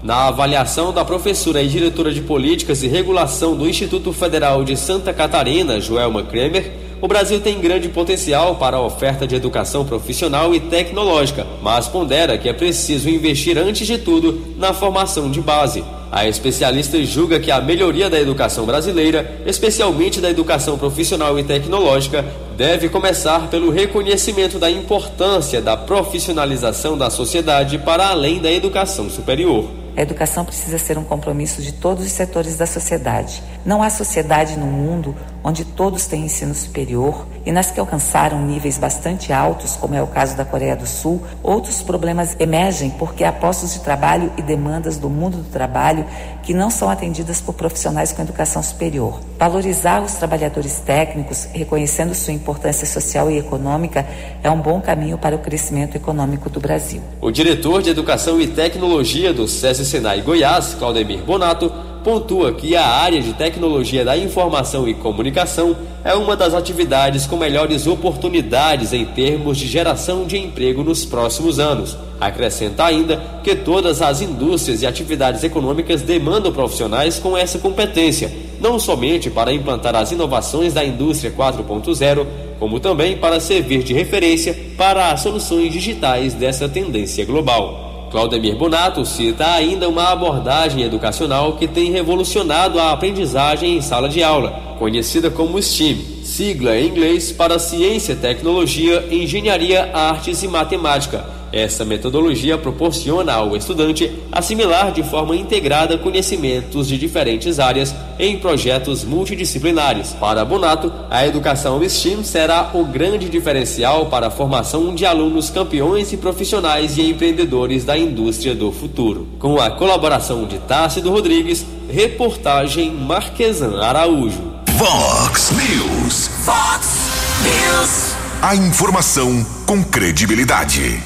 Na 0.02 0.28
avaliação 0.28 0.92
da 0.92 1.04
professora 1.04 1.60
e 1.60 1.66
diretora 1.66 2.12
de 2.12 2.20
Políticas 2.20 2.84
e 2.84 2.88
Regulação 2.88 3.56
do 3.56 3.68
Instituto 3.68 4.12
Federal 4.12 4.62
de 4.62 4.76
Santa 4.76 5.12
Catarina, 5.12 5.80
Joelma 5.80 6.22
Kremer, 6.22 6.70
o 7.00 7.06
Brasil 7.06 7.40
tem 7.40 7.60
grande 7.60 7.88
potencial 7.88 8.56
para 8.56 8.76
a 8.76 8.82
oferta 8.82 9.26
de 9.26 9.36
educação 9.36 9.84
profissional 9.84 10.54
e 10.54 10.60
tecnológica, 10.60 11.46
mas 11.62 11.86
pondera 11.86 12.36
que 12.36 12.48
é 12.48 12.52
preciso 12.52 13.08
investir 13.08 13.56
antes 13.56 13.86
de 13.86 13.98
tudo 13.98 14.54
na 14.56 14.72
formação 14.72 15.30
de 15.30 15.40
base. 15.40 15.84
A 16.10 16.26
especialista 16.26 17.02
julga 17.04 17.38
que 17.38 17.50
a 17.50 17.60
melhoria 17.60 18.08
da 18.08 18.18
educação 18.18 18.64
brasileira, 18.64 19.40
especialmente 19.46 20.20
da 20.20 20.30
educação 20.30 20.78
profissional 20.78 21.38
e 21.38 21.44
tecnológica, 21.44 22.24
deve 22.56 22.88
começar 22.88 23.48
pelo 23.48 23.70
reconhecimento 23.70 24.58
da 24.58 24.70
importância 24.70 25.60
da 25.60 25.76
profissionalização 25.76 26.96
da 26.98 27.10
sociedade 27.10 27.78
para 27.78 28.08
além 28.08 28.40
da 28.40 28.50
educação 28.50 29.08
superior. 29.08 29.66
A 29.98 30.02
educação 30.02 30.44
precisa 30.44 30.78
ser 30.78 30.96
um 30.96 31.02
compromisso 31.02 31.60
de 31.60 31.72
todos 31.72 32.06
os 32.06 32.12
setores 32.12 32.56
da 32.56 32.66
sociedade. 32.66 33.42
Não 33.66 33.82
há 33.82 33.90
sociedade 33.90 34.56
no 34.56 34.66
mundo 34.66 35.12
onde 35.42 35.64
todos 35.64 36.06
têm 36.06 36.24
ensino 36.24 36.54
superior, 36.54 37.26
e 37.46 37.50
nas 37.50 37.70
que 37.70 37.80
alcançaram 37.80 38.44
níveis 38.44 38.76
bastante 38.76 39.32
altos, 39.32 39.76
como 39.76 39.94
é 39.94 40.02
o 40.02 40.06
caso 40.06 40.36
da 40.36 40.44
Coreia 40.44 40.76
do 40.76 40.86
Sul, 40.86 41.22
outros 41.42 41.82
problemas 41.82 42.36
emergem 42.38 42.90
porque 42.90 43.24
há 43.24 43.32
postos 43.32 43.72
de 43.72 43.80
trabalho 43.80 44.30
e 44.36 44.42
demandas 44.42 44.98
do 44.98 45.08
mundo 45.08 45.38
do 45.38 45.50
trabalho 45.50 46.04
que 46.42 46.52
não 46.52 46.70
são 46.70 46.90
atendidas 46.90 47.40
por 47.40 47.54
profissionais 47.54 48.12
com 48.12 48.20
educação 48.20 48.62
superior. 48.62 49.20
Valorizar 49.38 50.02
os 50.02 50.14
trabalhadores 50.14 50.80
técnicos, 50.80 51.48
reconhecendo 51.52 52.14
sua 52.14 52.34
importância 52.34 52.86
social 52.86 53.30
e 53.30 53.38
econômica, 53.38 54.06
é 54.42 54.50
um 54.50 54.60
bom 54.60 54.80
caminho 54.80 55.16
para 55.16 55.34
o 55.34 55.38
crescimento 55.38 55.96
econômico 55.96 56.50
do 56.50 56.60
Brasil. 56.60 57.00
O 57.20 57.30
diretor 57.30 57.82
de 57.82 57.90
Educação 57.90 58.40
e 58.40 58.48
Tecnologia 58.48 59.32
do 59.32 59.48
SESI 59.48 59.87
Senai 59.88 60.20
Goiás, 60.20 60.76
Claudemir 60.78 61.20
Bonato, 61.20 61.72
pontua 62.04 62.52
que 62.52 62.76
a 62.76 62.86
área 62.86 63.22
de 63.22 63.32
tecnologia 63.32 64.04
da 64.04 64.16
informação 64.18 64.86
e 64.86 64.92
comunicação 64.92 65.74
é 66.04 66.14
uma 66.14 66.36
das 66.36 66.52
atividades 66.52 67.26
com 67.26 67.38
melhores 67.38 67.86
oportunidades 67.86 68.92
em 68.92 69.06
termos 69.06 69.56
de 69.56 69.66
geração 69.66 70.26
de 70.26 70.36
emprego 70.36 70.84
nos 70.84 71.06
próximos 71.06 71.58
anos. 71.58 71.96
Acrescenta 72.20 72.84
ainda 72.84 73.16
que 73.42 73.56
todas 73.56 74.02
as 74.02 74.20
indústrias 74.20 74.82
e 74.82 74.86
atividades 74.86 75.42
econômicas 75.42 76.02
demandam 76.02 76.52
profissionais 76.52 77.18
com 77.18 77.34
essa 77.34 77.58
competência, 77.58 78.30
não 78.60 78.78
somente 78.78 79.30
para 79.30 79.54
implantar 79.54 79.96
as 79.96 80.12
inovações 80.12 80.74
da 80.74 80.84
indústria 80.84 81.32
4.0, 81.32 82.26
como 82.58 82.78
também 82.78 83.16
para 83.16 83.40
servir 83.40 83.82
de 83.82 83.94
referência 83.94 84.54
para 84.76 85.12
as 85.12 85.22
soluções 85.22 85.72
digitais 85.72 86.34
dessa 86.34 86.68
tendência 86.68 87.24
global. 87.24 87.87
Claudemir 88.10 88.56
Bonato 88.56 89.04
cita 89.04 89.52
ainda 89.52 89.88
uma 89.88 90.08
abordagem 90.08 90.82
educacional 90.82 91.54
que 91.54 91.68
tem 91.68 91.90
revolucionado 91.90 92.78
a 92.78 92.92
aprendizagem 92.92 93.76
em 93.76 93.82
sala 93.82 94.08
de 94.08 94.22
aula, 94.22 94.76
conhecida 94.78 95.30
como 95.30 95.60
STEAM, 95.60 95.98
sigla 96.28 96.76
em 96.76 96.88
inglês 96.88 97.32
para 97.32 97.58
Ciência, 97.58 98.14
Tecnologia, 98.14 99.08
Engenharia, 99.10 99.90
Artes 99.94 100.42
e 100.42 100.48
Matemática 100.48 101.38
essa 101.52 101.84
metodologia 101.84 102.58
proporciona 102.58 103.32
ao 103.32 103.56
estudante 103.56 104.12
assimilar 104.30 104.92
de 104.92 105.02
forma 105.02 105.34
integrada 105.34 105.96
conhecimentos 105.96 106.86
de 106.86 106.98
diferentes 106.98 107.58
áreas 107.58 107.94
em 108.18 108.36
projetos 108.36 109.04
multidisciplinares. 109.04 110.14
Para 110.20 110.44
Bonato, 110.44 110.92
a 111.08 111.26
educação 111.26 111.82
STEAM 111.88 112.22
será 112.22 112.70
o 112.74 112.84
grande 112.84 113.28
diferencial 113.28 114.06
para 114.06 114.26
a 114.26 114.30
formação 114.30 114.94
de 114.94 115.06
alunos 115.06 115.48
campeões 115.48 116.12
e 116.12 116.16
profissionais 116.16 116.98
e 116.98 117.08
empreendedores 117.08 117.84
da 117.84 117.96
indústria 117.96 118.54
do 118.54 118.70
futuro. 118.70 119.28
Com 119.38 119.58
a 119.58 119.70
colaboração 119.70 120.44
de 120.44 120.58
Tássio 120.58 121.08
Rodrigues, 121.08 121.64
reportagem 121.90 122.90
Marquesan 122.90 123.80
Araújo. 123.80 124.47
Vox 124.78 125.50
News. 125.50 126.30
Vox 126.44 127.10
News. 127.42 128.14
A 128.40 128.54
informação 128.54 129.44
com 129.66 129.82
credibilidade. 129.82 131.02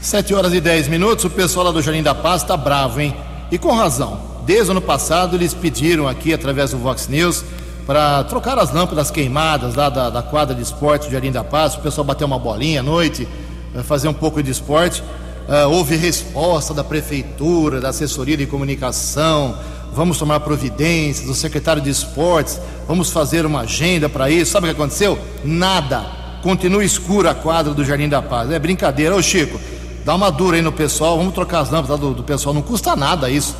7 0.00 0.32
horas 0.32 0.54
e 0.54 0.60
10 0.62 0.88
minutos, 0.88 1.26
o 1.26 1.30
pessoal 1.30 1.66
lá 1.66 1.70
do 1.70 1.82
Jardim 1.82 2.02
da 2.02 2.14
Paz 2.14 2.40
está 2.40 2.56
bravo, 2.56 2.98
hein? 2.98 3.14
E 3.50 3.58
com 3.58 3.74
razão. 3.74 4.18
Desde 4.46 4.68
o 4.68 4.70
ano 4.70 4.80
passado, 4.80 5.36
eles 5.36 5.52
pediram 5.52 6.08
aqui, 6.08 6.32
através 6.32 6.70
do 6.70 6.78
Vox 6.78 7.08
News, 7.08 7.44
para 7.86 8.24
trocar 8.24 8.58
as 8.58 8.72
lâmpadas 8.72 9.10
queimadas 9.10 9.74
lá 9.74 9.90
da, 9.90 10.08
da 10.08 10.22
quadra 10.22 10.54
de 10.54 10.62
esporte 10.62 11.06
do 11.06 11.12
Jardim 11.12 11.30
da 11.30 11.44
Paz, 11.44 11.74
o 11.74 11.80
pessoal 11.80 12.06
bater 12.06 12.24
uma 12.24 12.38
bolinha 12.38 12.80
à 12.80 12.82
noite, 12.82 13.28
eh, 13.74 13.82
fazer 13.82 14.08
um 14.08 14.14
pouco 14.14 14.42
de 14.42 14.50
esporte. 14.50 15.02
Uh, 15.46 15.68
houve 15.68 15.96
resposta 15.96 16.72
da 16.72 16.84
prefeitura, 16.84 17.80
da 17.80 17.88
assessoria 17.88 18.36
de 18.36 18.46
comunicação, 18.46 19.58
vamos 19.92 20.18
tomar 20.18 20.40
providências, 20.40 21.26
do 21.26 21.34
secretário 21.34 21.82
de 21.82 21.90
esportes, 21.90 22.60
vamos 22.86 23.10
fazer 23.10 23.46
uma 23.46 23.60
agenda 23.60 24.08
para 24.08 24.30
isso. 24.30 24.52
Sabe 24.52 24.66
o 24.66 24.70
que 24.70 24.80
aconteceu? 24.80 25.18
Nada. 25.44 26.18
Continua 26.42 26.84
escura 26.84 27.32
a 27.32 27.34
quadra 27.34 27.74
do 27.74 27.84
Jardim 27.84 28.08
da 28.08 28.22
Paz. 28.22 28.50
É 28.50 28.58
brincadeira. 28.58 29.14
Ô 29.14 29.22
Chico, 29.22 29.60
Dá 30.04 30.14
uma 30.14 30.30
dura 30.30 30.56
aí 30.56 30.62
no 30.62 30.72
pessoal, 30.72 31.18
vamos 31.18 31.34
trocar 31.34 31.60
as 31.60 31.70
lâmpadas 31.70 32.00
do, 32.00 32.14
do 32.14 32.22
pessoal, 32.22 32.54
não 32.54 32.62
custa 32.62 32.96
nada 32.96 33.28
isso. 33.28 33.54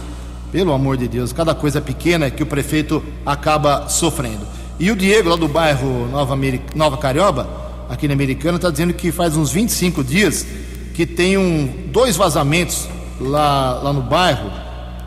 Pelo 0.50 0.72
amor 0.72 0.96
de 0.96 1.06
Deus, 1.06 1.32
cada 1.32 1.54
coisa 1.54 1.80
pequena 1.80 2.30
que 2.30 2.42
o 2.42 2.46
prefeito 2.46 3.02
acaba 3.24 3.88
sofrendo. 3.88 4.46
E 4.78 4.90
o 4.90 4.96
Diego, 4.96 5.28
lá 5.28 5.36
do 5.36 5.46
bairro 5.46 6.08
Nova, 6.10 6.32
America, 6.32 6.64
Nova 6.74 6.96
Carioba, 6.96 7.46
aqui 7.88 8.08
na 8.08 8.14
Americana, 8.14 8.56
está 8.56 8.70
dizendo 8.70 8.94
que 8.94 9.12
faz 9.12 9.36
uns 9.36 9.52
25 9.52 10.02
dias 10.02 10.46
que 10.94 11.06
tem 11.06 11.36
um, 11.36 11.72
dois 11.86 12.16
vazamentos 12.16 12.88
lá, 13.20 13.80
lá 13.82 13.92
no 13.92 14.02
bairro 14.02 14.50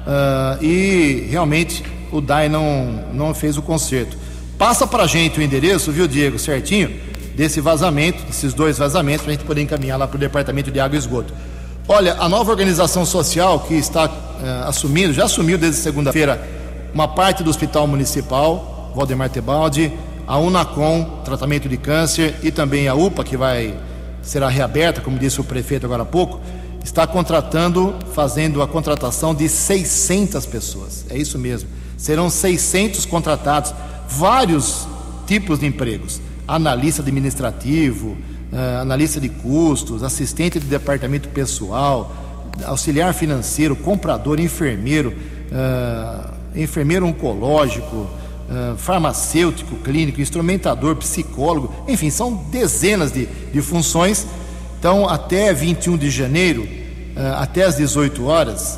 uh, 0.08 0.64
e 0.64 1.28
realmente 1.30 1.84
o 2.12 2.22
DAI 2.22 2.49
não, 2.49 3.06
não 3.14 3.34
fez 3.34 3.58
o 3.58 3.62
conserto. 3.62 4.18
Passa 4.58 4.86
para 4.86 5.04
a 5.04 5.08
gente 5.08 5.39
o 5.39 5.43
endereço, 5.43 5.91
viu, 5.91 6.08
Diego, 6.08 6.38
certinho? 6.38 6.91
desse 7.36 7.60
vazamento, 7.60 8.24
desses 8.24 8.54
dois 8.54 8.78
vazamentos, 8.78 9.24
para 9.24 9.34
a 9.34 9.36
gente 9.36 9.45
poder 9.45 9.62
encaminhar 9.62 9.97
lá 9.97 10.08
para 10.08 10.18
o 10.18 10.20
Departamento 10.20 10.72
de 10.72 10.80
Água 10.80 10.95
e 10.95 10.99
Esgoto. 10.99 11.34
Olha, 11.88 12.16
a 12.20 12.30
nova 12.30 12.51
organização 12.51 13.06
social 13.06 13.60
que 13.62 13.74
está 13.74 14.06
eh, 14.06 14.64
assumindo, 14.66 15.14
já 15.14 15.26
assumiu 15.26 15.58
desde 15.58 15.82
segunda-feira 15.82 16.41
uma 16.93 17.08
parte 17.08 17.43
do 17.43 17.49
Hospital 17.49 17.88
Municipal, 17.88 18.91
Valdemar 18.95 19.30
Tebaldi, 19.30 19.91
a 20.26 20.38
Unacom, 20.38 21.22
tratamento 21.26 21.68
de 21.68 21.76
câncer, 21.76 22.36
e 22.41 22.51
também 22.51 22.88
a 22.88 22.93
UPA, 22.93 23.24
que 23.24 23.36
vai 23.36 23.74
será 24.22 24.47
reaberta, 24.47 25.01
como 25.01 25.20
disse 25.20 25.41
o 25.41 25.43
prefeito 25.43 25.86
agora 25.86 26.04
há 26.04 26.06
pouco, 26.06 26.39
está 26.84 27.08
contratando, 27.08 27.96
fazendo 28.14 28.62
a 28.62 28.68
contratação 28.68 29.34
de 29.34 29.48
600 29.48 30.46
pessoas. 30.46 31.06
É 31.10 31.18
isso 31.18 31.40
mesmo. 31.40 31.70
Serão 31.98 32.30
600 32.30 33.06
contratados, 33.06 33.74
vários 34.08 34.88
tipos 35.26 35.60
de 35.60 35.66
empregos 35.66 36.20
analista 36.48 37.02
administrativo, 37.02 38.10
uh, 38.10 38.82
analista 38.82 39.20
de 39.20 39.30
custos, 39.30 40.04
assistente 40.04 40.60
de 40.60 40.66
departamento 40.66 41.30
pessoal, 41.30 42.14
auxiliar 42.66 43.14
financeiro, 43.14 43.76
comprador, 43.76 44.40
enfermeiro, 44.40 45.14
uh, 45.52 46.34
enfermeiro 46.56 47.06
oncológico, 47.06 47.96
uh, 47.96 48.78
farmacêutico 48.78 49.76
clínico, 49.78 50.22
instrumentador, 50.22 50.96
psicólogo, 50.98 51.74
enfim, 51.88 52.10
são 52.10 52.36
dezenas 52.52 53.12
de, 53.12 53.26
de 53.26 53.62
funções. 53.62 54.28
Então, 54.84 55.08
até 55.08 55.54
21 55.54 55.98
de 55.98 56.10
janeiro, 56.10 56.68
até 57.38 57.64
às 57.64 57.78
18 57.78 58.26
horas, 58.26 58.78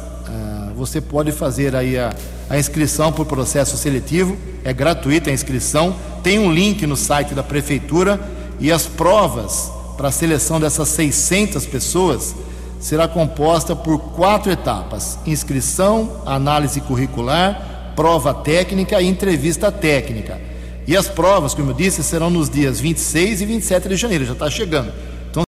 você 0.76 1.02
pode 1.02 1.32
fazer 1.32 1.76
aí 1.76 1.98
a, 1.98 2.14
a 2.48 2.60
inscrição 2.60 3.12
por 3.12 3.26
processo 3.26 3.76
seletivo, 3.76 4.38
é 4.64 4.72
gratuita 4.72 5.32
a 5.32 5.34
inscrição 5.34 5.96
tem 6.22 6.38
um 6.38 6.54
link 6.54 6.86
no 6.86 6.96
site 6.96 7.34
da 7.34 7.42
prefeitura 7.42 8.20
e 8.60 8.72
as 8.72 8.86
provas 8.86 9.72
para 9.98 10.10
a 10.10 10.12
seleção 10.12 10.60
dessas 10.60 10.90
600 10.90 11.66
pessoas 11.66 12.36
será 12.80 13.08
composta 13.08 13.76
por 13.76 13.98
quatro 13.98 14.52
etapas: 14.52 15.18
inscrição, 15.26 16.22
análise 16.24 16.82
curricular, 16.82 17.94
prova 17.96 18.32
técnica 18.32 19.02
e 19.02 19.08
entrevista 19.08 19.72
técnica. 19.72 20.40
E 20.86 20.96
as 20.96 21.08
provas, 21.08 21.56
como 21.56 21.72
eu 21.72 21.76
disse, 21.76 22.04
serão 22.04 22.30
nos 22.30 22.48
dias 22.48 22.80
26 22.80 23.42
e 23.42 23.46
27 23.48 23.90
de 23.90 23.96
janeiro, 23.96 24.24
já 24.24 24.34
está 24.34 24.52
chegando. 24.52 24.94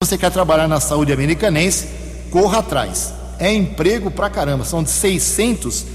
Você 0.05 0.18
quer 0.18 0.30
trabalhar 0.30 0.68
na 0.68 0.78
saúde 0.78 1.11
americanense, 1.11 1.88
corra 2.30 2.59
atrás. 2.59 3.14
É 3.38 3.51
emprego 3.51 4.11
pra 4.11 4.28
caramba, 4.28 4.62
são 4.62 4.82
de 4.82 4.90
600 4.90 5.86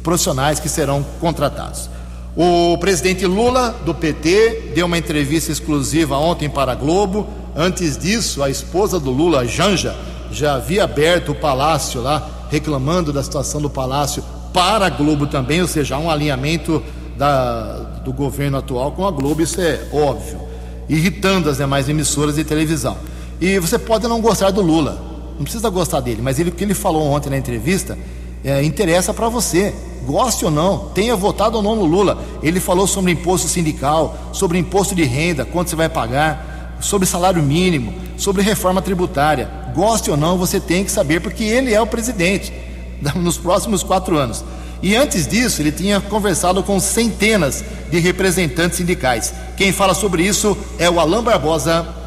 profissionais 0.00 0.60
que 0.60 0.68
serão 0.68 1.04
contratados. 1.20 1.90
O 2.36 2.78
presidente 2.78 3.26
Lula, 3.26 3.74
do 3.84 3.92
PT, 3.92 4.70
deu 4.76 4.86
uma 4.86 4.96
entrevista 4.96 5.50
exclusiva 5.50 6.16
ontem 6.16 6.48
para 6.48 6.70
a 6.70 6.74
Globo. 6.76 7.26
Antes 7.56 7.98
disso, 7.98 8.44
a 8.44 8.48
esposa 8.48 9.00
do 9.00 9.10
Lula, 9.10 9.44
Janja, 9.44 9.96
já 10.30 10.54
havia 10.54 10.84
aberto 10.84 11.32
o 11.32 11.34
palácio 11.34 12.00
lá, 12.00 12.46
reclamando 12.52 13.12
da 13.12 13.24
situação 13.24 13.60
do 13.60 13.68
palácio 13.68 14.22
para 14.52 14.86
a 14.86 14.90
Globo 14.90 15.26
também, 15.26 15.60
ou 15.60 15.66
seja, 15.66 15.98
um 15.98 16.08
alinhamento 16.08 16.80
da, 17.16 17.72
do 18.04 18.12
governo 18.12 18.58
atual 18.58 18.92
com 18.92 19.04
a 19.04 19.10
Globo, 19.10 19.42
isso 19.42 19.60
é 19.60 19.80
óbvio, 19.92 20.42
irritando 20.88 21.50
as 21.50 21.56
demais 21.56 21.88
emissoras 21.88 22.36
de 22.36 22.44
televisão. 22.44 22.96
E 23.40 23.58
você 23.58 23.78
pode 23.78 24.06
não 24.08 24.20
gostar 24.20 24.50
do 24.50 24.60
Lula, 24.60 25.00
não 25.36 25.44
precisa 25.44 25.68
gostar 25.68 26.00
dele, 26.00 26.20
mas 26.22 26.38
ele, 26.38 26.50
o 26.50 26.52
que 26.52 26.64
ele 26.64 26.74
falou 26.74 27.06
ontem 27.06 27.30
na 27.30 27.38
entrevista 27.38 27.96
é, 28.44 28.62
interessa 28.62 29.14
para 29.14 29.28
você 29.28 29.74
goste 30.08 30.46
ou 30.46 30.50
não, 30.50 30.88
tenha 30.94 31.14
votado 31.14 31.58
ou 31.58 31.62
não 31.62 31.76
no 31.76 31.84
Lula. 31.84 32.24
Ele 32.42 32.58
falou 32.58 32.86
sobre 32.86 33.12
imposto 33.12 33.46
sindical, 33.46 34.16
sobre 34.32 34.56
imposto 34.56 34.94
de 34.94 35.04
renda, 35.04 35.44
quanto 35.44 35.68
você 35.68 35.76
vai 35.76 35.88
pagar, 35.88 36.78
sobre 36.80 37.06
salário 37.06 37.42
mínimo, 37.42 37.92
sobre 38.16 38.42
reforma 38.42 38.80
tributária. 38.80 39.50
Goste 39.74 40.10
ou 40.10 40.16
não, 40.16 40.38
você 40.38 40.58
tem 40.58 40.82
que 40.82 40.90
saber, 40.90 41.20
porque 41.20 41.44
ele 41.44 41.74
é 41.74 41.80
o 41.80 41.86
presidente 41.86 42.50
nos 43.16 43.36
próximos 43.36 43.82
quatro 43.82 44.16
anos. 44.16 44.42
E 44.82 44.96
antes 44.96 45.26
disso, 45.26 45.60
ele 45.60 45.72
tinha 45.72 46.00
conversado 46.00 46.62
com 46.62 46.80
centenas 46.80 47.62
de 47.90 47.98
representantes 47.98 48.78
sindicais. 48.78 49.34
Quem 49.56 49.72
fala 49.72 49.92
sobre 49.92 50.22
isso 50.22 50.56
é 50.78 50.88
o 50.88 50.98
Alain 50.98 51.22
Barbosa. 51.22 51.97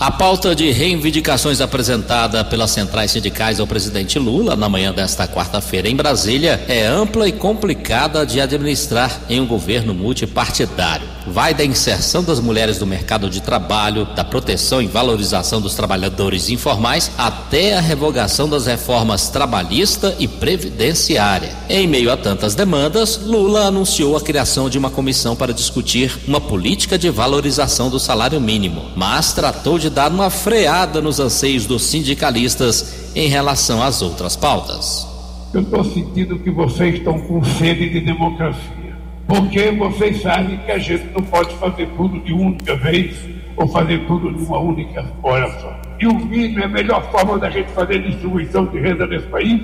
A 0.00 0.12
pauta 0.12 0.54
de 0.54 0.70
reivindicações 0.70 1.60
apresentada 1.60 2.44
pelas 2.44 2.70
centrais 2.70 3.10
sindicais 3.10 3.58
ao 3.58 3.66
presidente 3.66 4.16
Lula 4.16 4.54
na 4.54 4.68
manhã 4.68 4.92
desta 4.92 5.26
quarta-feira 5.26 5.88
em 5.88 5.96
Brasília 5.96 6.64
é 6.68 6.86
ampla 6.86 7.26
e 7.26 7.32
complicada 7.32 8.24
de 8.24 8.40
administrar 8.40 9.22
em 9.28 9.40
um 9.40 9.46
governo 9.46 9.92
multipartidário. 9.92 11.04
Vai 11.26 11.52
da 11.52 11.64
inserção 11.64 12.22
das 12.22 12.38
mulheres 12.38 12.78
no 12.78 12.86
mercado 12.86 13.28
de 13.28 13.42
trabalho, 13.42 14.06
da 14.14 14.22
proteção 14.22 14.80
e 14.80 14.86
valorização 14.86 15.60
dos 15.60 15.74
trabalhadores 15.74 16.48
informais, 16.48 17.10
até 17.18 17.76
a 17.76 17.80
revogação 17.80 18.48
das 18.48 18.66
reformas 18.66 19.28
trabalhista 19.28 20.14
e 20.20 20.28
previdenciária. 20.28 21.50
Em 21.68 21.88
meio 21.88 22.12
a 22.12 22.16
tantas 22.16 22.54
demandas, 22.54 23.20
Lula 23.24 23.66
anunciou 23.66 24.16
a 24.16 24.20
criação 24.20 24.70
de 24.70 24.78
uma 24.78 24.90
comissão 24.90 25.34
para 25.34 25.52
discutir 25.52 26.16
uma 26.26 26.40
política 26.40 26.96
de 26.96 27.10
valorização 27.10 27.90
do 27.90 27.98
salário 27.98 28.40
mínimo, 28.40 28.92
mas 28.94 29.32
tratou 29.32 29.76
de 29.78 29.87
de 29.88 29.94
dar 29.94 30.12
uma 30.12 30.28
freada 30.28 31.00
nos 31.00 31.18
anseios 31.18 31.64
dos 31.64 31.82
sindicalistas 31.84 33.10
em 33.16 33.28
relação 33.28 33.82
às 33.82 34.02
outras 34.02 34.36
pautas. 34.36 35.06
Eu 35.54 35.62
estou 35.62 35.82
sentindo 35.82 36.38
que 36.38 36.50
vocês 36.50 36.96
estão 36.96 37.18
com 37.18 37.42
sede 37.42 37.88
de 37.88 38.00
democracia, 38.00 38.96
porque 39.26 39.70
vocês 39.70 40.20
sabem 40.20 40.58
que 40.58 40.70
a 40.70 40.78
gente 40.78 41.06
não 41.06 41.22
pode 41.24 41.54
fazer 41.56 41.88
tudo 41.96 42.20
de 42.20 42.34
única 42.34 42.76
vez 42.76 43.16
ou 43.56 43.66
fazer 43.66 44.06
tudo 44.06 44.30
de 44.32 44.44
uma 44.44 44.58
única 44.58 45.10
hora 45.22 45.50
só. 45.58 45.80
E 45.98 46.06
o 46.06 46.14
mínimo 46.14 46.60
é 46.60 46.64
a 46.64 46.68
melhor 46.68 47.10
forma 47.10 47.38
da 47.38 47.48
gente 47.48 47.70
fazer 47.70 48.02
distribuição 48.02 48.66
de 48.66 48.78
renda 48.78 49.06
nesse 49.06 49.26
país. 49.26 49.62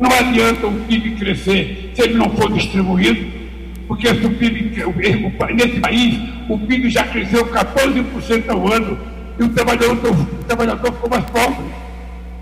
Não 0.00 0.10
adianta 0.10 0.66
o 0.66 0.72
PIB 0.86 1.10
crescer 1.16 1.92
se 1.94 2.02
ele 2.02 2.14
não 2.14 2.30
for 2.30 2.50
distribuído, 2.52 3.26
porque 3.86 4.08
se 4.08 4.24
o 4.24 4.30
PIB, 4.30 4.82
nesse 5.54 5.80
país, 5.80 6.18
o 6.48 6.58
PIB 6.58 6.88
já 6.88 7.04
cresceu 7.04 7.44
14% 7.46 8.48
ao 8.48 8.72
ano 8.72 9.17
e 9.38 9.42
o 9.42 9.48
trabalhador, 9.50 9.96
o 10.12 10.44
trabalhador 10.44 10.92
ficou 10.92 11.10
mais 11.10 11.24
pobre. 11.26 11.64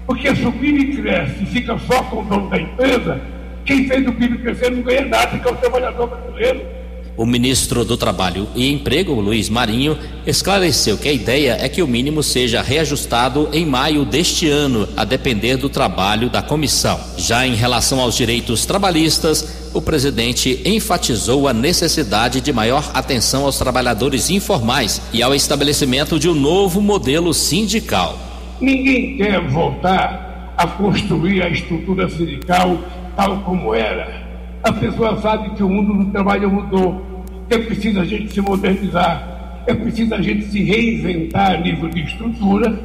Porque 0.06 0.34
se 0.34 0.46
o 0.46 0.52
PIB 0.52 1.02
cresce 1.02 1.42
e 1.42 1.46
fica 1.46 1.78
só 1.86 2.02
com 2.04 2.20
o 2.20 2.24
dono 2.24 2.48
da 2.48 2.60
empresa, 2.60 3.20
quem 3.64 3.88
fez 3.88 4.06
o 4.06 4.12
PIB 4.12 4.38
crescer 4.38 4.70
não 4.70 4.82
ganha 4.82 5.04
nada, 5.04 5.38
que 5.38 5.46
é 5.46 5.50
o 5.50 5.56
trabalhador 5.56 6.06
brasileiro. 6.06 6.76
O 7.16 7.24
ministro 7.24 7.82
do 7.82 7.96
Trabalho 7.96 8.46
e 8.54 8.70
Emprego, 8.70 9.14
Luiz 9.14 9.48
Marinho, 9.48 9.98
esclareceu 10.26 10.98
que 10.98 11.08
a 11.08 11.12
ideia 11.12 11.56
é 11.58 11.66
que 11.66 11.82
o 11.82 11.88
mínimo 11.88 12.22
seja 12.22 12.60
reajustado 12.60 13.48
em 13.54 13.64
maio 13.64 14.04
deste 14.04 14.50
ano, 14.50 14.86
a 14.94 15.02
depender 15.02 15.56
do 15.56 15.70
trabalho 15.70 16.28
da 16.28 16.42
comissão. 16.42 17.00
Já 17.16 17.46
em 17.46 17.54
relação 17.54 18.00
aos 18.00 18.14
direitos 18.14 18.66
trabalhistas, 18.66 19.55
o 19.76 19.82
presidente 19.82 20.62
enfatizou 20.64 21.46
a 21.46 21.52
necessidade 21.52 22.40
de 22.40 22.50
maior 22.50 22.90
atenção 22.94 23.44
aos 23.44 23.58
trabalhadores 23.58 24.30
informais 24.30 25.02
e 25.12 25.22
ao 25.22 25.34
estabelecimento 25.34 26.18
de 26.18 26.30
um 26.30 26.34
novo 26.34 26.80
modelo 26.80 27.34
sindical. 27.34 28.18
Ninguém 28.58 29.18
quer 29.18 29.38
voltar 29.48 30.54
a 30.56 30.66
construir 30.66 31.42
a 31.42 31.50
estrutura 31.50 32.08
sindical 32.08 32.78
tal 33.14 33.40
como 33.40 33.74
era. 33.74 34.24
A 34.62 34.72
pessoa 34.72 35.20
sabe 35.20 35.50
que 35.50 35.62
o 35.62 35.68
mundo 35.68 36.04
do 36.04 36.10
trabalho 36.10 36.50
mudou, 36.50 37.24
é 37.50 37.58
preciso 37.58 38.00
a 38.00 38.04
gente 38.06 38.32
se 38.32 38.40
modernizar, 38.40 39.62
é 39.66 39.74
preciso 39.74 40.14
a 40.14 40.22
gente 40.22 40.46
se 40.46 40.62
reinventar 40.62 41.52
a 41.52 41.56
nível 41.58 41.90
de 41.90 42.00
estrutura 42.02 42.78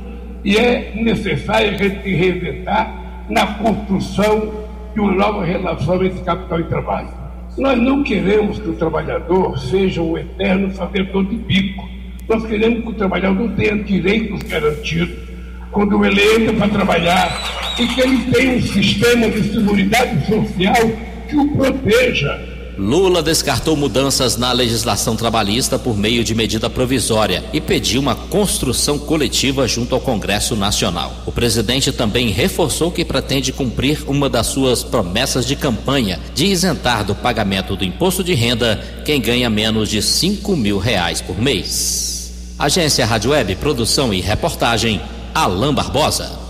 e 0.43 0.57
é 0.57 0.91
necessário 0.93 1.69
a 1.69 1.77
gente 1.77 2.03
se 2.03 2.13
reinventar 2.13 3.25
na 3.29 3.47
construção 3.47 4.60
de 4.93 4.99
uma 4.99 5.13
nova 5.13 5.45
relação 5.45 6.03
entre 6.03 6.21
capital 6.21 6.59
e 6.59 6.63
trabalho. 6.65 7.09
Nós 7.57 7.77
não 7.77 8.03
queremos 8.03 8.59
que 8.59 8.69
o 8.69 8.73
trabalhador 8.73 9.57
seja 9.59 10.01
um 10.01 10.17
eterno 10.17 10.71
fazedor 10.71 11.25
de 11.25 11.35
bico. 11.35 11.89
Nós 12.27 12.45
queremos 12.45 12.83
que 12.83 12.89
o 12.89 12.93
trabalhador 12.93 13.49
tenha 13.51 13.75
direitos 13.83 14.41
garantidos 14.43 15.17
quando 15.71 16.03
ele 16.05 16.21
entra 16.21 16.53
para 16.53 16.67
trabalhar 16.69 17.75
e 17.79 17.87
que 17.87 18.01
ele 18.01 18.31
tenha 18.31 18.57
um 18.57 18.61
sistema 18.61 19.29
de 19.29 19.43
seguridade 19.43 20.25
social 20.25 20.91
que 21.27 21.37
o 21.37 21.47
proteja. 21.55 22.50
Lula 22.81 23.21
descartou 23.21 23.77
mudanças 23.77 24.37
na 24.37 24.51
legislação 24.51 25.15
trabalhista 25.15 25.77
por 25.77 25.95
meio 25.95 26.23
de 26.23 26.33
medida 26.33 26.67
provisória 26.67 27.43
e 27.53 27.61
pediu 27.61 28.01
uma 28.01 28.15
construção 28.15 28.97
coletiva 28.97 29.67
junto 29.67 29.93
ao 29.93 30.01
Congresso 30.01 30.55
Nacional. 30.55 31.13
O 31.27 31.31
presidente 31.31 31.91
também 31.91 32.29
reforçou 32.29 32.91
que 32.91 33.05
pretende 33.05 33.53
cumprir 33.53 34.01
uma 34.07 34.27
das 34.27 34.47
suas 34.47 34.83
promessas 34.83 35.45
de 35.45 35.55
campanha 35.55 36.19
de 36.33 36.47
isentar 36.47 37.05
do 37.05 37.13
pagamento 37.13 37.75
do 37.75 37.85
imposto 37.85 38.23
de 38.23 38.33
renda 38.33 38.83
quem 39.05 39.21
ganha 39.21 39.47
menos 39.47 39.87
de 39.87 40.01
5 40.01 40.55
mil 40.57 40.79
reais 40.79 41.21
por 41.21 41.39
mês. 41.39 42.33
Agência 42.57 43.05
Rádio 43.05 43.29
Web, 43.29 43.57
produção 43.57 44.11
e 44.11 44.21
reportagem, 44.21 44.99
Alain 45.35 45.71
Barbosa. 45.71 46.40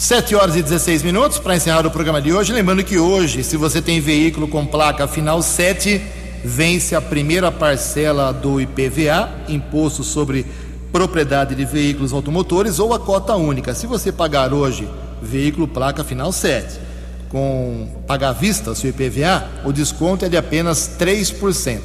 7 0.00 0.34
horas 0.34 0.56
e 0.56 0.62
16 0.62 1.02
minutos 1.02 1.38
para 1.38 1.54
encerrar 1.54 1.86
o 1.86 1.90
programa 1.90 2.22
de 2.22 2.32
hoje. 2.32 2.54
Lembrando 2.54 2.82
que 2.82 2.98
hoje, 2.98 3.44
se 3.44 3.54
você 3.58 3.82
tem 3.82 4.00
veículo 4.00 4.48
com 4.48 4.64
placa 4.64 5.06
final 5.06 5.42
7, 5.42 6.00
vence 6.42 6.96
a 6.96 7.02
primeira 7.02 7.52
parcela 7.52 8.32
do 8.32 8.58
IPVA, 8.58 9.28
Imposto 9.46 10.02
sobre 10.02 10.46
Propriedade 10.90 11.54
de 11.54 11.66
Veículos 11.66 12.14
Automotores, 12.14 12.78
ou 12.78 12.94
a 12.94 12.98
cota 12.98 13.36
única. 13.36 13.74
Se 13.74 13.86
você 13.86 14.10
pagar 14.10 14.54
hoje 14.54 14.88
veículo 15.20 15.68
placa 15.68 16.02
final 16.02 16.32
7, 16.32 16.80
com 17.28 17.86
pagar 18.06 18.30
à 18.30 18.32
vista 18.32 18.74
seu 18.74 18.88
IPVA, 18.88 19.50
o 19.66 19.70
desconto 19.70 20.24
é 20.24 20.30
de 20.30 20.36
apenas 20.38 20.92
3%. 20.98 21.78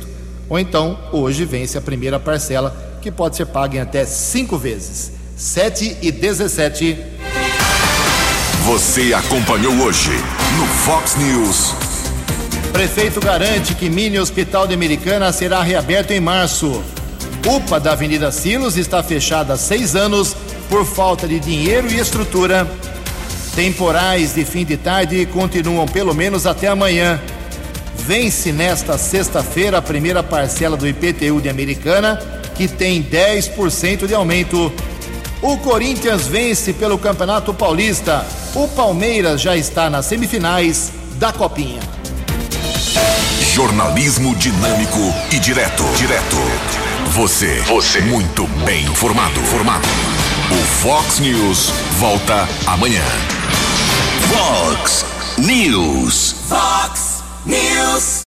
Ou 0.48 0.58
então, 0.58 0.98
hoje 1.12 1.44
vence 1.44 1.78
a 1.78 1.82
primeira 1.82 2.18
parcela, 2.18 2.74
que 3.02 3.12
pode 3.12 3.36
ser 3.36 3.48
paga 3.48 3.76
em 3.76 3.82
até 3.82 4.06
5 4.06 4.58
vezes. 4.58 5.12
7 5.36 5.98
e 6.02 6.14
17. 6.14 6.98
Você 8.66 9.14
acompanhou 9.14 9.76
hoje 9.76 10.10
no 10.58 10.66
Fox 10.66 11.16
News. 11.18 11.76
Prefeito 12.74 13.20
garante 13.20 13.76
que 13.76 13.88
mini 13.92 14.18
hospital 14.18 14.66
de 14.66 14.74
Americana 14.74 15.32
será 15.32 15.62
reaberto 15.62 16.14
em 16.14 16.20
março. 16.20 16.84
UPA 17.46 17.80
da 17.80 17.92
Avenida 17.92 18.32
Silos 18.32 18.76
está 18.76 19.04
fechada 19.04 19.54
há 19.54 19.58
seis 19.58 19.96
anos 19.96 20.36
por 20.68 20.84
falta 20.84 21.28
de 21.28 21.40
dinheiro 21.40 21.88
e 21.92 22.00
estrutura. 22.00 22.68
Temporais 23.56 24.34
de 24.34 24.44
fim 24.44 24.66
de 24.66 24.78
tarde 24.78 25.28
continuam 25.28 25.86
pelo 25.88 26.16
menos 26.16 26.48
até 26.48 26.68
amanhã. 26.68 27.22
Vence 28.00 28.52
nesta 28.52 28.98
sexta-feira 28.98 29.78
a 29.78 29.82
primeira 29.82 30.24
parcela 30.24 30.76
do 30.76 30.88
IPTU 30.88 31.40
de 31.40 31.50
Americana, 31.50 32.20
que 32.56 32.68
tem 32.68 33.04
10% 33.04 34.08
de 34.08 34.16
aumento. 34.16 34.74
O 35.40 35.56
Corinthians 35.58 36.26
vence 36.26 36.74
pelo 36.74 36.98
Campeonato 36.98 37.54
Paulista. 37.54 38.26
O 38.56 38.70
Palmeiras 38.70 39.42
já 39.42 39.58
está 39.58 39.90
nas 39.90 40.06
semifinais 40.06 40.94
da 41.18 41.34
Copinha. 41.34 41.82
Jornalismo 43.54 44.34
dinâmico 44.38 44.98
e 45.30 45.40
direto. 45.40 45.84
Direto. 45.98 46.38
Você. 47.10 47.60
Você. 47.64 48.00
Muito 48.00 48.48
bem 48.66 48.86
informado. 48.86 49.42
Formado. 49.42 49.86
O 50.52 50.66
Fox 50.82 51.20
News 51.20 51.70
volta 52.00 52.48
amanhã. 52.66 53.04
Fox 54.32 55.06
News. 55.38 56.36
Fox 56.48 57.24
News. 57.46 58.24